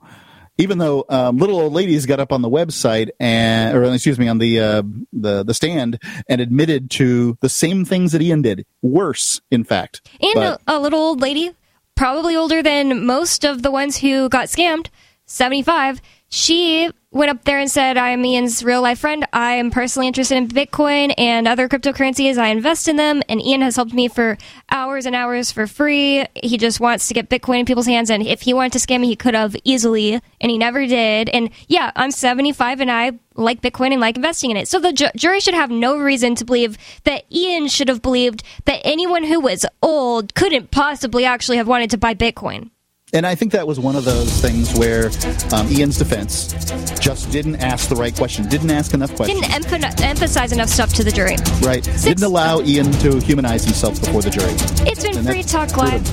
Even 0.60 0.80
though 0.80 1.06
um, 1.08 1.38
little 1.38 1.60
old 1.60 1.74
ladies 1.74 2.08
got 2.08 2.20
up 2.20 2.34
on 2.34 2.42
the 2.42 2.50
website 2.50 3.10
and, 3.20 3.78
or 3.78 3.84
excuse 3.94 4.18
me, 4.18 4.28
on 4.28 4.40
the 4.40 4.60
uh, 4.60 4.82
the 5.14 5.44
the 5.44 5.54
stand 5.54 6.02
and 6.28 6.42
admitted 6.42 6.90
to 6.92 7.38
the 7.42 7.50
same 7.50 7.86
things 7.86 8.12
that 8.12 8.22
Ian 8.24 8.42
did, 8.42 8.66
worse, 8.82 9.40
in 9.52 9.64
fact. 9.64 10.02
And 10.20 10.34
But- 10.34 10.62
a, 10.68 10.78
a 10.78 10.80
little 10.80 11.00
old 11.00 11.22
lady, 11.22 11.52
probably 11.96 12.36
older 12.36 12.64
than 12.64 13.06
most 13.06 13.46
of 13.46 13.62
the 13.62 13.70
ones 13.72 13.98
who 13.98 14.30
got 14.30 14.48
scammed, 14.48 14.88
75. 15.28 16.02
She 16.30 16.90
went 17.18 17.32
up 17.32 17.44
there 17.44 17.60
and 17.60 17.70
said, 17.70 17.98
I 17.98 18.12
am 18.12 18.24
Ian's 18.24 18.64
real 18.64 18.82
life 18.82 19.00
friend. 19.00 19.26
I 19.34 19.54
am 19.54 19.72
personally 19.72 20.08
interested 20.08 20.38
in 20.38 20.48
Bitcoin 20.48 21.14
and 21.18 21.48
other 21.48 21.68
cryptocurrencies. 21.68 22.38
I 22.38 22.50
invest 22.50 22.88
in 22.88 22.96
them, 22.96 23.22
and 23.28 23.42
Ian 23.42 23.62
has 23.62 23.76
helped 23.76 23.94
me 23.94 24.08
for 24.08 24.38
hours 24.70 25.06
and 25.06 25.16
hours 25.16 25.52
for 25.52 25.68
free. 25.68 26.26
He 26.36 26.58
just 26.58 26.80
wants 26.80 27.08
to 27.08 27.14
get 27.14 27.30
Bitcoin 27.30 27.60
in 27.60 27.66
people's 27.66 27.88
hands, 27.88 28.10
and 28.10 28.26
if 28.26 28.42
he 28.42 28.54
wanted 28.54 28.74
to 28.74 28.80
scam 28.80 29.02
me, 29.02 29.08
he 29.08 29.16
could 29.16 29.34
have 29.34 29.56
easily, 29.64 30.22
and 30.40 30.52
he 30.52 30.58
never 30.58 30.86
did. 30.86 31.30
And 31.30 31.50
yeah, 31.68 31.92
I'm 31.96 32.12
75 32.12 32.80
and 32.80 32.92
I 32.92 33.14
like 33.36 33.62
Bitcoin 33.62 33.92
and 33.92 34.02
like 34.02 34.16
investing 34.16 34.52
in 34.52 34.58
it. 34.58 34.68
So 34.68 34.80
the 34.80 34.94
ju- 34.94 35.10
jury 35.16 35.40
should 35.40 35.54
have 35.54 35.72
no 35.72 35.98
reason 35.98 36.36
to 36.36 36.46
believe 36.46 36.78
that 37.04 37.26
Ian 37.32 37.68
should 37.68 37.88
have 37.88 38.02
believed 38.02 38.44
that 38.66 38.82
anyone 38.84 39.24
who 39.24 39.40
was 39.40 39.66
old 39.82 40.34
couldn't 40.36 40.72
possibly 40.72 41.26
actually 41.26 41.58
have 41.58 41.68
wanted 41.68 41.90
to 41.92 41.98
buy 41.98 42.14
Bitcoin. 42.14 42.72
And 43.14 43.26
I 43.26 43.36
think 43.36 43.54
that 43.54 43.66
was 43.66 43.80
one 43.80 43.96
of 43.96 44.04
those 44.04 44.30
things 44.42 44.78
where 44.78 45.10
um, 45.54 45.72
Ian's 45.72 45.98
defense 45.98 46.54
just 47.00 47.32
didn't 47.32 47.56
ask 47.56 47.88
the 47.88 47.96
right 47.96 48.14
question, 48.14 48.50
didn't 48.50 48.70
ask 48.70 48.94
enough 48.94 49.16
questions. 49.16 49.40
Didn't 49.48 49.64
emph- 49.64 50.02
emphasize 50.02 50.52
enough 50.52 50.68
stuff 50.68 50.94
to 50.96 51.06
the 51.06 51.12
jury. 51.12 51.38
Right. 51.62 51.84
Didn't 52.04 52.24
allow 52.24 52.60
Ian 52.62 52.92
to 53.00 53.20
humanize 53.22 53.64
himself 53.64 54.02
before 54.02 54.22
the 54.22 54.30
jury. 54.30 54.52
It's 54.86 55.04
been 55.04 55.18
And 55.18 55.26
Free 55.26 55.44
Talk 55.44 55.78
Live. 55.78 56.04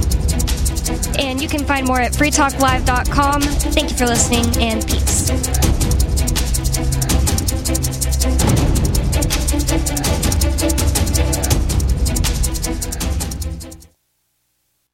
And 1.19 1.43
you 1.43 1.49
can 1.49 1.65
find 1.65 1.85
more 1.85 1.99
at 1.99 2.13
freetalklive.com. 2.13 3.43
Thank 3.43 3.91
you 3.91 3.97
for 3.97 4.07
listening 4.07 4.47
and 4.63 4.87
peace. 4.87 5.31